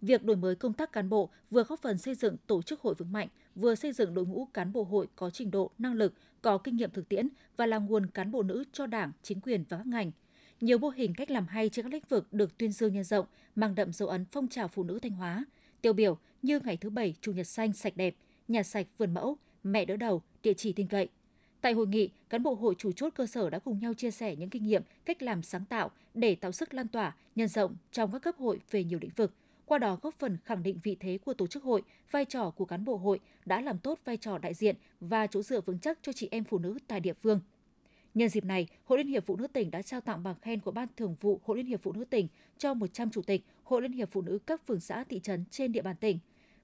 Việc 0.00 0.24
đổi 0.24 0.36
mới 0.36 0.54
công 0.54 0.72
tác 0.72 0.92
cán 0.92 1.08
bộ 1.08 1.30
vừa 1.50 1.62
góp 1.62 1.82
phần 1.82 1.98
xây 1.98 2.14
dựng 2.14 2.36
tổ 2.46 2.62
chức 2.62 2.80
hội 2.80 2.94
vững 2.94 3.12
mạnh, 3.12 3.28
vừa 3.54 3.74
xây 3.74 3.92
dựng 3.92 4.14
đội 4.14 4.26
ngũ 4.26 4.48
cán 4.54 4.72
bộ 4.72 4.82
hội 4.82 5.08
có 5.16 5.30
trình 5.30 5.50
độ, 5.50 5.70
năng 5.78 5.94
lực, 5.94 6.14
có 6.42 6.58
kinh 6.58 6.76
nghiệm 6.76 6.90
thực 6.90 7.08
tiễn 7.08 7.28
và 7.56 7.66
là 7.66 7.78
nguồn 7.78 8.06
cán 8.06 8.30
bộ 8.30 8.42
nữ 8.42 8.64
cho 8.72 8.86
Đảng, 8.86 9.12
chính 9.22 9.40
quyền 9.40 9.64
và 9.68 9.76
các 9.76 9.86
ngành. 9.86 10.10
Nhiều 10.60 10.78
mô 10.78 10.88
hình 10.88 11.14
cách 11.14 11.30
làm 11.30 11.46
hay 11.46 11.68
trên 11.68 11.84
các 11.84 11.92
lĩnh 11.92 12.04
vực 12.08 12.32
được 12.32 12.58
tuyên 12.58 12.72
dương 12.72 12.94
nhân 12.94 13.04
rộng, 13.04 13.26
mang 13.54 13.74
đậm 13.74 13.92
dấu 13.92 14.08
ấn 14.08 14.24
phong 14.32 14.48
trào 14.48 14.68
phụ 14.68 14.82
nữ 14.82 14.98
Thanh 14.98 15.12
Hóa. 15.12 15.44
Tiêu 15.80 15.92
biểu 15.92 16.18
như 16.42 16.60
ngày 16.60 16.76
thứ 16.76 16.90
bảy 16.90 17.14
chủ 17.20 17.32
nhật 17.32 17.46
xanh 17.46 17.72
sạch 17.72 17.96
đẹp, 17.96 18.14
nhà 18.48 18.62
sạch 18.62 18.86
vườn 18.98 19.14
mẫu, 19.14 19.36
mẹ 19.64 19.84
đỡ 19.84 19.96
đầu, 19.96 20.22
địa 20.42 20.54
chỉ 20.54 20.72
tin 20.72 20.86
cậy. 20.86 21.08
Tại 21.60 21.72
hội 21.72 21.86
nghị, 21.86 22.10
cán 22.28 22.42
bộ 22.42 22.54
hội 22.54 22.74
chủ 22.78 22.92
chốt 22.92 23.12
cơ 23.16 23.26
sở 23.26 23.50
đã 23.50 23.58
cùng 23.58 23.78
nhau 23.78 23.94
chia 23.94 24.10
sẻ 24.10 24.36
những 24.36 24.50
kinh 24.50 24.66
nghiệm, 24.66 24.82
cách 25.04 25.22
làm 25.22 25.42
sáng 25.42 25.64
tạo 25.64 25.90
để 26.14 26.34
tạo 26.34 26.52
sức 26.52 26.74
lan 26.74 26.88
tỏa, 26.88 27.16
nhân 27.36 27.48
rộng 27.48 27.76
trong 27.92 28.12
các 28.12 28.18
cấp 28.18 28.34
hội 28.38 28.60
về 28.70 28.84
nhiều 28.84 28.98
lĩnh 29.02 29.14
vực, 29.16 29.32
qua 29.66 29.78
đó 29.78 29.98
góp 30.02 30.14
phần 30.14 30.38
khẳng 30.44 30.62
định 30.62 30.78
vị 30.82 30.96
thế 31.00 31.18
của 31.24 31.34
tổ 31.34 31.46
chức 31.46 31.62
hội, 31.62 31.82
vai 32.10 32.24
trò 32.24 32.50
của 32.50 32.64
cán 32.64 32.84
bộ 32.84 32.96
hội 32.96 33.20
đã 33.46 33.60
làm 33.60 33.78
tốt 33.78 33.98
vai 34.04 34.16
trò 34.16 34.38
đại 34.38 34.54
diện 34.54 34.76
và 35.00 35.26
chỗ 35.26 35.42
dựa 35.42 35.60
vững 35.60 35.78
chắc 35.78 35.98
cho 36.02 36.12
chị 36.12 36.28
em 36.30 36.44
phụ 36.44 36.58
nữ 36.58 36.78
tại 36.86 37.00
địa 37.00 37.12
phương. 37.12 37.40
Nhân 38.14 38.28
dịp 38.28 38.44
này, 38.44 38.66
Hội 38.84 38.98
Liên 38.98 39.08
hiệp 39.08 39.26
Phụ 39.26 39.36
nữ 39.36 39.46
tỉnh 39.46 39.70
đã 39.70 39.82
trao 39.82 40.00
tặng 40.00 40.22
bằng 40.22 40.34
khen 40.42 40.60
của 40.60 40.70
Ban 40.70 40.88
Thường 40.96 41.16
vụ 41.20 41.40
Hội 41.44 41.56
Liên 41.56 41.66
hiệp 41.66 41.82
Phụ 41.82 41.92
nữ 41.92 42.04
tỉnh 42.04 42.28
cho 42.58 42.74
100 42.74 43.10
chủ 43.10 43.22
tịch 43.22 43.44
Hội 43.64 43.82
Liên 43.82 43.92
hiệp 43.92 44.10
Phụ 44.10 44.22
nữ 44.22 44.38
các 44.46 44.66
phường 44.66 44.80
xã 44.80 45.04
thị 45.04 45.20
trấn 45.20 45.44
trên 45.50 45.72
địa 45.72 45.82
bàn 45.82 45.96
tỉnh 45.96 46.18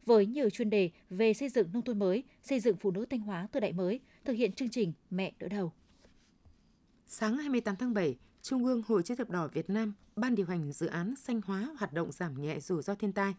với 0.06 0.26
nhiều 0.26 0.50
chuyên 0.50 0.70
đề 0.70 0.90
về 1.10 1.34
xây 1.34 1.48
dựng 1.48 1.72
nông 1.72 1.82
thôn 1.82 1.98
mới, 1.98 2.22
xây 2.42 2.60
dựng 2.60 2.76
phụ 2.76 2.90
nữ 2.90 3.06
Thanh 3.10 3.20
Hóa 3.20 3.48
thời 3.52 3.60
đại 3.60 3.72
mới, 3.72 4.00
thực 4.24 4.32
hiện 4.32 4.52
chương 4.52 4.68
trình 4.68 4.92
Mẹ 5.10 5.32
đỡ 5.38 5.48
đầu. 5.48 5.72
Sáng 7.06 7.36
28 7.36 7.76
tháng 7.76 7.94
7, 7.94 8.16
Trung 8.42 8.64
ương 8.64 8.82
Hội 8.86 9.02
chữ 9.02 9.14
thập 9.14 9.30
đỏ 9.30 9.48
Việt 9.48 9.70
Nam 9.70 9.94
ban 10.16 10.34
điều 10.34 10.46
hành 10.46 10.72
dự 10.72 10.86
án 10.86 11.16
xanh 11.16 11.40
hóa 11.44 11.68
hoạt 11.78 11.92
động 11.92 12.12
giảm 12.12 12.42
nhẹ 12.42 12.60
rủi 12.60 12.82
ro 12.82 12.94
thiên 12.94 13.12
tai. 13.12 13.34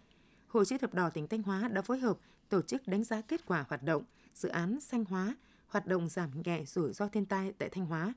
Hội 0.48 0.66
chữ 0.66 0.78
thập 0.78 0.94
đỏ 0.94 1.10
tỉnh 1.10 1.28
Thanh 1.28 1.44
Hóa 1.44 1.68
đã 1.68 1.82
phối 1.82 2.00
hợp 2.00 2.18
tổ 2.50 2.62
chức 2.62 2.88
đánh 2.88 3.04
giá 3.04 3.22
kết 3.22 3.46
quả 3.46 3.66
hoạt 3.70 3.84
động 3.84 4.04
dự 4.34 4.50
án 4.50 4.80
xanh 4.80 5.06
hóa 5.06 5.36
hoạt 5.68 5.88
động 5.88 6.10
giảm 6.10 6.32
nhẹ 6.46 6.66
rủi 6.66 6.94
ro 6.94 7.08
thiên 7.08 7.26
tai 7.26 7.54
tại 7.58 7.70
Thanh 7.70 7.86
Hóa. 7.86 8.14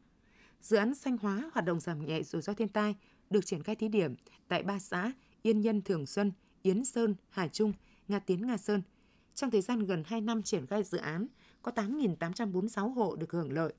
Dự 0.61 0.77
án 0.77 0.95
xanh 0.95 1.19
hóa 1.19 1.51
hoạt 1.53 1.65
động 1.65 1.81
giảm 1.81 2.07
nhẹ 2.07 2.23
rủi 2.23 2.43
ro 2.43 2.53
thiên 2.55 2.69
tai 2.69 2.97
được 3.31 3.47
triển 3.47 3.63
khai 3.63 3.77
thí 3.77 3.89
điểm 3.89 4.15
tại 4.49 4.63
ba 4.63 4.79
xã 4.79 5.13
Yên 5.43 5.61
Nhân 5.61 5.83
Thường 5.83 6.07
Xuân, 6.07 6.33
Yến 6.63 6.85
Sơn, 6.85 7.15
Hà 7.29 7.49
Trung, 7.49 7.73
Nga 8.09 8.19
Tiến 8.19 8.47
Nga 8.47 8.57
Sơn. 8.57 8.83
Trong 9.35 9.51
thời 9.51 9.61
gian 9.61 9.87
gần 9.87 10.03
2 10.07 10.21
năm 10.21 10.43
triển 10.43 10.67
khai 10.67 10.83
dự 10.83 10.99
án, 10.99 11.27
có 11.63 11.73
8.846 11.75 12.95
hộ 12.95 13.17
được 13.17 13.33
hưởng 13.33 13.53
lợi. 13.53 13.73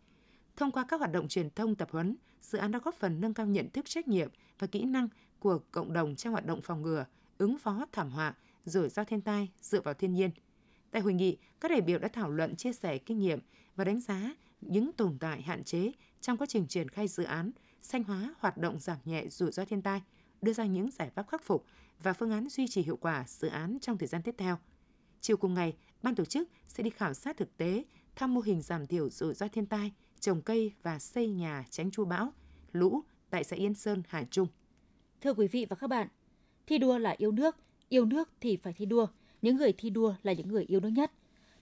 Thông 0.55 0.71
qua 0.71 0.85
các 0.87 0.99
hoạt 0.99 1.11
động 1.11 1.27
truyền 1.27 1.49
thông 1.49 1.75
tập 1.75 1.89
huấn, 1.91 2.15
dự 2.41 2.57
án 2.57 2.71
đã 2.71 2.79
góp 2.83 2.95
phần 2.95 3.21
nâng 3.21 3.33
cao 3.33 3.45
nhận 3.45 3.69
thức 3.69 3.85
trách 3.85 4.07
nhiệm 4.07 4.29
và 4.59 4.67
kỹ 4.67 4.85
năng 4.85 5.07
của 5.39 5.59
cộng 5.71 5.93
đồng 5.93 6.15
trong 6.15 6.33
hoạt 6.33 6.45
động 6.45 6.61
phòng 6.63 6.81
ngừa, 6.81 7.05
ứng 7.37 7.57
phó 7.57 7.85
thảm 7.91 8.09
họa, 8.09 8.33
rủi 8.65 8.89
ro 8.89 9.03
thiên 9.03 9.21
tai 9.21 9.49
dựa 9.61 9.81
vào 9.81 9.93
thiên 9.93 10.13
nhiên. 10.13 10.31
Tại 10.91 11.01
hội 11.01 11.13
nghị, 11.13 11.37
các 11.59 11.71
đại 11.71 11.81
biểu 11.81 11.99
đã 11.99 12.07
thảo 12.07 12.29
luận 12.29 12.55
chia 12.55 12.73
sẻ 12.73 12.97
kinh 12.97 13.19
nghiệm 13.19 13.39
và 13.75 13.83
đánh 13.83 13.99
giá 13.99 14.35
những 14.61 14.93
tồn 14.93 15.17
tại 15.19 15.41
hạn 15.41 15.63
chế 15.63 15.91
trong 16.21 16.37
quá 16.37 16.47
trình 16.47 16.67
triển 16.67 16.89
khai 16.89 17.07
dự 17.07 17.23
án 17.23 17.51
xanh 17.81 18.03
hóa 18.03 18.35
hoạt 18.39 18.57
động 18.57 18.79
giảm 18.79 18.97
nhẹ 19.05 19.27
rủi 19.29 19.51
ro 19.51 19.65
thiên 19.65 19.81
tai, 19.81 20.01
đưa 20.41 20.53
ra 20.53 20.65
những 20.65 20.91
giải 20.91 21.09
pháp 21.09 21.27
khắc 21.27 21.43
phục 21.43 21.65
và 22.03 22.13
phương 22.13 22.31
án 22.31 22.49
duy 22.49 22.67
trì 22.67 22.81
hiệu 22.81 22.97
quả 22.97 23.23
dự 23.27 23.47
án 23.47 23.77
trong 23.81 23.97
thời 23.97 24.07
gian 24.07 24.21
tiếp 24.21 24.35
theo. 24.37 24.57
Chiều 25.21 25.37
cùng 25.37 25.53
ngày, 25.53 25.75
ban 26.03 26.15
tổ 26.15 26.25
chức 26.25 26.49
sẽ 26.67 26.83
đi 26.83 26.89
khảo 26.89 27.13
sát 27.13 27.37
thực 27.37 27.57
tế, 27.57 27.83
thăm 28.15 28.33
mô 28.33 28.41
hình 28.41 28.61
giảm 28.61 28.87
thiểu 28.87 29.09
rủi 29.09 29.33
ro 29.33 29.47
thiên 29.47 29.65
tai, 29.65 29.91
trồng 30.19 30.41
cây 30.41 30.73
và 30.83 30.99
xây 30.99 31.27
nhà 31.27 31.65
tránh 31.69 31.91
chu 31.91 32.05
bão, 32.05 32.33
lũ 32.71 33.01
tại 33.29 33.43
xã 33.43 33.55
Yên 33.55 33.73
Sơn, 33.73 34.03
Hải 34.07 34.25
Trung. 34.31 34.47
Thưa 35.21 35.33
quý 35.33 35.47
vị 35.47 35.65
và 35.69 35.75
các 35.75 35.87
bạn, 35.87 36.07
thi 36.67 36.77
đua 36.77 36.97
là 36.97 37.15
yêu 37.17 37.31
nước, 37.31 37.55
yêu 37.89 38.05
nước 38.05 38.29
thì 38.41 38.57
phải 38.57 38.73
thi 38.73 38.85
đua. 38.85 39.07
Những 39.41 39.57
người 39.57 39.73
thi 39.73 39.89
đua 39.89 40.13
là 40.23 40.33
những 40.33 40.47
người 40.47 40.65
yêu 40.67 40.79
nước 40.79 40.89
nhất. 40.89 41.11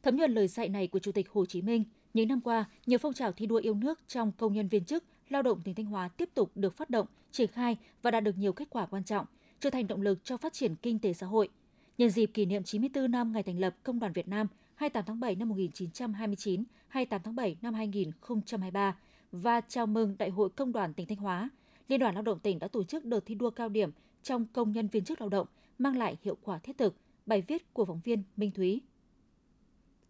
Thấm 0.03 0.17
nhuần 0.17 0.33
lời 0.33 0.47
dạy 0.47 0.69
này 0.69 0.87
của 0.87 0.99
Chủ 0.99 1.11
tịch 1.11 1.29
Hồ 1.29 1.45
Chí 1.45 1.61
Minh, 1.61 1.83
những 2.13 2.27
năm 2.27 2.41
qua, 2.41 2.65
nhiều 2.85 2.99
phong 2.99 3.13
trào 3.13 3.31
thi 3.31 3.45
đua 3.45 3.57
yêu 3.57 3.73
nước 3.73 3.99
trong 4.07 4.31
công 4.31 4.53
nhân 4.53 4.67
viên 4.67 4.85
chức, 4.85 5.03
lao 5.29 5.41
động 5.41 5.61
tỉnh 5.61 5.75
Thanh 5.75 5.85
Hóa 5.85 6.07
tiếp 6.07 6.29
tục 6.33 6.51
được 6.55 6.77
phát 6.77 6.89
động, 6.89 7.07
triển 7.31 7.47
khai 7.47 7.77
và 8.01 8.11
đạt 8.11 8.23
được 8.23 8.37
nhiều 8.37 8.53
kết 8.53 8.69
quả 8.69 8.85
quan 8.85 9.03
trọng, 9.03 9.25
trở 9.59 9.69
thành 9.69 9.87
động 9.87 10.01
lực 10.01 10.23
cho 10.23 10.37
phát 10.37 10.53
triển 10.53 10.75
kinh 10.75 10.99
tế 10.99 11.13
xã 11.13 11.25
hội. 11.25 11.49
Nhân 11.97 12.09
dịp 12.09 12.25
kỷ 12.25 12.45
niệm 12.45 12.63
94 12.63 13.11
năm 13.11 13.33
ngày 13.33 13.43
thành 13.43 13.59
lập 13.59 13.75
Công 13.83 13.99
đoàn 13.99 14.13
Việt 14.13 14.27
Nam 14.27 14.47
28 14.75 15.03
tháng 15.07 15.19
7 15.19 15.35
năm 15.35 15.49
1929, 15.49 16.63
28 16.87 17.21
tháng 17.23 17.35
7 17.35 17.57
năm 17.61 17.73
2023 17.73 18.95
và 19.31 19.61
chào 19.61 19.87
mừng 19.87 20.15
Đại 20.17 20.29
hội 20.29 20.49
Công 20.49 20.71
đoàn 20.71 20.93
tỉnh 20.93 21.07
Thanh 21.07 21.17
Hóa, 21.17 21.49
Liên 21.87 21.99
đoàn 21.99 22.13
Lao 22.13 22.23
động 22.23 22.39
tỉnh 22.39 22.59
đã 22.59 22.67
tổ 22.67 22.83
chức 22.83 23.05
đợt 23.05 23.19
thi 23.25 23.35
đua 23.35 23.49
cao 23.49 23.69
điểm 23.69 23.91
trong 24.23 24.45
công 24.53 24.71
nhân 24.71 24.87
viên 24.87 25.03
chức 25.03 25.21
lao 25.21 25.29
động, 25.29 25.47
mang 25.79 25.97
lại 25.97 26.17
hiệu 26.23 26.37
quả 26.43 26.57
thiết 26.57 26.77
thực. 26.77 26.95
Bài 27.29 27.43
viết 27.47 27.73
của 27.73 27.85
phóng 27.85 28.01
viên 28.03 28.23
Minh 28.37 28.51
Thúy. 28.51 28.81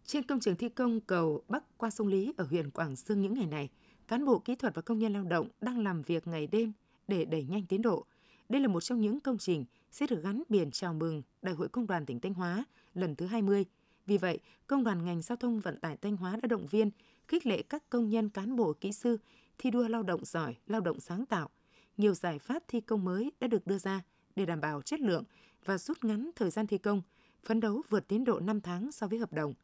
Trên 0.04 0.22
công 0.22 0.40
trường 0.40 0.56
thi 0.56 0.68
công 0.68 1.00
cầu 1.00 1.42
Bắc 1.48 1.78
qua 1.78 1.90
sông 1.90 2.06
Lý 2.06 2.34
ở 2.36 2.44
huyện 2.44 2.70
Quảng 2.70 2.96
Sương 2.96 3.20
những 3.20 3.34
ngày 3.34 3.46
này, 3.46 3.68
cán 4.08 4.24
bộ 4.24 4.38
kỹ 4.38 4.54
thuật 4.54 4.74
và 4.74 4.82
công 4.82 4.98
nhân 4.98 5.12
lao 5.12 5.24
động 5.24 5.48
đang 5.60 5.78
làm 5.78 6.02
việc 6.02 6.26
ngày 6.26 6.46
đêm 6.46 6.72
để 7.08 7.24
đẩy 7.24 7.44
nhanh 7.44 7.66
tiến 7.66 7.82
độ. 7.82 8.06
Đây 8.48 8.60
là 8.60 8.68
một 8.68 8.80
trong 8.80 9.00
những 9.00 9.20
công 9.20 9.38
trình 9.38 9.64
sẽ 9.90 10.06
được 10.06 10.22
gắn 10.22 10.42
biển 10.48 10.70
chào 10.70 10.94
mừng 10.94 11.22
Đại 11.42 11.54
hội 11.54 11.68
Công 11.68 11.86
đoàn 11.86 12.06
tỉnh 12.06 12.20
Thanh 12.20 12.34
Hóa 12.34 12.64
lần 12.94 13.16
thứ 13.16 13.26
20. 13.26 13.64
Vì 14.06 14.18
vậy, 14.18 14.38
Công 14.66 14.84
đoàn 14.84 15.04
ngành 15.04 15.22
giao 15.22 15.36
thông 15.36 15.60
vận 15.60 15.80
tải 15.80 15.96
Thanh 15.96 16.16
Hóa 16.16 16.36
đã 16.42 16.46
động 16.46 16.66
viên, 16.66 16.90
khích 17.28 17.46
lệ 17.46 17.62
các 17.62 17.90
công 17.90 18.08
nhân 18.08 18.28
cán 18.28 18.56
bộ 18.56 18.72
kỹ 18.72 18.92
sư 18.92 19.18
thi 19.58 19.70
đua 19.70 19.88
lao 19.88 20.02
động 20.02 20.24
giỏi, 20.24 20.56
lao 20.66 20.80
động 20.80 21.00
sáng 21.00 21.26
tạo. 21.26 21.48
Nhiều 21.96 22.14
giải 22.14 22.38
pháp 22.38 22.62
thi 22.68 22.80
công 22.80 23.04
mới 23.04 23.32
đã 23.40 23.46
được 23.46 23.66
đưa 23.66 23.78
ra 23.78 24.02
để 24.36 24.46
đảm 24.46 24.60
bảo 24.60 24.82
chất 24.82 25.00
lượng 25.00 25.24
và 25.64 25.78
rút 25.78 26.04
ngắn 26.04 26.30
thời 26.36 26.50
gian 26.50 26.66
thi 26.66 26.78
công, 26.78 27.02
phấn 27.44 27.60
đấu 27.60 27.82
vượt 27.88 28.08
tiến 28.08 28.24
độ 28.24 28.40
5 28.40 28.60
tháng 28.60 28.92
so 28.92 29.06
với 29.06 29.18
hợp 29.18 29.32
đồng. 29.32 29.54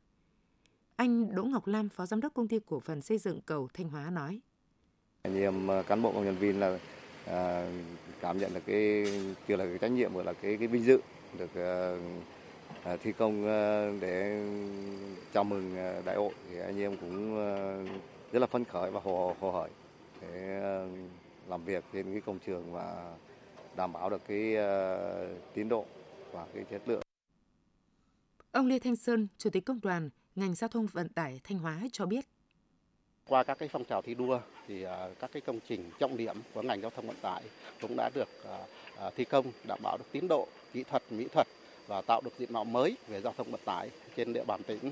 Anh 0.96 1.34
Đỗ 1.34 1.44
Ngọc 1.44 1.66
Lam, 1.66 1.88
Phó 1.88 2.06
Giám 2.06 2.20
đốc 2.20 2.34
Công 2.34 2.48
ty 2.48 2.58
Cổ 2.66 2.80
phần 2.80 3.02
Xây 3.02 3.18
dựng 3.18 3.40
Cầu 3.46 3.68
Thanh 3.74 3.88
Hóa 3.88 4.10
nói. 4.10 4.40
Anh 5.22 5.36
em 5.36 5.70
à, 5.70 5.82
cán 5.82 6.02
bộ 6.02 6.12
công 6.12 6.24
nhân 6.24 6.36
viên 6.36 6.60
là 6.60 6.78
à, 7.26 7.70
cảm 8.20 8.38
nhận 8.38 8.54
được 8.54 8.60
cái 8.66 9.06
chưa 9.48 9.56
là 9.56 9.64
cái 9.64 9.78
trách 9.78 9.90
nhiệm 9.90 10.14
mà 10.14 10.22
là 10.22 10.32
cái 10.32 10.56
cái 10.56 10.68
vinh 10.68 10.84
dự 10.84 11.00
được 11.38 11.54
à, 11.54 11.96
à, 12.84 12.96
thi 12.96 13.12
công 13.12 13.46
à, 13.46 13.90
để 14.00 14.46
chào 15.34 15.44
mừng 15.44 15.76
à, 15.76 16.02
đại 16.04 16.16
hội 16.16 16.32
thì 16.50 16.58
anh 16.58 16.80
em 16.80 16.96
cũng 16.96 17.38
à, 17.38 17.76
rất 18.32 18.38
là 18.38 18.46
phấn 18.46 18.64
khởi 18.64 18.90
và 18.90 19.00
hồ 19.04 19.36
hồ 19.40 19.50
hởi 19.50 19.70
để 20.20 20.60
à, 20.62 20.86
làm 21.48 21.64
việc 21.64 21.84
trên 21.92 22.12
cái 22.12 22.20
công 22.20 22.38
trường 22.46 22.72
và 22.72 23.14
đảm 23.76 23.92
bảo 23.92 24.10
được 24.10 24.22
cái 24.28 24.54
uh, 24.56 25.54
tiến 25.54 25.68
độ 25.68 25.84
và 26.32 26.46
cái 26.54 26.64
chất 26.70 26.82
lượng. 26.86 27.02
Ông 28.52 28.66
Lê 28.66 28.78
Thanh 28.78 28.96
Sơn, 28.96 29.28
Chủ 29.38 29.50
tịch 29.50 29.64
Công 29.64 29.80
đoàn 29.82 30.10
ngành 30.34 30.54
giao 30.54 30.68
thông 30.68 30.86
vận 30.86 31.08
tải 31.08 31.40
Thanh 31.44 31.58
Hóa 31.58 31.80
cho 31.92 32.06
biết. 32.06 32.24
Qua 33.28 33.44
các 33.44 33.58
cái 33.58 33.68
phong 33.68 33.84
trào 33.84 34.02
thi 34.02 34.14
đua 34.14 34.40
thì 34.68 34.84
uh, 34.84 34.90
các 35.20 35.30
cái 35.32 35.40
công 35.40 35.58
trình 35.68 35.90
trọng 35.98 36.16
điểm 36.16 36.36
của 36.54 36.62
ngành 36.62 36.80
giao 36.80 36.90
thông 36.90 37.06
vận 37.06 37.16
tải 37.22 37.42
cũng 37.80 37.96
đã 37.96 38.10
được 38.14 38.28
uh, 38.42 39.14
thi 39.16 39.24
công 39.24 39.46
đảm 39.68 39.78
bảo 39.82 39.98
được 39.98 40.04
tiến 40.12 40.28
độ 40.28 40.48
kỹ 40.72 40.82
thuật 40.82 41.02
mỹ 41.10 41.26
thuật 41.32 41.46
và 41.86 42.02
tạo 42.02 42.20
được 42.20 42.38
diện 42.38 42.52
mạo 42.52 42.64
mới 42.64 42.96
về 43.08 43.20
giao 43.20 43.34
thông 43.36 43.50
vận 43.50 43.60
tải 43.64 43.90
trên 44.16 44.32
địa 44.32 44.44
bàn 44.44 44.62
tỉnh. 44.62 44.90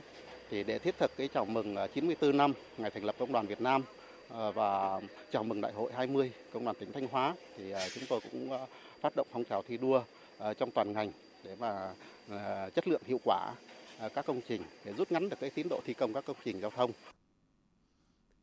Thì 0.51 0.65
để 0.65 0.79
thiết 0.79 0.95
thực 0.99 1.11
cái 1.17 1.29
chào 1.29 1.45
mừng 1.45 1.77
94 1.95 2.37
năm 2.37 2.53
ngày 2.79 2.91
thành 2.91 3.05
lập 3.05 3.15
Công 3.19 3.33
đoàn 3.33 3.47
Việt 3.47 3.61
Nam 3.61 3.83
Ờ, 4.37 4.53
và 4.53 5.01
chào 5.33 5.45
mừng 5.45 5.61
Đại 5.61 5.73
hội 5.73 5.93
20 5.93 6.33
Công 6.53 6.65
đoàn 6.65 6.77
tỉnh 6.81 6.93
Thanh 6.93 7.09
Hóa 7.09 7.35
thì 7.57 7.71
ờ, 7.71 7.89
chúng 7.95 8.05
tôi 8.09 8.21
cũng 8.33 8.51
ờ, 8.51 8.67
phát 9.01 9.17
động 9.17 9.27
phong 9.33 9.45
trào 9.45 9.63
thi 9.63 9.77
đua 9.77 10.03
trong 10.59 10.71
toàn 10.71 10.93
ngành 10.93 11.13
để 11.45 11.57
mà 11.61 11.95
chất 12.75 12.89
lượng 12.89 13.03
hiệu 13.07 13.21
quả 13.25 13.53
các 14.15 14.27
công 14.27 14.41
trình 14.49 14.63
để 14.85 14.93
rút 14.93 15.13
ngắn 15.13 15.29
được 15.29 15.37
cái 15.41 15.51
tiến 15.51 15.69
độ 15.69 15.81
thi 15.85 15.95
công 15.95 16.13
các 16.13 16.25
công 16.27 16.37
trình 16.45 16.61
giao 16.61 16.71
thông. 16.71 16.91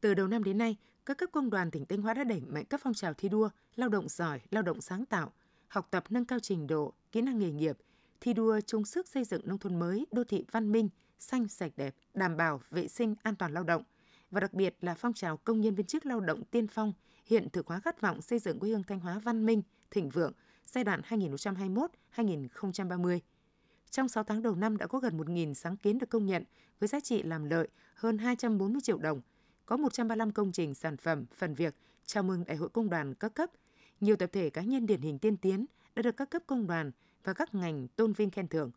Từ 0.02 0.14
đầu 0.14 0.28
năm 0.28 0.44
đến 0.44 0.58
nay, 0.58 0.76
các 1.06 1.18
cấp 1.18 1.30
công 1.32 1.50
đoàn 1.50 1.72
tỉnh 1.72 1.86
Thanh 1.86 2.02
Hóa 2.02 2.14
đã 2.14 2.24
đẩy 2.24 2.42
mạnh 2.48 2.66
các 2.66 2.82
phong 2.84 2.94
trào 2.94 3.14
thi 3.14 3.30
đua, 3.30 3.50
lao 3.76 3.90
động 3.90 4.10
giỏi, 4.10 4.40
lao 4.52 4.64
động 4.64 4.82
sáng 4.82 5.06
tạo, 5.06 5.32
học 5.68 5.88
tập 5.92 6.04
nâng 6.10 6.26
cao 6.26 6.40
trình 6.40 6.68
độ, 6.68 6.94
kỹ 7.12 7.22
năng 7.22 7.40
nghề 7.40 7.52
nghiệp, 7.52 7.78
thi 8.22 8.34
đua 8.34 8.60
chung 8.66 8.86
sức 8.86 9.08
xây 9.08 9.24
dựng 9.24 9.42
nông 9.46 9.58
thôn 9.58 9.80
mới, 9.80 10.06
đô 10.12 10.24
thị 10.24 10.46
văn 10.52 10.72
minh, 10.72 10.90
xanh 11.20 11.48
sạch 11.48 11.72
đẹp, 11.76 11.96
đảm 12.14 12.38
bảo 12.38 12.62
vệ 12.70 12.88
sinh 12.88 13.16
an 13.24 13.36
toàn 13.36 13.54
lao 13.54 13.64
động 13.64 13.84
và 14.32 14.40
đặc 14.40 14.54
biệt 14.54 14.76
là 14.82 14.96
phong 14.96 15.14
trào 15.14 15.38
công 15.38 15.62
nhân 15.62 15.76
viên 15.76 15.86
chức 15.86 16.06
lao 16.06 16.20
động 16.20 16.44
tiên 16.44 16.68
phong 16.68 16.94
hiện 17.26 17.50
thực 17.50 17.68
hóa 17.68 17.80
khát 17.80 18.02
vọng 18.02 18.22
xây 18.22 18.40
dựng 18.40 18.60
quê 18.60 18.70
hương 18.70 18.84
Thanh 18.84 19.00
Hóa 19.00 19.20
văn 19.20 19.46
minh, 19.46 19.62
thịnh 19.92 20.10
vượng 20.10 20.34
giai 20.66 20.84
đoạn 20.84 21.02
2021-2030. 22.16 23.20
Trong 23.90 24.08
6 24.08 24.24
tháng 24.24 24.42
đầu 24.42 24.56
năm 24.56 24.78
đã 24.78 24.88
có 24.88 25.00
gần 25.00 25.18
1.000 25.18 25.54
sáng 25.54 25.78
kiến 25.78 25.98
được 25.98 26.10
công 26.10 26.26
nhận 26.26 26.44
với 26.80 26.88
giá 26.88 27.00
trị 27.00 27.24
làm 27.24 27.46
lợi 27.46 27.68
hơn 27.96 28.18
240 28.18 28.82
triệu 28.84 28.98
đồng. 28.98 29.22
Có 29.66 29.78
135 29.78 30.32
công 30.32 30.52
trình 30.52 30.74
sản 30.74 30.98
phẩm, 30.98 31.26
phần 31.36 31.54
việc 31.54 31.76
chào 32.06 32.24
mừng 32.24 32.44
Đại 32.48 32.58
hội 32.58 32.70
Công 32.70 32.90
đoàn 32.90 33.14
các 33.14 33.34
cấp. 33.34 33.50
Nhiều 34.00 34.16
tập 34.16 34.30
thể 34.34 34.50
cá 34.50 34.62
nhân 34.62 34.86
điển 34.86 35.02
hình 35.02 35.20
tiên 35.20 35.38
tiến 35.38 35.66
đã 35.96 36.02
được 36.02 36.18
các 36.18 36.30
cấp 36.30 36.44
công 36.48 36.68
đoàn 36.68 36.92
và 37.24 37.34
các 37.34 37.56
ngành 37.56 37.88
tôn 37.88 38.14
vinh 38.14 38.30
khen 38.30 38.48
thưởng. 38.48 38.72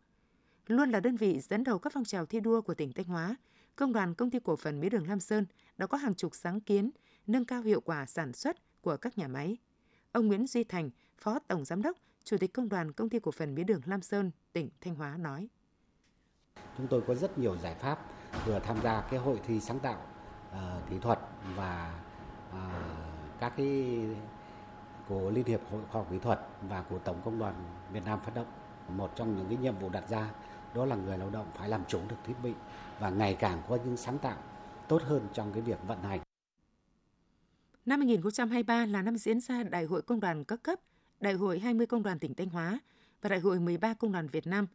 Luôn 0.67 0.89
là 0.89 0.99
đơn 0.99 1.15
vị 1.15 1.39
dẫn 1.39 1.63
đầu 1.63 1.79
các 1.79 1.93
phong 1.93 2.03
trào 2.03 2.25
thi 2.25 2.39
đua 2.39 2.61
của 2.61 2.73
tỉnh 2.73 2.93
Thanh 2.93 3.05
Hóa, 3.05 3.35
Công 3.75 3.93
đoàn 3.93 4.13
Công 4.13 4.31
ty 4.31 4.39
Cổ 4.39 4.55
phần 4.55 4.79
Mía 4.79 4.89
đường 4.89 5.07
Lam 5.07 5.19
Sơn 5.19 5.45
đã 5.77 5.87
có 5.87 5.97
hàng 5.97 6.15
chục 6.15 6.35
sáng 6.35 6.59
kiến 6.59 6.91
nâng 7.27 7.45
cao 7.45 7.61
hiệu 7.61 7.81
quả 7.81 8.05
sản 8.05 8.33
xuất 8.33 8.81
của 8.81 8.97
các 8.97 9.17
nhà 9.17 9.27
máy. 9.27 9.57
Ông 10.11 10.27
Nguyễn 10.27 10.47
Duy 10.47 10.63
Thành, 10.63 10.89
Phó 11.17 11.39
Tổng 11.39 11.65
Giám 11.65 11.81
đốc, 11.81 11.97
Chủ 12.23 12.37
tịch 12.37 12.53
Công 12.53 12.69
đoàn 12.69 12.91
Công 12.91 13.09
ty 13.09 13.19
Cổ 13.19 13.31
phần 13.31 13.55
Mía 13.55 13.63
đường 13.63 13.81
Lam 13.85 14.01
Sơn, 14.01 14.31
tỉnh 14.53 14.69
Thanh 14.81 14.95
Hóa 14.95 15.17
nói. 15.17 15.47
Chúng 16.77 16.87
tôi 16.87 17.01
có 17.07 17.15
rất 17.15 17.37
nhiều 17.37 17.57
giải 17.57 17.75
pháp 17.75 17.99
vừa 18.45 18.59
tham 18.59 18.81
gia 18.83 19.01
cái 19.01 19.19
hội 19.19 19.41
thi 19.47 19.59
sáng 19.59 19.79
tạo 19.79 20.01
uh, 20.49 20.89
kỹ 20.89 20.95
thuật 21.01 21.19
và 21.55 22.01
uh, 22.49 22.57
các 23.39 23.53
cái 23.57 23.99
của 25.07 25.29
Liên 25.29 25.45
hiệp 25.45 25.61
Hội 25.71 25.81
khoa 25.91 26.01
học 26.01 26.07
kỹ 26.11 26.19
thuật 26.19 26.39
và 26.61 26.81
của 26.81 26.99
Tổng 26.99 27.21
Công 27.25 27.39
đoàn 27.39 27.55
Việt 27.91 28.05
Nam 28.05 28.19
phát 28.19 28.35
động. 28.35 28.47
Một 28.89 29.11
trong 29.15 29.37
những 29.37 29.47
cái 29.47 29.57
nhiệm 29.57 29.79
vụ 29.79 29.89
đặt 29.89 30.09
ra 30.09 30.31
đó 30.75 30.85
là 30.85 30.95
người 30.95 31.17
lao 31.17 31.29
động 31.29 31.47
phải 31.55 31.69
làm 31.69 31.81
chủ 31.87 31.99
được 32.09 32.15
thiết 32.25 32.33
bị 32.43 32.53
và 32.99 33.09
ngày 33.09 33.35
càng 33.39 33.61
có 33.69 33.77
những 33.85 33.97
sáng 33.97 34.17
tạo 34.19 34.37
tốt 34.87 35.01
hơn 35.01 35.27
trong 35.33 35.53
cái 35.53 35.61
việc 35.61 35.77
vận 35.87 36.03
hành. 36.03 36.19
Năm 37.85 37.99
2023 37.99 38.85
là 38.85 39.01
năm 39.01 39.17
diễn 39.17 39.39
ra 39.39 39.63
Đại 39.63 39.85
hội 39.85 40.01
Công 40.01 40.19
đoàn 40.19 40.43
các 40.43 40.63
cấp, 40.63 40.79
Đại 41.19 41.33
hội 41.33 41.59
20 41.59 41.87
Công 41.87 42.03
đoàn 42.03 42.19
tỉnh 42.19 42.35
Thanh 42.35 42.49
Hóa 42.49 42.79
và 43.21 43.29
Đại 43.29 43.39
hội 43.39 43.59
13 43.59 43.93
Công 43.93 44.11
đoàn 44.11 44.27
Việt 44.27 44.47
Nam 44.47 44.67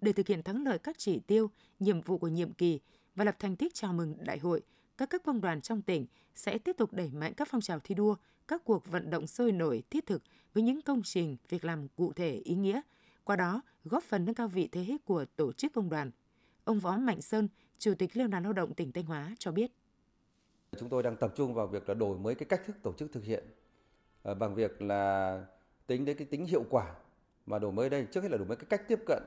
để 0.00 0.12
thực 0.12 0.26
hiện 0.26 0.42
thắng 0.42 0.64
lợi 0.64 0.78
các 0.78 0.98
chỉ 0.98 1.20
tiêu, 1.26 1.50
nhiệm 1.78 2.00
vụ 2.00 2.18
của 2.18 2.28
nhiệm 2.28 2.52
kỳ 2.52 2.80
và 3.14 3.24
lập 3.24 3.36
thành 3.38 3.56
tích 3.56 3.74
chào 3.74 3.92
mừng 3.92 4.16
đại 4.24 4.38
hội, 4.38 4.62
các 4.98 5.10
cấp 5.10 5.20
công 5.24 5.40
đoàn 5.40 5.60
trong 5.60 5.82
tỉnh 5.82 6.06
sẽ 6.34 6.58
tiếp 6.58 6.76
tục 6.78 6.92
đẩy 6.92 7.10
mạnh 7.10 7.34
các 7.34 7.48
phong 7.50 7.60
trào 7.60 7.80
thi 7.80 7.94
đua, 7.94 8.16
các 8.48 8.64
cuộc 8.64 8.88
vận 8.88 9.10
động 9.10 9.26
sôi 9.26 9.52
nổi 9.52 9.82
thiết 9.90 10.06
thực 10.06 10.22
với 10.54 10.62
những 10.62 10.82
công 10.82 11.02
trình, 11.02 11.36
việc 11.48 11.64
làm 11.64 11.88
cụ 11.88 12.12
thể 12.12 12.30
ý 12.34 12.54
nghĩa, 12.54 12.80
qua 13.24 13.36
đó 13.36 13.62
góp 13.88 14.02
phần 14.02 14.24
nâng 14.24 14.34
cao 14.34 14.48
vị 14.48 14.68
thế 14.72 14.96
của 15.04 15.24
tổ 15.36 15.52
chức 15.52 15.72
công 15.72 15.90
đoàn. 15.90 16.10
Ông 16.64 16.78
Võ 16.78 16.96
Mạnh 16.96 17.20
Sơn, 17.20 17.48
Chủ 17.78 17.94
tịch 17.94 18.16
Liên 18.16 18.30
đoàn 18.30 18.42
Lao 18.42 18.52
động 18.52 18.74
tỉnh 18.74 18.92
Thanh 18.92 19.04
Hóa 19.04 19.34
cho 19.38 19.52
biết. 19.52 19.72
Chúng 20.78 20.88
tôi 20.88 21.02
đang 21.02 21.16
tập 21.16 21.32
trung 21.36 21.54
vào 21.54 21.66
việc 21.66 21.88
là 21.88 21.94
đổi 21.94 22.18
mới 22.18 22.34
cái 22.34 22.46
cách 22.46 22.62
thức 22.66 22.76
tổ 22.82 22.92
chức 22.92 23.12
thực 23.12 23.24
hiện 23.24 23.44
à, 24.22 24.34
bằng 24.34 24.54
việc 24.54 24.82
là 24.82 25.44
tính 25.86 26.04
đến 26.04 26.18
cái 26.18 26.26
tính 26.26 26.46
hiệu 26.46 26.64
quả 26.70 26.94
mà 27.46 27.58
đổi 27.58 27.72
mới 27.72 27.90
đây 27.90 28.06
trước 28.10 28.22
hết 28.22 28.28
là 28.30 28.36
đổi 28.36 28.46
mới 28.46 28.56
cái 28.56 28.66
cách 28.68 28.88
tiếp 28.88 28.98
cận 29.06 29.22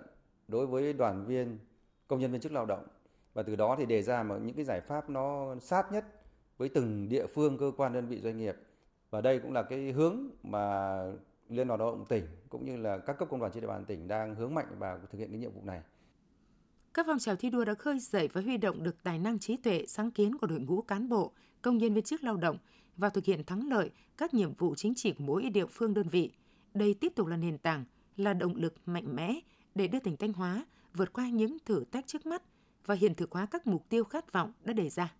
đối 0.47 0.67
với 0.67 0.93
đoàn 0.93 1.25
viên 1.25 1.59
công 2.07 2.19
nhân 2.19 2.31
viên 2.31 2.41
chức 2.41 2.51
lao 2.51 2.65
động 2.65 2.87
và 3.33 3.43
từ 3.43 3.55
đó 3.55 3.75
thì 3.79 3.85
đề 3.85 4.01
ra 4.01 4.23
mà 4.23 4.37
những 4.37 4.55
cái 4.55 4.65
giải 4.65 4.81
pháp 4.81 5.09
nó 5.09 5.55
sát 5.59 5.91
nhất 5.91 6.05
với 6.57 6.69
từng 6.69 7.09
địa 7.09 7.27
phương 7.27 7.57
cơ 7.57 7.71
quan 7.77 7.93
đơn 7.93 8.07
vị 8.07 8.21
doanh 8.21 8.37
nghiệp 8.37 8.55
và 9.09 9.21
đây 9.21 9.39
cũng 9.39 9.53
là 9.53 9.63
cái 9.63 9.91
hướng 9.91 10.29
mà 10.43 10.97
Liên 11.51 11.67
đoàn 11.67 11.79
Lao 11.79 11.91
động 11.91 12.05
tỉnh 12.09 12.25
cũng 12.49 12.65
như 12.65 12.77
là 12.77 12.97
các 12.97 13.13
cấp 13.13 13.27
công 13.31 13.39
đoàn 13.39 13.51
trên 13.51 13.61
địa 13.61 13.67
bàn 13.67 13.85
tỉnh 13.85 14.07
đang 14.07 14.35
hướng 14.35 14.53
mạnh 14.53 14.75
vào 14.79 14.99
thực 15.11 15.17
hiện 15.17 15.29
cái 15.31 15.39
nhiệm 15.39 15.51
vụ 15.53 15.61
này. 15.63 15.81
Các 16.93 17.05
phong 17.05 17.19
trào 17.19 17.35
thi 17.35 17.49
đua 17.49 17.65
đã 17.65 17.73
khơi 17.73 17.99
dậy 17.99 18.29
và 18.33 18.41
huy 18.41 18.57
động 18.57 18.83
được 18.83 19.03
tài 19.03 19.19
năng 19.19 19.39
trí 19.39 19.57
tuệ, 19.57 19.85
sáng 19.87 20.11
kiến 20.11 20.37
của 20.37 20.47
đội 20.47 20.59
ngũ 20.59 20.81
cán 20.81 21.09
bộ, 21.09 21.31
công 21.61 21.77
nhân 21.77 21.93
viên 21.93 22.03
chức 22.03 22.23
lao 22.23 22.37
động 22.37 22.57
và 22.97 23.09
thực 23.09 23.25
hiện 23.25 23.43
thắng 23.43 23.69
lợi 23.69 23.91
các 24.17 24.33
nhiệm 24.33 24.53
vụ 24.53 24.75
chính 24.75 24.95
trị 24.95 25.11
của 25.11 25.23
mỗi 25.23 25.49
địa 25.49 25.65
phương 25.65 25.93
đơn 25.93 26.07
vị. 26.07 26.31
Đây 26.73 26.93
tiếp 26.93 27.13
tục 27.15 27.27
là 27.27 27.37
nền 27.37 27.57
tảng, 27.57 27.85
là 28.17 28.33
động 28.33 28.55
lực 28.55 28.73
mạnh 28.85 29.15
mẽ 29.15 29.39
để 29.75 29.87
đưa 29.87 29.99
tỉnh 29.99 30.17
Thanh 30.17 30.33
Hóa 30.33 30.65
vượt 30.93 31.13
qua 31.13 31.29
những 31.29 31.57
thử 31.65 31.83
thách 31.91 32.07
trước 32.07 32.25
mắt 32.25 32.43
và 32.85 32.95
hiện 32.95 33.15
thực 33.15 33.31
hóa 33.31 33.45
các 33.45 33.67
mục 33.67 33.89
tiêu 33.89 34.03
khát 34.03 34.33
vọng 34.33 34.53
đã 34.63 34.73
đề 34.73 34.89
ra. 34.89 35.13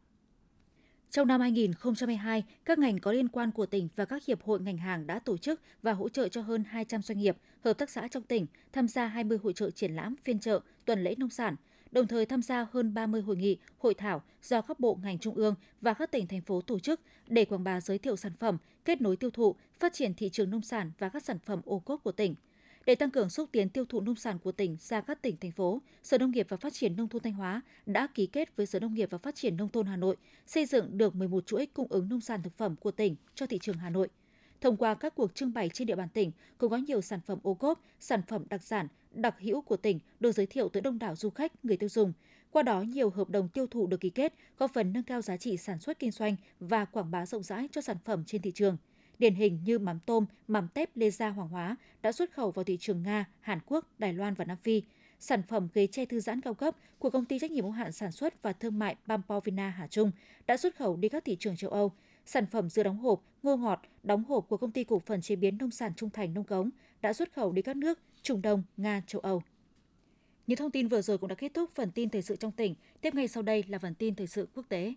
Trong 1.12 1.28
năm 1.28 1.41
2022, 1.41 2.43
các 2.65 2.80
ngành 2.80 3.00
có 3.00 3.12
liên 3.12 3.28
quan 3.28 3.52
của 3.52 3.65
tỉnh 3.65 3.88
và 3.95 4.06
các 4.06 4.26
hiệp 4.26 4.43
hội 4.43 4.60
ngành 4.62 4.78
hàng 4.78 5.08
đã 5.08 5.19
tổ 5.19 5.38
chức 5.38 5.62
và 5.82 5.93
hỗ 5.93 6.10
trợ 6.10 6.28
cho 6.28 6.41
hơn 6.41 6.63
200 6.63 7.02
doanh 7.02 7.19
nghiệp, 7.19 7.38
hợp 7.63 7.74
tác 7.74 7.89
xã 7.89 8.08
trong 8.08 8.24
tỉnh 8.24 8.45
tham 8.74 8.88
gia 8.88 9.06
20 9.06 9.38
hội 9.43 9.54
trợ 9.54 9.71
triển 9.71 9.95
lãm, 9.95 10.15
phiên 10.24 10.39
trợ 10.39 10.60
tuần 10.86 11.04
lễ 11.04 11.15
nông 11.17 11.30
sản, 11.30 11.56
đồng 11.91 12.08
thời 12.08 12.26
tham 12.26 12.41
gia 12.41 12.67
hơn 12.71 12.93
30 12.93 13.21
hội 13.21 13.36
nghị, 13.36 13.58
hội 13.78 13.93
thảo 13.93 14.21
do 14.43 14.62
các 14.62 14.80
bộ 14.80 14.97
ngành 15.04 15.19
trung 15.19 15.36
ương 15.36 15.56
và 15.82 15.93
các 15.93 16.12
tỉnh 16.12 16.28
thành 16.28 16.41
phố 16.41 16.62
tổ 16.62 16.80
chức 16.80 17.02
để 17.28 17.45
quảng 17.45 17.63
bá 17.63 17.82
giới 17.82 17.97
thiệu 17.97 18.15
sản 18.15 18.34
phẩm, 18.39 18.58
kết 18.86 19.02
nối 19.02 19.17
tiêu 19.17 19.30
thụ, 19.30 19.56
phát 19.80 19.93
triển 19.93 20.13
thị 20.13 20.30
trường 20.30 20.50
nông 20.50 20.62
sản 20.62 20.91
và 21.00 21.10
các 21.10 21.24
sản 21.24 21.39
phẩm 21.39 21.62
ô 21.65 21.80
cốp 21.80 22.04
của 22.04 22.12
tỉnh– 22.12 22.36
để 22.86 22.96
tăng 22.96 23.12
cường 23.12 23.30
xúc 23.30 23.50
tiến 23.52 23.70
tiêu 23.70 23.86
thụ 23.86 24.02
nông 24.02 24.15
sản 24.15 24.39
của 24.39 24.52
tỉnh 24.52 24.78
ra 24.80 25.02
các 25.02 25.22
tỉnh, 25.22 25.38
thành 25.38 25.52
phố, 25.52 25.82
Sở 26.04 26.17
Nông 26.17 26.32
nghiệp 26.32 26.48
và 26.50 26.58
Phát 26.58 26.74
triển 26.74 26.96
Nông 26.96 27.08
thôn 27.08 27.22
Thanh 27.22 27.34
Hóa 27.34 27.62
đã 27.86 28.08
ký 28.08 28.26
kết 28.26 28.56
với 28.56 28.65
Sở 28.65 28.80
Nông 28.80 28.94
nghiệp 28.94 29.10
và 29.12 29.17
Phát 29.17 29.36
triển 29.36 29.58
Nông 29.58 29.70
thôn 29.70 29.86
Hà 29.86 29.96
Nội 29.96 30.15
xây 30.48 30.65
dựng 30.65 30.98
được 30.98 31.15
11 31.15 31.46
chuỗi 31.46 31.65
cung 31.65 31.88
ứng 31.89 32.10
nông 32.10 32.22
sản 32.22 32.44
thực 32.44 32.58
phẩm 32.58 32.76
của 32.76 32.91
tỉnh 32.91 33.15
cho 33.36 33.46
thị 33.46 33.60
trường 33.62 33.78
Hà 33.78 33.89
Nội. 33.89 34.08
Thông 34.62 34.78
qua 34.78 34.94
các 34.94 35.15
cuộc 35.15 35.36
trưng 35.36 35.54
bày 35.54 35.70
trên 35.70 35.88
địa 35.88 35.96
bàn 35.96 36.10
tỉnh, 36.13 36.32
cũng 36.58 36.72
có 36.72 36.78
nhiều 36.78 37.02
sản 37.02 37.20
phẩm 37.26 37.39
ô 37.44 37.54
cốp, 37.54 37.82
sản 38.00 38.22
phẩm 38.28 38.44
đặc 38.50 38.63
sản, 38.63 38.88
đặc 39.12 39.36
hữu 39.39 39.62
của 39.62 39.78
tỉnh 39.78 40.00
được 40.20 40.32
giới 40.32 40.46
thiệu 40.46 40.70
tới 40.70 40.82
đông 40.82 41.00
đảo 41.00 41.15
du 41.15 41.30
khách, 41.30 41.65
người 41.65 41.78
tiêu 41.78 41.89
dùng. 41.89 42.13
Qua 42.52 42.63
đó, 42.63 42.82
nhiều 42.82 43.10
hợp 43.10 43.30
đồng 43.30 43.50
tiêu 43.50 43.67
thụ 43.67 43.88
được 43.88 44.00
ký 44.00 44.10
kết, 44.10 44.34
góp 44.58 44.74
phần 44.74 44.94
nâng 44.94 45.04
cao 45.04 45.22
giá 45.22 45.38
trị 45.38 45.58
sản 45.58 45.80
xuất 45.80 46.00
kinh 46.00 46.12
doanh 46.12 46.36
và 46.60 46.86
quảng 46.86 47.12
bá 47.12 47.26
rộng 47.26 47.44
rãi 47.44 47.67
cho 47.72 47.82
sản 47.82 47.98
phẩm 48.06 48.24
trên 48.26 48.41
thị 48.41 48.52
trường– 48.52 48.78
điển 49.21 49.36
hình 49.36 49.60
như 49.65 49.79
mắm 49.79 49.99
tôm, 50.05 50.25
mắm 50.47 50.67
tép 50.73 50.97
Lê 50.97 51.10
Gia 51.10 51.29
Hoàng 51.29 51.49
Hóa 51.49 51.75
đã 52.01 52.12
xuất 52.12 52.31
khẩu 52.34 52.51
vào 52.51 52.63
thị 52.63 52.77
trường 52.77 53.03
Nga, 53.03 53.25
Hàn 53.39 53.60
Quốc, 53.65 53.88
Đài 53.99 54.13
Loan 54.13 54.34
và 54.34 54.45
Nam 54.45 54.57
Phi. 54.57 54.84
Sản 55.19 55.43
phẩm 55.43 55.67
ghế 55.73 55.88
che 55.88 56.05
thư 56.05 56.19
giãn 56.19 56.41
cao 56.41 56.53
cấp 56.53 56.75
của 56.99 57.10
công 57.10 57.25
ty 57.25 57.39
trách 57.39 57.51
nhiệm 57.51 57.63
hữu 57.63 57.71
hạn 57.71 57.91
sản 57.91 58.12
xuất 58.12 58.41
và 58.41 58.53
thương 58.53 58.79
mại 58.79 58.95
Bampovina 59.07 59.69
Hà 59.69 59.88
Trung 59.88 60.12
đã 60.47 60.57
xuất 60.57 60.75
khẩu 60.75 60.97
đi 60.97 61.10
các 61.10 61.25
thị 61.25 61.38
trường 61.39 61.55
châu 61.55 61.71
Âu. 61.71 61.91
Sản 62.25 62.45
phẩm 62.45 62.69
dưa 62.69 62.84
đóng 62.84 62.97
hộp, 62.97 63.23
ngô 63.43 63.57
ngọt, 63.57 63.81
đóng 64.03 64.23
hộp 64.23 64.45
của 64.49 64.57
công 64.57 64.71
ty 64.71 64.84
cổ 64.84 64.99
phần 64.99 65.21
chế 65.21 65.36
biến 65.36 65.57
nông 65.57 65.71
sản 65.71 65.93
Trung 65.95 66.10
Thành 66.10 66.34
Nông 66.34 66.43
Cống 66.43 66.69
đã 67.01 67.13
xuất 67.13 67.34
khẩu 67.34 67.51
đi 67.51 67.62
các 67.62 67.75
nước 67.75 67.99
Trung 68.21 68.41
Đông, 68.41 68.63
Nga, 68.77 69.01
châu 69.07 69.21
Âu. 69.21 69.41
Những 70.47 70.57
thông 70.57 70.71
tin 70.71 70.88
vừa 70.88 71.01
rồi 71.01 71.17
cũng 71.17 71.29
đã 71.29 71.36
kết 71.36 71.53
thúc 71.53 71.69
phần 71.75 71.91
tin 71.91 72.10
thời 72.10 72.21
sự 72.21 72.36
trong 72.36 72.51
tỉnh. 72.51 72.75
Tiếp 73.01 73.15
ngay 73.15 73.27
sau 73.27 73.43
đây 73.43 73.63
là 73.67 73.79
phần 73.79 73.95
tin 73.95 74.15
thời 74.15 74.27
sự 74.27 74.47
quốc 74.53 74.65
tế. 74.69 74.93